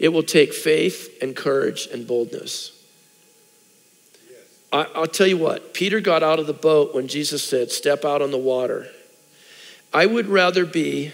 It 0.00 0.08
will 0.08 0.24
take 0.24 0.52
faith 0.52 1.22
and 1.22 1.36
courage 1.36 1.86
and 1.86 2.04
boldness. 2.04 2.72
I, 4.72 4.88
will 4.96 5.06
tell 5.06 5.28
you 5.28 5.38
what, 5.38 5.72
Peter 5.72 6.00
got 6.00 6.24
out 6.24 6.40
of 6.40 6.48
the 6.48 6.52
boat 6.52 6.96
when 6.96 7.06
Jesus 7.06 7.44
said, 7.44 7.70
Step 7.70 8.04
out 8.04 8.20
on 8.20 8.32
the 8.32 8.38
water. 8.38 8.88
I 9.94 10.06
would 10.06 10.26
rather 10.26 10.66
be 10.66 11.12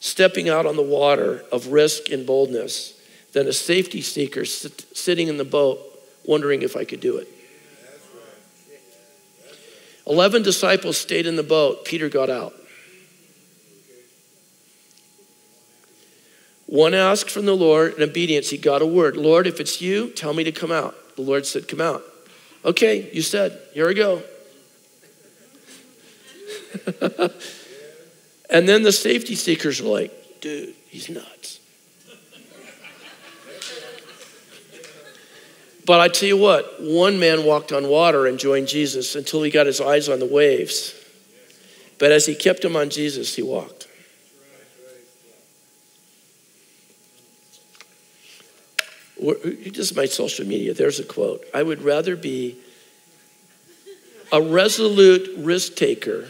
stepping 0.00 0.48
out 0.48 0.64
on 0.64 0.76
the 0.76 0.82
water 0.82 1.44
of 1.52 1.68
risk 1.68 2.10
and 2.10 2.26
boldness 2.26 2.98
than 3.34 3.46
a 3.46 3.52
safety 3.52 4.00
seeker 4.00 4.46
sit, 4.46 4.86
sitting 4.96 5.28
in 5.28 5.36
the 5.36 5.44
boat 5.44 5.78
wondering 6.24 6.62
if 6.62 6.76
I 6.76 6.84
could 6.84 7.00
do 7.00 7.18
it. 7.18 7.28
Eleven 10.06 10.42
disciples 10.42 10.96
stayed 10.96 11.26
in 11.26 11.36
the 11.36 11.42
boat, 11.42 11.84
Peter 11.84 12.08
got 12.08 12.30
out. 12.30 12.54
One 16.66 16.94
asked 16.94 17.30
from 17.30 17.44
the 17.44 17.54
Lord 17.54 17.94
in 17.94 18.02
obedience, 18.02 18.50
he 18.50 18.56
got 18.56 18.82
a 18.82 18.86
word 18.86 19.16
Lord, 19.16 19.46
if 19.46 19.60
it's 19.60 19.82
you, 19.82 20.08
tell 20.10 20.32
me 20.32 20.42
to 20.44 20.52
come 20.52 20.72
out. 20.72 20.94
The 21.16 21.22
Lord 21.22 21.44
said, 21.44 21.68
Come 21.68 21.80
out. 21.80 22.02
Okay, 22.64 23.10
you 23.12 23.22
said, 23.22 23.60
here 23.74 23.86
we 23.86 23.94
go. 23.94 24.22
and 28.50 28.68
then 28.68 28.82
the 28.82 28.92
safety 28.92 29.34
seekers 29.34 29.82
were 29.82 29.90
like, 29.90 30.40
dude, 30.40 30.74
he's 30.88 31.08
nuts. 31.08 31.60
But 35.86 36.00
I 36.00 36.08
tell 36.08 36.28
you 36.28 36.36
what, 36.36 36.82
one 36.82 37.20
man 37.20 37.44
walked 37.44 37.70
on 37.70 37.88
water 37.88 38.26
and 38.26 38.38
joined 38.38 38.66
Jesus 38.66 39.14
until 39.14 39.42
he 39.44 39.50
got 39.52 39.66
his 39.66 39.80
eyes 39.80 40.08
on 40.08 40.18
the 40.18 40.26
waves. 40.26 40.94
But 41.98 42.10
as 42.10 42.26
he 42.26 42.34
kept 42.34 42.64
him 42.64 42.74
on 42.74 42.90
Jesus, 42.90 43.36
he 43.36 43.42
walked. 43.42 43.86
Just 49.70 49.96
my 49.96 50.06
social 50.06 50.46
media, 50.46 50.74
there's 50.74 50.98
a 50.98 51.04
quote. 51.04 51.44
I 51.54 51.62
would 51.62 51.82
rather 51.82 52.16
be 52.16 52.58
a 54.32 54.42
resolute 54.42 55.34
risk 55.38 55.76
taker 55.76 56.26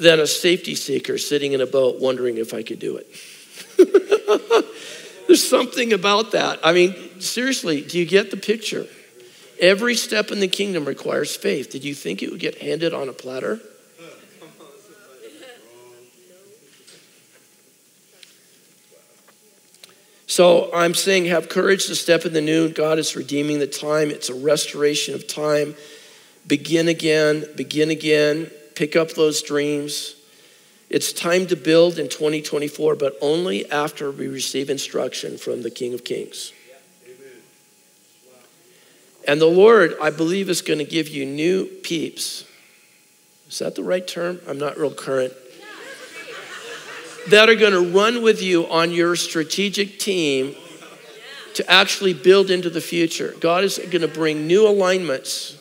than 0.00 0.18
a 0.18 0.26
safety 0.26 0.74
seeker 0.74 1.18
sitting 1.18 1.52
in 1.52 1.60
a 1.60 1.66
boat 1.66 2.00
wondering 2.00 2.38
if 2.38 2.54
I 2.54 2.62
could 2.62 2.78
do 2.78 2.96
it. 2.96 3.06
There's 5.26 5.46
something 5.46 5.92
about 5.92 6.32
that. 6.32 6.58
I 6.64 6.72
mean, 6.72 7.20
seriously, 7.20 7.82
do 7.82 7.98
you 7.98 8.06
get 8.06 8.30
the 8.30 8.36
picture? 8.36 8.86
Every 9.60 9.94
step 9.94 10.30
in 10.30 10.40
the 10.40 10.48
kingdom 10.48 10.86
requires 10.86 11.36
faith. 11.36 11.70
Did 11.70 11.84
you 11.84 11.94
think 11.94 12.22
it 12.22 12.30
would 12.30 12.40
get 12.40 12.56
handed 12.62 12.94
on 12.94 13.08
a 13.08 13.12
platter? 13.12 13.60
So 20.26 20.72
I'm 20.72 20.94
saying 20.94 21.26
have 21.26 21.48
courage 21.48 21.86
to 21.86 21.94
step 21.94 22.24
in 22.24 22.32
the 22.32 22.40
new. 22.40 22.68
God 22.68 22.98
is 22.98 23.16
redeeming 23.16 23.58
the 23.58 23.66
time. 23.66 24.10
It's 24.10 24.28
a 24.28 24.34
restoration 24.34 25.14
of 25.14 25.26
time. 25.26 25.74
Begin 26.46 26.88
again, 26.88 27.44
begin 27.56 27.90
again, 27.90 28.50
pick 28.80 28.96
up 28.96 29.10
those 29.10 29.42
dreams. 29.42 30.16
It's 30.88 31.12
time 31.12 31.46
to 31.48 31.54
build 31.54 31.98
in 31.98 32.08
2024, 32.08 32.96
but 32.96 33.14
only 33.20 33.70
after 33.70 34.10
we 34.10 34.26
receive 34.26 34.70
instruction 34.70 35.36
from 35.36 35.60
the 35.60 35.70
King 35.70 35.92
of 35.92 36.02
Kings. 36.02 36.54
And 39.28 39.38
the 39.38 39.44
Lord, 39.44 39.96
I 40.00 40.08
believe, 40.08 40.48
is 40.48 40.62
going 40.62 40.78
to 40.78 40.86
give 40.86 41.08
you 41.08 41.26
new 41.26 41.66
peeps. 41.66 42.46
Is 43.50 43.58
that 43.58 43.74
the 43.74 43.84
right 43.84 44.08
term? 44.08 44.40
I'm 44.48 44.56
not 44.56 44.78
real 44.78 44.94
current 44.94 45.34
that 47.28 47.50
are 47.50 47.54
going 47.54 47.72
to 47.74 47.92
run 47.94 48.22
with 48.22 48.40
you 48.40 48.66
on 48.68 48.92
your 48.92 49.14
strategic 49.14 49.98
team 49.98 50.56
to 51.52 51.70
actually 51.70 52.14
build 52.14 52.50
into 52.50 52.70
the 52.70 52.80
future. 52.80 53.34
God 53.40 53.62
is 53.62 53.76
going 53.76 54.00
to 54.00 54.08
bring 54.08 54.46
new 54.46 54.66
alignments. 54.66 55.59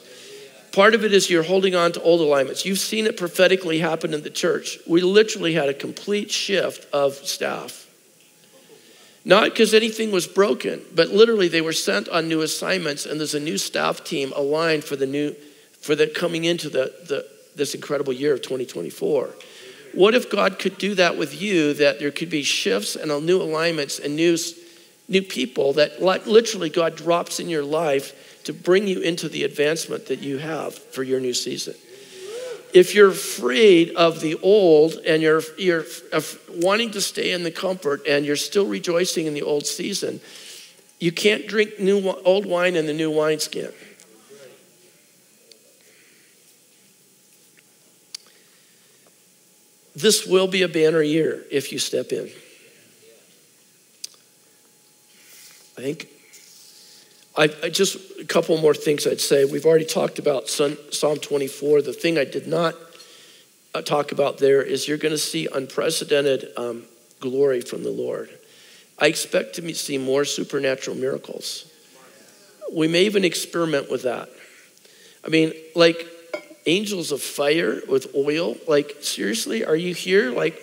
Part 0.80 0.96
of 0.96 1.04
it 1.04 1.12
is 1.12 1.30
you're 1.30 1.44
holding 1.44 1.76
on 1.76 1.92
to 1.92 2.02
old 2.04 2.22
alignments. 2.22 2.66
You've 2.66 2.80
seen 2.80 3.06
it 3.06 3.18
prophetically 3.18 3.80
happen 3.80 4.14
in 4.14 4.24
the 4.24 4.30
church. 4.30 4.80
We 4.88 5.02
literally 5.02 5.54
had 5.54 5.68
a 5.68 5.74
complete 5.74 6.32
shift 6.32 6.88
of 6.94 7.16
staff. 7.16 7.86
Not 9.26 9.50
because 9.50 9.74
anything 9.74 10.10
was 10.10 10.26
broken, 10.26 10.82
but 10.96 11.10
literally 11.10 11.50
they 11.50 11.60
were 11.60 11.74
sent 11.74 12.08
on 12.08 12.30
new 12.30 12.40
assignments, 12.40 13.06
and 13.06 13.20
there's 13.20 13.36
a 13.36 13.42
new 13.42 13.58
staff 13.58 14.06
team 14.06 14.32
aligned 14.38 14.86
for 14.86 14.96
the 14.96 15.06
new, 15.06 15.36
for 15.82 15.96
the 15.96 16.08
coming 16.08 16.46
into 16.46 16.70
the, 16.70 16.94
the 17.10 17.28
this 17.58 17.76
incredible 17.76 18.14
year 18.14 18.32
of 18.32 18.42
2024. 18.42 19.32
What 19.96 20.16
if 20.16 20.32
God 20.32 20.60
could 20.60 20.78
do 20.78 20.96
that 20.96 21.18
with 21.18 21.42
you, 21.42 21.74
that 21.74 22.00
there 22.00 22.10
could 22.10 22.30
be 22.30 22.44
shifts 22.44 22.96
and 22.96 23.12
new 23.26 23.42
alignments 23.42 24.00
and 24.00 24.16
new, 24.16 24.38
new 25.10 25.24
people 25.24 25.74
that 25.74 26.02
like 26.02 26.26
literally 26.26 26.70
God 26.70 26.96
drops 26.96 27.42
in 27.42 27.50
your 27.50 27.66
life 27.66 28.29
to 28.44 28.54
bring 28.54 28.88
you 28.88 29.02
into 29.02 29.30
the 29.30 29.44
advancement 29.44 30.08
that 30.08 30.20
you 30.20 30.38
have 30.38 30.74
for 30.76 31.04
your 31.04 31.20
new 31.20 31.34
season? 31.34 31.76
If 32.74 32.94
you're 32.94 33.10
afraid 33.10 33.96
of 33.96 34.22
the 34.22 34.36
old 34.42 34.94
and 35.06 35.22
you're, 35.22 35.42
you're 35.58 35.86
wanting 36.56 36.92
to 36.92 37.02
stay 37.02 37.32
in 37.32 37.44
the 37.44 37.52
comfort 37.52 38.06
and 38.08 38.26
you're 38.26 38.36
still 38.36 38.68
rejoicing 38.68 39.26
in 39.26 39.34
the 39.34 39.42
old 39.42 39.66
season, 39.66 40.22
you 41.00 41.12
can't 41.12 41.48
drink 41.48 41.80
new, 41.80 42.08
old 42.26 42.46
wine 42.46 42.76
in 42.76 42.86
the 42.86 42.94
new 42.94 43.10
wineskin. 43.10 43.72
This 49.96 50.26
will 50.26 50.48
be 50.48 50.62
a 50.62 50.68
banner 50.68 51.02
year 51.02 51.44
if 51.52 51.72
you 51.72 51.80
step 51.80 52.12
in. 52.12 52.30
I 55.78 55.82
think 55.82 56.08
I, 57.40 57.50
I, 57.64 57.70
just 57.70 58.20
a 58.20 58.26
couple 58.26 58.58
more 58.58 58.74
things 58.74 59.08
I'd 59.08 59.22
say. 59.22 59.46
We've 59.46 59.66
already 59.66 59.86
talked 59.86 60.20
about 60.20 60.50
Psalm 60.50 60.76
24. 60.92 61.82
The 61.82 61.94
thing 61.94 62.18
I 62.18 62.26
did 62.26 62.48
not 62.48 62.76
uh, 63.74 63.82
talk 63.82 64.12
about 64.12 64.40
there 64.40 64.62
is 64.62 64.90
you're 64.90 64.98
going 64.98 65.14
to 65.14 65.18
see 65.18 65.48
unprecedented 65.48 66.50
um, 66.58 66.84
glory 67.22 67.62
from 67.62 67.84
the 67.84 67.92
Lord. 67.92 68.30
I 68.98 69.08
expect 69.08 69.56
to 69.56 69.74
see 69.74 69.98
more 69.98 70.26
supernatural 70.26 70.98
miracles. 70.98 71.72
We 72.74 72.90
may 72.90 73.04
even 73.04 73.24
experiment 73.24 73.90
with 73.90 74.04
that. 74.04 74.28
I 75.24 75.30
mean, 75.30 75.54
like 75.78 76.06
angels 76.66 77.14
of 77.14 77.22
fire 77.22 77.80
with 77.88 78.14
oil. 78.16 78.58
Like, 78.68 78.98
seriously, 79.00 79.64
are 79.64 79.78
you 79.78 79.94
here? 79.94 80.32
Like, 80.32 80.62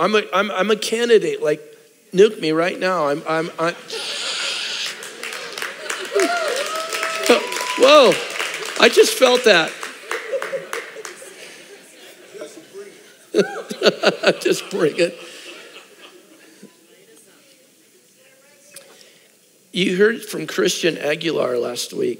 I'm 0.00 0.14
a, 0.14 0.22
I'm, 0.32 0.50
I'm 0.52 0.70
a 0.70 0.76
candidate. 0.76 1.42
Like, 1.42 1.60
nuke 2.14 2.40
me 2.40 2.52
right 2.52 2.78
now. 2.78 3.08
I'm, 3.08 3.22
I'm, 3.28 3.50
I'm. 3.58 3.74
Whoa, 7.80 8.12
I 8.80 8.88
just 8.88 9.14
felt 9.14 9.44
that. 9.44 9.70
just 14.40 14.68
bring 14.70 14.98
it. 14.98 15.16
You 19.72 19.96
heard 19.96 20.22
from 20.22 20.48
Christian 20.48 20.98
Aguilar 20.98 21.56
last 21.58 21.92
week 21.92 22.18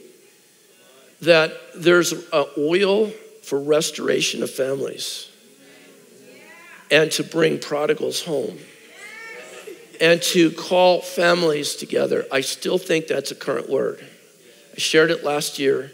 that 1.22 1.52
there's 1.74 2.14
oil 2.56 3.10
for 3.42 3.60
restoration 3.60 4.44
of 4.44 4.50
families 4.50 5.28
and 6.90 7.10
to 7.12 7.24
bring 7.24 7.58
prodigals 7.58 8.22
home 8.22 8.58
and 10.00 10.22
to 10.22 10.52
call 10.52 11.00
families 11.00 11.74
together. 11.74 12.26
I 12.30 12.42
still 12.42 12.78
think 12.78 13.08
that's 13.08 13.32
a 13.32 13.34
current 13.34 13.68
word. 13.68 14.06
I 14.78 14.80
shared 14.80 15.10
it 15.10 15.24
last 15.24 15.58
year. 15.58 15.90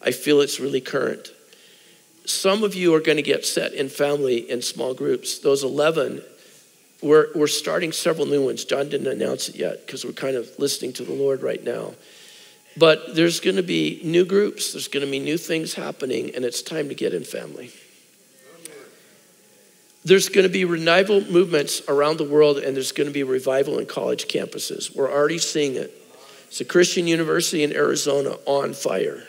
I 0.00 0.10
feel 0.10 0.40
it's 0.40 0.58
really 0.58 0.80
current. 0.80 1.28
Some 2.24 2.64
of 2.64 2.74
you 2.74 2.94
are 2.94 3.00
going 3.00 3.18
to 3.18 3.22
get 3.22 3.44
set 3.44 3.74
in 3.74 3.90
family 3.90 4.50
in 4.50 4.62
small 4.62 4.94
groups. 4.94 5.40
Those 5.40 5.62
11, 5.62 6.22
we're, 7.02 7.26
we're 7.34 7.46
starting 7.46 7.92
several 7.92 8.24
new 8.24 8.42
ones. 8.42 8.64
John 8.64 8.88
didn't 8.88 9.06
announce 9.06 9.50
it 9.50 9.56
yet 9.56 9.84
because 9.84 10.06
we're 10.06 10.12
kind 10.12 10.34
of 10.34 10.48
listening 10.58 10.94
to 10.94 11.04
the 11.04 11.12
Lord 11.12 11.42
right 11.42 11.62
now. 11.62 11.92
But 12.78 13.14
there's 13.14 13.38
going 13.38 13.56
to 13.56 13.62
be 13.62 14.00
new 14.02 14.24
groups, 14.24 14.72
there's 14.72 14.88
going 14.88 15.04
to 15.04 15.12
be 15.12 15.20
new 15.20 15.36
things 15.36 15.74
happening, 15.74 16.34
and 16.34 16.42
it's 16.42 16.62
time 16.62 16.88
to 16.88 16.94
get 16.94 17.12
in 17.12 17.24
family. 17.24 17.70
There's 20.06 20.30
going 20.30 20.46
to 20.46 20.52
be 20.52 20.64
revival 20.64 21.20
movements 21.20 21.82
around 21.86 22.16
the 22.16 22.24
world, 22.24 22.56
and 22.56 22.74
there's 22.74 22.92
going 22.92 23.08
to 23.08 23.12
be 23.12 23.24
revival 23.24 23.78
in 23.78 23.84
college 23.84 24.26
campuses. 24.26 24.96
We're 24.96 25.12
already 25.12 25.36
seeing 25.36 25.74
it. 25.74 25.98
It's 26.52 26.60
a 26.60 26.66
Christian 26.66 27.06
university 27.06 27.62
in 27.62 27.72
Arizona 27.72 28.36
on 28.44 28.74
fire. 28.74 29.22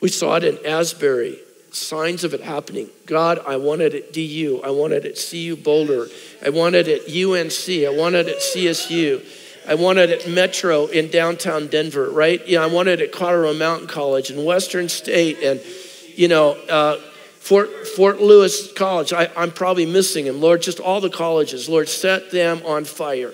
We 0.00 0.08
saw 0.08 0.36
it 0.36 0.44
in 0.44 0.64
Asbury, 0.64 1.40
signs 1.72 2.22
of 2.22 2.32
it 2.32 2.42
happening. 2.42 2.88
God, 3.04 3.40
I 3.44 3.56
wanted 3.56 3.92
it 3.92 4.04
at 4.04 4.12
DU, 4.12 4.60
I 4.62 4.70
wanted 4.70 5.04
it 5.04 5.18
at 5.18 5.30
CU 5.30 5.56
Boulder, 5.56 6.06
I 6.46 6.50
wanted 6.50 6.86
it 6.86 7.02
at 7.02 7.08
UNC, 7.08 7.92
I 7.92 8.00
wanted 8.00 8.28
it 8.28 8.36
at 8.36 8.40
CSU. 8.40 9.24
I 9.66 9.74
wanted 9.74 10.10
it 10.10 10.28
Metro 10.28 10.86
in 10.86 11.10
downtown 11.10 11.66
Denver, 11.66 12.08
right? 12.08 12.40
Yeah, 12.46 12.62
I 12.62 12.66
wanted 12.66 13.00
it 13.00 13.08
at 13.08 13.12
Colorado 13.12 13.58
Mountain 13.58 13.88
College 13.88 14.30
and 14.30 14.44
Western 14.44 14.88
State 14.88 15.38
and, 15.42 15.60
you 16.14 16.28
know, 16.28 16.52
uh, 16.68 16.98
Fort, 17.40 17.88
Fort 17.88 18.20
Lewis 18.20 18.72
College. 18.72 19.12
I, 19.12 19.28
I'm 19.36 19.50
probably 19.50 19.86
missing 19.86 20.24
them. 20.24 20.40
Lord, 20.40 20.62
just 20.62 20.78
all 20.78 21.00
the 21.00 21.10
colleges. 21.10 21.68
Lord, 21.68 21.88
set 21.88 22.30
them 22.30 22.62
on 22.64 22.84
fire. 22.84 23.32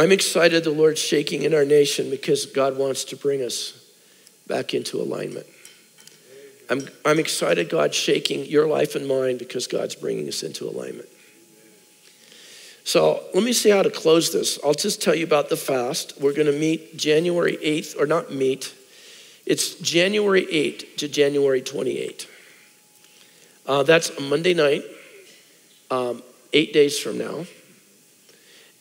I'm 0.00 0.12
excited 0.12 0.64
the 0.64 0.70
Lord's 0.70 0.98
shaking 0.98 1.42
in 1.42 1.52
our 1.52 1.66
nation 1.66 2.08
because 2.08 2.46
God 2.46 2.78
wants 2.78 3.04
to 3.04 3.16
bring 3.16 3.42
us 3.42 3.78
back 4.46 4.72
into 4.72 4.98
alignment. 4.98 5.46
I'm, 6.70 6.88
I'm 7.04 7.18
excited 7.18 7.68
God's 7.68 7.96
shaking 7.96 8.46
your 8.46 8.66
life 8.66 8.94
and 8.94 9.06
mine 9.06 9.36
because 9.36 9.66
God's 9.66 9.94
bringing 9.94 10.26
us 10.26 10.42
into 10.42 10.66
alignment. 10.66 11.06
So 12.82 13.22
let 13.34 13.44
me 13.44 13.52
see 13.52 13.68
how 13.68 13.82
to 13.82 13.90
close 13.90 14.32
this. 14.32 14.58
I'll 14.64 14.72
just 14.72 15.02
tell 15.02 15.14
you 15.14 15.24
about 15.24 15.50
the 15.50 15.56
fast. 15.58 16.18
We're 16.18 16.32
going 16.32 16.46
to 16.46 16.58
meet 16.58 16.96
January 16.96 17.58
8th, 17.58 18.00
or 18.00 18.06
not 18.06 18.32
meet, 18.32 18.72
it's 19.44 19.74
January 19.74 20.46
8th 20.46 20.96
to 20.96 21.08
January 21.08 21.60
28th. 21.60 22.26
Uh, 23.66 23.82
that's 23.82 24.08
a 24.08 24.22
Monday 24.22 24.54
night, 24.54 24.82
um, 25.90 26.22
eight 26.54 26.72
days 26.72 26.98
from 26.98 27.18
now. 27.18 27.44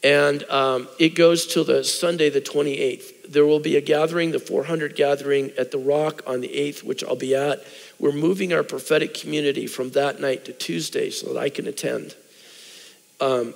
And 0.01 0.43
um, 0.45 0.87
it 0.97 1.09
goes 1.09 1.45
till 1.45 1.65
the 1.65 1.83
Sunday, 1.83 2.29
the 2.29 2.41
28th. 2.41 3.31
There 3.31 3.45
will 3.45 3.59
be 3.59 3.75
a 3.75 3.81
gathering, 3.81 4.31
the 4.31 4.39
400 4.39 4.95
gathering 4.95 5.51
at 5.57 5.71
the 5.71 5.77
Rock 5.77 6.21
on 6.25 6.39
the 6.39 6.47
8th, 6.47 6.83
which 6.83 7.03
I'll 7.03 7.17
be 7.17 7.35
at. 7.35 7.63
We're 7.99 8.13
moving 8.13 8.53
our 8.53 8.63
prophetic 8.63 9.13
community 9.13 9.67
from 9.67 9.89
that 9.91 10.21
night 10.21 10.45
to 10.45 10.53
Tuesday 10.53 11.09
so 11.09 11.33
that 11.33 11.39
I 11.39 11.49
can 11.49 11.67
attend. 11.67 12.15
Um, 13.19 13.53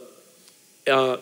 uh, 0.86 1.18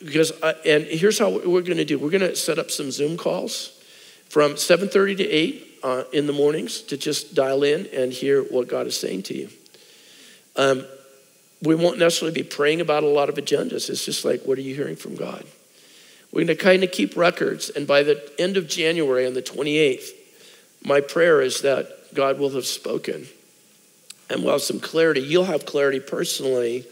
because 0.00 0.32
I, 0.42 0.52
and 0.64 0.84
here's 0.84 1.18
how 1.18 1.30
we're 1.30 1.62
going 1.62 1.78
to 1.78 1.84
do 1.84 1.98
we're 1.98 2.10
going 2.10 2.20
to 2.20 2.36
set 2.36 2.58
up 2.58 2.70
some 2.70 2.90
zoom 2.90 3.16
calls 3.16 3.80
from 4.28 4.52
7.30 4.52 5.16
to 5.18 5.28
8 5.28 5.78
uh, 5.82 6.04
in 6.12 6.26
the 6.26 6.32
mornings 6.32 6.82
to 6.82 6.96
just 6.96 7.34
dial 7.34 7.62
in 7.62 7.86
and 7.92 8.12
hear 8.12 8.42
what 8.42 8.68
god 8.68 8.86
is 8.86 8.98
saying 8.98 9.22
to 9.24 9.34
you 9.34 9.48
um, 10.56 10.84
we 11.62 11.74
won't 11.74 11.98
necessarily 11.98 12.34
be 12.34 12.48
praying 12.48 12.80
about 12.80 13.02
a 13.02 13.08
lot 13.08 13.28
of 13.28 13.34
agendas. 13.34 13.90
It's 13.90 14.04
just 14.04 14.24
like, 14.24 14.42
what 14.42 14.58
are 14.58 14.62
you 14.62 14.74
hearing 14.74 14.96
from 14.96 15.16
God? 15.16 15.44
We're 16.30 16.44
going 16.44 16.56
to 16.56 16.62
kind 16.62 16.84
of 16.84 16.92
keep 16.92 17.16
records. 17.16 17.70
And 17.70 17.86
by 17.86 18.02
the 18.02 18.30
end 18.38 18.56
of 18.56 18.68
January, 18.68 19.26
on 19.26 19.34
the 19.34 19.42
28th, 19.42 20.10
my 20.84 21.00
prayer 21.00 21.40
is 21.40 21.62
that 21.62 22.14
God 22.14 22.38
will 22.38 22.50
have 22.50 22.66
spoken 22.66 23.26
and 24.30 24.42
we'll 24.42 24.52
have 24.52 24.62
some 24.62 24.80
clarity. 24.80 25.20
You'll 25.20 25.44
have 25.44 25.66
clarity 25.66 26.00
personally, 26.00 26.84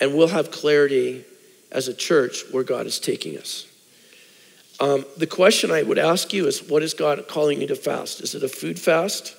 and 0.00 0.16
we'll 0.16 0.28
have 0.28 0.50
clarity 0.50 1.24
as 1.70 1.88
a 1.88 1.94
church 1.94 2.44
where 2.50 2.64
God 2.64 2.86
is 2.86 2.98
taking 2.98 3.36
us. 3.36 3.66
Um, 4.80 5.04
the 5.16 5.26
question 5.26 5.70
I 5.70 5.82
would 5.82 5.98
ask 5.98 6.32
you 6.32 6.46
is 6.46 6.62
what 6.62 6.82
is 6.82 6.94
God 6.94 7.28
calling 7.28 7.60
you 7.60 7.66
to 7.68 7.76
fast? 7.76 8.20
Is 8.20 8.34
it 8.34 8.42
a 8.42 8.48
food 8.48 8.78
fast? 8.78 9.36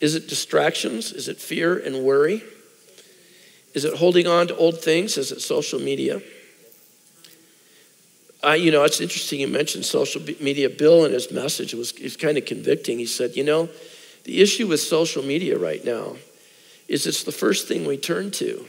Is 0.00 0.14
it 0.14 0.28
distractions? 0.28 1.12
Is 1.12 1.28
it 1.28 1.38
fear 1.38 1.76
and 1.76 2.04
worry? 2.04 2.42
Is 3.74 3.84
it 3.84 3.94
holding 3.94 4.26
on 4.26 4.48
to 4.48 4.56
old 4.56 4.80
things? 4.80 5.16
Is 5.16 5.32
it 5.32 5.40
social 5.40 5.78
media? 5.78 6.20
I, 8.42 8.54
you 8.54 8.70
know, 8.70 8.84
it's 8.84 9.00
interesting 9.00 9.40
you 9.40 9.48
mentioned 9.48 9.84
social 9.84 10.22
media. 10.40 10.70
Bill 10.70 11.04
in 11.04 11.12
his 11.12 11.30
message 11.32 11.74
was, 11.74 11.92
was 12.00 12.16
kind 12.16 12.38
of 12.38 12.44
convicting. 12.44 12.98
He 12.98 13.06
said, 13.06 13.36
you 13.36 13.44
know, 13.44 13.68
the 14.24 14.40
issue 14.40 14.66
with 14.66 14.80
social 14.80 15.22
media 15.22 15.58
right 15.58 15.84
now 15.84 16.16
is 16.86 17.06
it's 17.06 17.24
the 17.24 17.32
first 17.32 17.66
thing 17.66 17.86
we 17.86 17.96
turn 17.96 18.30
to. 18.32 18.66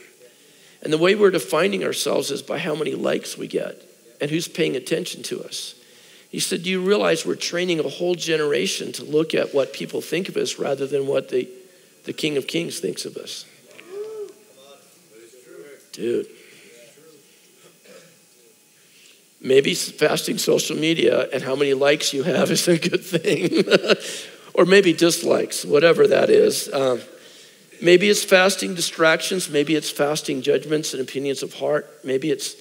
And 0.82 0.92
the 0.92 0.98
way 0.98 1.16
we're 1.16 1.32
defining 1.32 1.84
ourselves 1.84 2.32
is 2.32 2.42
by 2.42 2.58
how 2.58 2.74
many 2.74 2.96
likes 2.96 3.38
we 3.38 3.48
get 3.48 3.82
and 4.22 4.32
who's 4.32 4.48
paying 4.48 4.76
attention 4.76 5.24
to 5.24 5.44
us. 5.44 5.76
He 6.30 6.40
said, 6.40 6.64
Do 6.64 6.70
you 6.70 6.82
realize 6.82 7.26
we're 7.26 7.36
training 7.36 7.80
a 7.80 7.90
whole 7.90 8.16
generation 8.16 8.92
to 8.94 9.04
look 9.04 9.34
at 9.34 9.54
what 9.54 9.74
people 9.74 10.02
think 10.02 10.30
of 10.30 10.38
us 10.38 10.60
rather 10.60 10.88
than 10.88 11.08
what 11.08 11.30
the, 11.30 11.50
the 12.06 12.14
King 12.14 12.38
of 12.38 12.48
Kings 12.48 12.80
thinks 12.80 13.06
of 13.06 13.18
us? 13.18 13.46
Dude. 16.00 16.28
Maybe 19.42 19.74
fasting 19.74 20.38
social 20.38 20.78
media 20.78 21.28
and 21.34 21.44
how 21.44 21.58
many 21.58 21.74
likes 21.74 22.14
you 22.14 22.24
have 22.24 22.50
is 22.58 22.68
a 22.70 22.78
good 22.78 23.04
thing. 23.04 23.66
or 24.54 24.66
maybe 24.66 24.94
dislikes, 24.94 25.66
whatever 25.66 26.08
that 26.08 26.30
is. 26.30 26.72
Um, 26.74 27.02
maybe 27.82 28.10
it's 28.10 28.24
fasting 28.24 28.76
distractions. 28.76 29.50
Maybe 29.50 29.76
it's 29.76 29.92
fasting 29.92 30.42
judgments 30.42 30.94
and 30.94 31.02
opinions 31.02 31.44
of 31.44 31.54
heart. 31.56 31.90
Maybe 32.06 32.32
it's, 32.32 32.56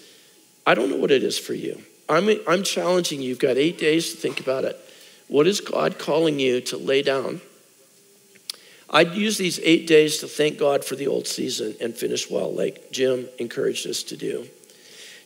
I 0.66 0.74
don't 0.74 0.91
know 0.91 0.97
what 0.97 1.12
it 1.12 1.22
is 1.22 1.39
for 1.39 1.55
you. 1.55 1.80
I'm, 2.09 2.28
I'm 2.49 2.64
challenging 2.64 3.22
you. 3.22 3.28
You've 3.28 3.39
got 3.39 3.57
eight 3.57 3.78
days 3.78 4.12
to 4.12 4.16
think 4.16 4.41
about 4.41 4.64
it. 4.64 4.76
What 5.28 5.47
is 5.47 5.61
God 5.61 5.99
calling 5.99 6.41
you 6.41 6.61
to 6.62 6.76
lay 6.76 7.03
down 7.03 7.41
I'd 8.91 9.14
use 9.14 9.36
these 9.36 9.61
eight 9.61 9.86
days 9.86 10.18
to 10.18 10.26
thank 10.26 10.59
God 10.59 10.84
for 10.84 10.97
the 10.97 11.07
old 11.07 11.26
season 11.26 11.74
and 11.80 11.95
finish 11.95 12.30
well, 12.30 12.53
like 12.53 12.91
Jim 12.91 13.28
encouraged 13.39 13.86
us 13.86 14.03
to 14.05 14.16
do. 14.16 14.49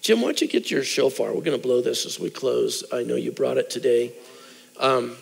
Jim, 0.01 0.21
why 0.21 0.29
don't 0.29 0.41
you 0.41 0.49
get 0.49 0.69
your 0.69 0.83
shofar? 0.83 1.29
We're 1.29 1.43
going 1.43 1.57
to 1.57 1.63
blow 1.63 1.81
this 1.81 2.05
as 2.05 2.19
we 2.19 2.29
close. 2.29 2.83
I 2.93 3.05
know 3.05 3.15
you 3.15 3.31
brought 3.31 3.59
it 3.59 3.71
today. 3.71 4.13
Um, 4.81 5.17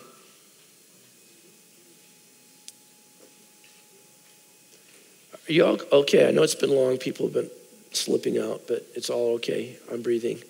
are 5.47 5.51
you 5.51 5.63
all 5.63 5.77
okay? 5.91 6.27
I 6.27 6.31
know 6.31 6.41
it's 6.41 6.55
been 6.55 6.71
long. 6.71 6.97
People 6.97 7.27
have 7.27 7.35
been 7.35 7.51
slipping 7.91 8.39
out, 8.39 8.61
but 8.67 8.87
it's 8.95 9.11
all 9.11 9.35
okay. 9.35 9.77
I'm 9.91 10.01
breathing. 10.01 10.41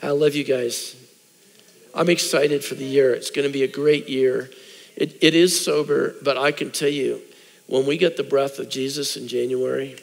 I 0.00 0.10
love 0.10 0.36
you 0.36 0.44
guys. 0.44 0.94
I'm 1.96 2.10
excited 2.10 2.62
for 2.62 2.74
the 2.74 2.84
year. 2.84 3.14
It's 3.14 3.30
going 3.30 3.48
to 3.48 3.52
be 3.52 3.62
a 3.62 3.68
great 3.68 4.06
year. 4.06 4.50
It, 4.96 5.16
it 5.22 5.34
is 5.34 5.64
sober, 5.64 6.14
but 6.22 6.36
I 6.36 6.52
can 6.52 6.70
tell 6.70 6.90
you, 6.90 7.22
when 7.68 7.86
we 7.86 7.96
get 7.96 8.18
the 8.18 8.22
breath 8.22 8.58
of 8.58 8.68
Jesus 8.68 9.16
in 9.16 9.28
January, 9.28 9.96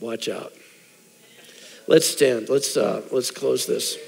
watch 0.00 0.28
out. 0.28 0.52
Let's 1.88 2.06
stand. 2.06 2.48
Let's, 2.48 2.76
uh, 2.76 3.02
let's 3.10 3.32
close 3.32 3.66
this. 3.66 3.98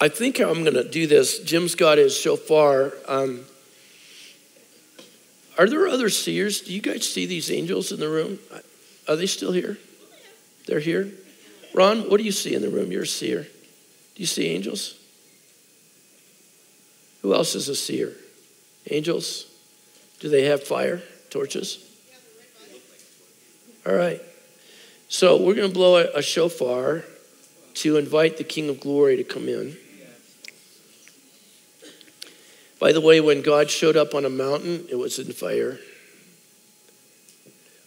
I 0.00 0.08
think 0.08 0.38
I'm 0.38 0.64
going 0.64 0.74
to 0.74 0.88
do 0.88 1.06
this. 1.06 1.40
Jim's 1.40 1.74
got 1.74 1.96
his 1.96 2.16
shofar. 2.16 2.92
Um, 3.08 3.46
are 5.56 5.66
there 5.66 5.88
other 5.88 6.10
seers? 6.10 6.60
Do 6.60 6.74
you 6.74 6.82
guys 6.82 7.10
see 7.10 7.24
these 7.24 7.50
angels 7.50 7.90
in 7.90 8.00
the 8.00 8.08
room? 8.08 8.38
Are 9.08 9.16
they 9.16 9.26
still 9.26 9.52
here? 9.52 9.78
They're 10.68 10.80
here? 10.80 11.10
Ron, 11.72 12.10
what 12.10 12.18
do 12.18 12.24
you 12.24 12.32
see 12.32 12.54
in 12.54 12.60
the 12.60 12.68
room? 12.68 12.92
You're 12.92 13.02
a 13.02 13.06
seer. 13.06 13.42
Do 13.42 14.22
you 14.22 14.26
see 14.26 14.48
angels? 14.48 15.00
Who 17.22 17.32
else 17.32 17.54
is 17.54 17.70
a 17.70 17.74
seer? 17.74 18.12
Angels? 18.90 19.46
Do 20.20 20.28
they 20.28 20.44
have 20.44 20.62
fire 20.62 21.02
torches? 21.30 21.84
All 23.86 23.94
right. 23.94 24.20
So 25.08 25.38
we're 25.42 25.54
going 25.54 25.68
to 25.68 25.74
blow 25.74 25.96
a, 25.96 26.18
a 26.18 26.22
shofar 26.22 27.04
to 27.74 27.96
invite 27.96 28.36
the 28.36 28.44
King 28.44 28.68
of 28.68 28.78
Glory 28.78 29.16
to 29.16 29.24
come 29.24 29.48
in. 29.48 29.74
By 32.78 32.92
the 32.92 33.00
way, 33.00 33.22
when 33.22 33.40
God 33.40 33.70
showed 33.70 33.96
up 33.96 34.14
on 34.14 34.26
a 34.26 34.30
mountain, 34.30 34.86
it 34.90 34.96
was 34.96 35.18
in 35.18 35.32
fire. 35.32 35.78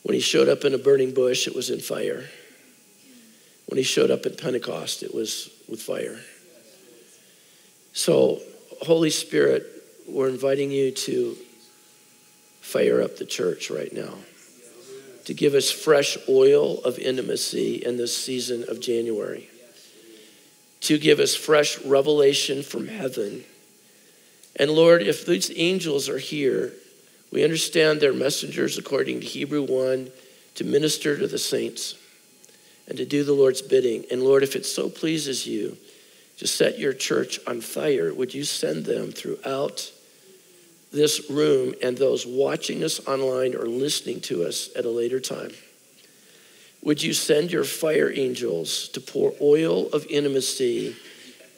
When 0.02 0.16
he 0.16 0.20
showed 0.20 0.50
up 0.50 0.66
in 0.66 0.74
a 0.74 0.80
burning 0.80 1.14
bush, 1.14 1.48
it 1.48 1.56
was 1.56 1.70
in 1.70 1.80
fire. 1.80 2.26
When 3.72 3.78
he 3.78 3.84
showed 3.86 4.12
up 4.12 4.26
at 4.26 4.38
Pentecost, 4.38 5.02
it 5.02 5.16
was 5.16 5.50
with 5.70 5.82
fire. 5.82 6.20
So, 7.94 8.42
Holy 8.82 9.10
Spirit, 9.10 9.66
we're 10.10 10.28
inviting 10.28 10.72
you 10.72 10.92
to 10.92 11.38
fire 12.60 13.02
up 13.02 13.16
the 13.16 13.26
church 13.26 13.72
right 13.72 13.94
now, 13.94 14.14
to 15.24 15.34
give 15.34 15.54
us 15.54 15.72
fresh 15.72 16.18
oil 16.28 16.84
of 16.84 17.00
intimacy 17.00 17.76
in 17.76 17.96
this 17.96 18.16
season 18.16 18.66
of 18.68 18.82
January, 18.82 19.50
to 20.82 21.00
give 21.00 21.22
us 21.22 21.34
fresh 21.34 21.80
revelation 21.86 22.64
from 22.64 22.90
heaven. 22.90 23.46
And 24.58 24.70
Lord, 24.70 25.02
if 25.02 25.26
these 25.26 25.50
angels 25.56 26.10
are 26.10 26.20
here, 26.20 26.74
we 27.32 27.46
understand 27.46 28.02
they're 28.02 28.12
messengers 28.12 28.78
according 28.78 29.22
to 29.22 29.26
Hebrew 29.28 29.64
1 29.64 30.12
to 30.56 30.64
minister 30.66 31.18
to 31.18 31.26
the 31.26 31.40
saints 31.40 31.96
and 32.88 32.98
to 32.98 33.06
do 33.06 33.24
the 33.24 33.34
Lord's 33.34 33.62
bidding. 33.62 34.06
And 34.12 34.24
Lord, 34.24 34.44
if 34.44 34.56
it 34.56 34.66
so 34.66 34.90
pleases 34.90 35.48
you 35.48 35.78
to 36.38 36.48
set 36.48 36.80
your 36.80 36.94
church 36.94 37.40
on 37.48 37.62
fire, 37.62 38.14
would 38.14 38.34
you 38.34 38.44
send 38.44 38.86
them 38.86 39.12
throughout 39.12 39.92
this 40.92 41.30
room 41.30 41.74
and 41.82 41.98
those 41.98 42.26
watching 42.26 42.84
us 42.84 43.06
online 43.08 43.56
or 43.56 43.66
listening 43.66 44.20
to 44.22 44.44
us 44.44 44.70
at 44.76 44.86
a 44.86 44.90
later 44.90 45.20
time. 45.20 45.52
Would 46.84 47.02
you 47.02 47.14
send 47.14 47.52
your 47.52 47.64
fire 47.64 48.12
angels 48.14 48.90
to 48.90 49.02
pour 49.02 49.34
oil 49.42 49.88
of 49.94 50.06
intimacy 50.08 50.96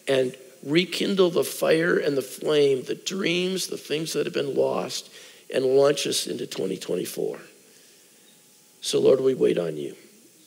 and 0.07 0.35
rekindle 0.63 1.29
the 1.29 1.43
fire 1.43 1.97
and 1.97 2.15
the 2.15 2.21
flame, 2.21 2.83
the 2.83 2.95
dreams, 2.95 3.67
the 3.67 3.77
things 3.77 4.13
that 4.13 4.25
have 4.25 4.33
been 4.33 4.55
lost, 4.55 5.09
and 5.53 5.65
launch 5.65 6.05
us 6.05 6.27
into 6.27 6.45
2024? 6.45 7.39
So, 8.81 8.99
Lord, 8.99 9.21
we 9.21 9.33
wait 9.33 9.57
on 9.57 9.77
you. 9.77 9.95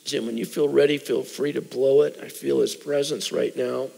Jim, 0.06 0.26
when 0.26 0.38
you 0.38 0.46
feel 0.46 0.68
ready, 0.68 0.98
feel 0.98 1.22
free 1.22 1.52
to 1.52 1.60
blow 1.60 2.02
it. 2.02 2.18
I 2.22 2.28
feel 2.28 2.60
his 2.60 2.76
presence 2.76 3.32
right 3.32 3.54
now. 3.56 3.88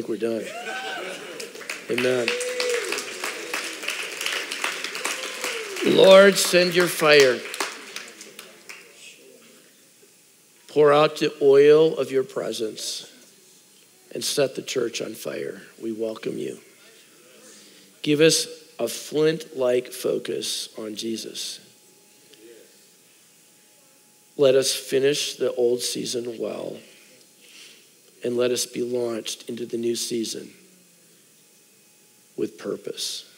Think 0.00 0.08
we're 0.08 0.16
done. 0.16 0.44
Amen. 1.90 2.28
Lord, 5.94 6.36
send 6.36 6.74
your 6.74 6.86
fire. 6.86 7.38
Pour 10.68 10.92
out 10.92 11.16
the 11.18 11.34
oil 11.42 11.98
of 11.98 12.10
your 12.10 12.22
presence 12.22 13.12
and 14.14 14.24
set 14.24 14.54
the 14.54 14.62
church 14.62 15.02
on 15.02 15.14
fire. 15.14 15.60
We 15.82 15.92
welcome 15.92 16.38
you. 16.38 16.58
Give 18.02 18.20
us 18.20 18.46
a 18.78 18.88
flint 18.88 19.56
like 19.58 19.92
focus 19.92 20.70
on 20.78 20.94
Jesus. 20.94 21.60
Let 24.38 24.54
us 24.54 24.74
finish 24.74 25.34
the 25.34 25.52
old 25.54 25.82
season 25.82 26.38
well 26.38 26.78
and 28.24 28.36
let 28.36 28.50
us 28.50 28.66
be 28.66 28.82
launched 28.82 29.48
into 29.48 29.66
the 29.66 29.76
new 29.76 29.96
season 29.96 30.50
with 32.36 32.58
purpose. 32.58 33.30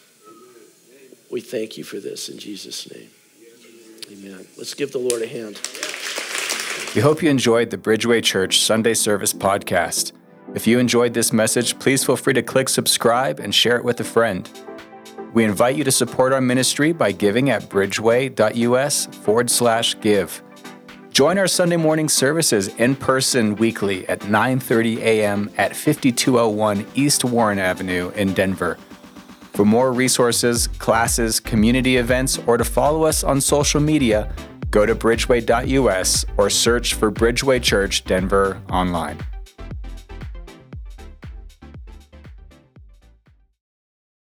We 1.30 1.41
thank 1.41 1.78
you 1.78 1.85
for 1.85 1.99
this 1.99 2.28
in 2.28 2.39
Jesus' 2.39 2.91
name. 2.93 3.11
Amen. 4.11 4.47
Let's 4.59 4.74
give 4.74 4.93
the 4.93 4.99
Lord 4.99 5.22
a 5.22 5.26
hand. 5.26 5.61
We 6.95 7.01
hope 7.01 7.22
you 7.22 7.30
enjoyed 7.30 7.70
the 7.70 7.78
Bridgeway 7.78 8.22
Church 8.22 8.61
Sunday 8.61 8.95
Service 8.95 9.33
podcast. 9.33 10.12
If 10.55 10.66
you 10.66 10.78
enjoyed 10.78 11.14
this 11.14 11.33
message, 11.33 11.78
please 11.78 12.05
feel 12.05 12.16
free 12.16 12.35
to 12.35 12.43
click 12.43 12.68
subscribe 12.68 13.41
and 13.41 13.55
share 13.55 13.76
it 13.76 13.85
with 13.85 14.01
a 14.01 14.05
friend. 14.05 14.49
We 15.33 15.45
invite 15.45 15.76
you 15.76 15.85
to 15.85 15.93
support 15.93 16.35
our 16.35 16.43
ministry 16.43 16.93
by 16.93 17.12
giving 17.12 17.49
at 17.49 17.70
bridgeway.us 17.70 19.07
forward 19.07 19.51
slash 19.51 19.99
give. 20.01 20.43
Join 21.13 21.37
our 21.37 21.47
Sunday 21.47 21.77
morning 21.77 22.09
services 22.09 22.69
in 22.69 22.97
person 22.97 23.57
weekly 23.57 24.09
at 24.09 24.21
9:30 24.21 24.97
a.m. 25.01 25.51
at 25.59 25.77
5201 25.77 26.87
East 26.95 27.23
Warren 27.23 27.59
Avenue 27.59 28.11
in 28.17 28.33
Denver. 28.33 28.79
For 29.53 29.67
more 29.67 29.93
resources, 29.93 30.69
classes, 30.79 31.39
community 31.39 31.99
events, 31.99 32.39
or 32.47 32.57
to 32.57 32.65
follow 32.65 33.05
us 33.05 33.23
on 33.25 33.43
social 33.43 33.79
media, 33.79 34.33
go 34.71 34.87
to 34.87 34.95
bridgeway.us 34.95 36.25
or 36.39 36.49
search 36.49 36.95
for 36.95 37.13
Bridgeway 37.13 37.63
Church 37.63 38.05
Denver 38.05 38.63
online. 38.71 39.19